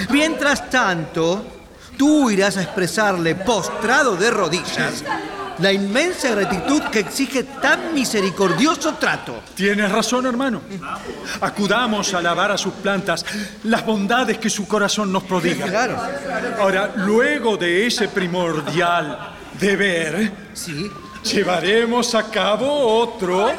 Mientras 0.10 0.69
tanto, 0.69 1.59
tú 2.00 2.30
irás 2.32 2.56
a 2.56 2.62
expresarle, 2.62 3.36
postrado 3.36 4.16
de 4.16 4.32
rodillas, 4.32 5.04
la 5.58 5.74
inmensa 5.74 6.30
gratitud 6.30 6.82
que 6.84 7.00
exige 7.00 7.44
tan 7.44 7.94
misericordioso 7.94 8.94
trato. 8.94 9.42
Tienes 9.54 9.92
razón, 9.92 10.26
hermano. 10.26 10.62
Acudamos 11.42 12.14
a 12.14 12.20
alabar 12.20 12.54
a 12.54 12.58
sus 12.58 12.74
plantas 12.76 13.26
las 13.66 13.86
bondades 13.86 14.38
que 14.38 14.50
su 14.50 14.66
corazón 14.66 15.12
nos 15.12 15.24
prodiga. 15.24 15.68
Claro. 15.68 15.98
Ahora, 16.58 16.94
luego 16.96 17.58
de 17.58 17.88
ese 17.88 18.08
primordial 18.08 19.36
deber, 19.60 20.32
llevaremos 21.22 22.16
a 22.16 22.32
cabo 22.32 22.72
otro, 23.02 23.52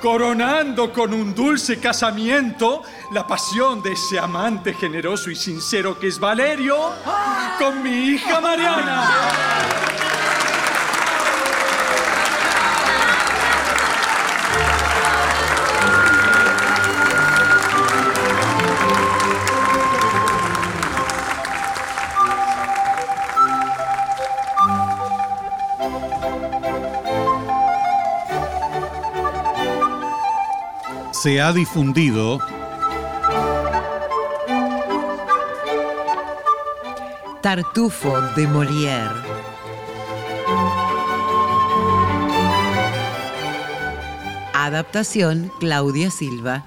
coronando 0.00 0.92
con 0.92 1.12
un 1.12 1.34
dulce 1.34 1.78
casamiento 1.78 2.82
la 3.12 3.26
pasión 3.26 3.82
de 3.82 3.92
ese 3.92 4.18
amante 4.18 4.72
generoso 4.74 5.30
y 5.30 5.36
sincero 5.36 5.98
que 5.98 6.08
es 6.08 6.18
Valerio 6.18 6.76
con 7.58 7.82
mi 7.82 8.10
hija 8.10 8.40
Mariana. 8.40 9.10
Se 31.22 31.38
ha 31.38 31.52
difundido 31.52 32.38
Tartufo 37.42 38.18
de 38.36 38.46
Molière. 38.46 39.10
Adaptación 44.54 45.52
Claudia 45.60 46.10
Silva. 46.10 46.64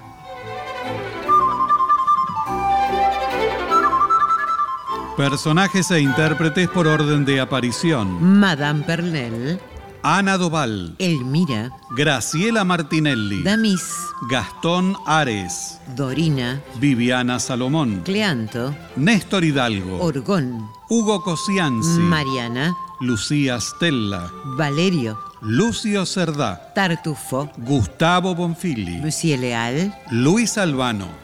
personajes 5.16 5.90
e 5.90 6.00
intérpretes 6.00 6.68
por 6.68 6.86
orden 6.86 7.24
de 7.24 7.40
aparición. 7.40 8.38
Madame 8.38 8.82
Pernell. 8.84 9.60
Ana 10.06 10.36
Doval, 10.36 10.96
Elmira. 10.98 11.70
Graciela 11.96 12.62
Martinelli, 12.62 13.42
Damis. 13.42 13.82
Gastón 14.28 14.94
Ares, 15.06 15.80
Dorina. 15.96 16.60
Viviana 16.78 17.38
Salomón, 17.38 18.02
Cleanto. 18.04 18.76
Néstor 18.96 19.44
Hidalgo, 19.44 20.02
Orgón. 20.02 20.68
Hugo 20.90 21.22
Cosianzi, 21.22 22.00
Mariana. 22.00 22.76
Lucía 23.00 23.58
Stella, 23.58 24.30
Valerio. 24.58 25.18
Lucio 25.40 26.04
Cerdá, 26.04 26.74
Tartufo. 26.74 27.50
Gustavo 27.56 28.34
Bonfili, 28.34 28.98
Lucie 28.98 29.38
Leal. 29.38 29.98
Luis 30.10 30.58
Albano. 30.58 31.23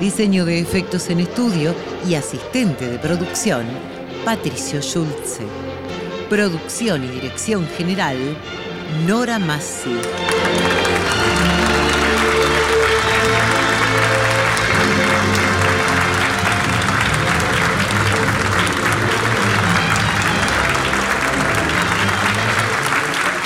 Diseño 0.00 0.44
de 0.44 0.60
efectos 0.60 1.08
en 1.08 1.20
estudio 1.20 1.74
y 2.06 2.16
asistente 2.16 2.86
de 2.86 2.98
producción, 2.98 3.64
Patricio 4.26 4.82
Schulze. 4.82 5.46
Producción 6.28 7.02
y 7.02 7.08
dirección 7.08 7.66
general, 7.78 8.18
Nora 9.06 9.38
Massi. 9.38 9.96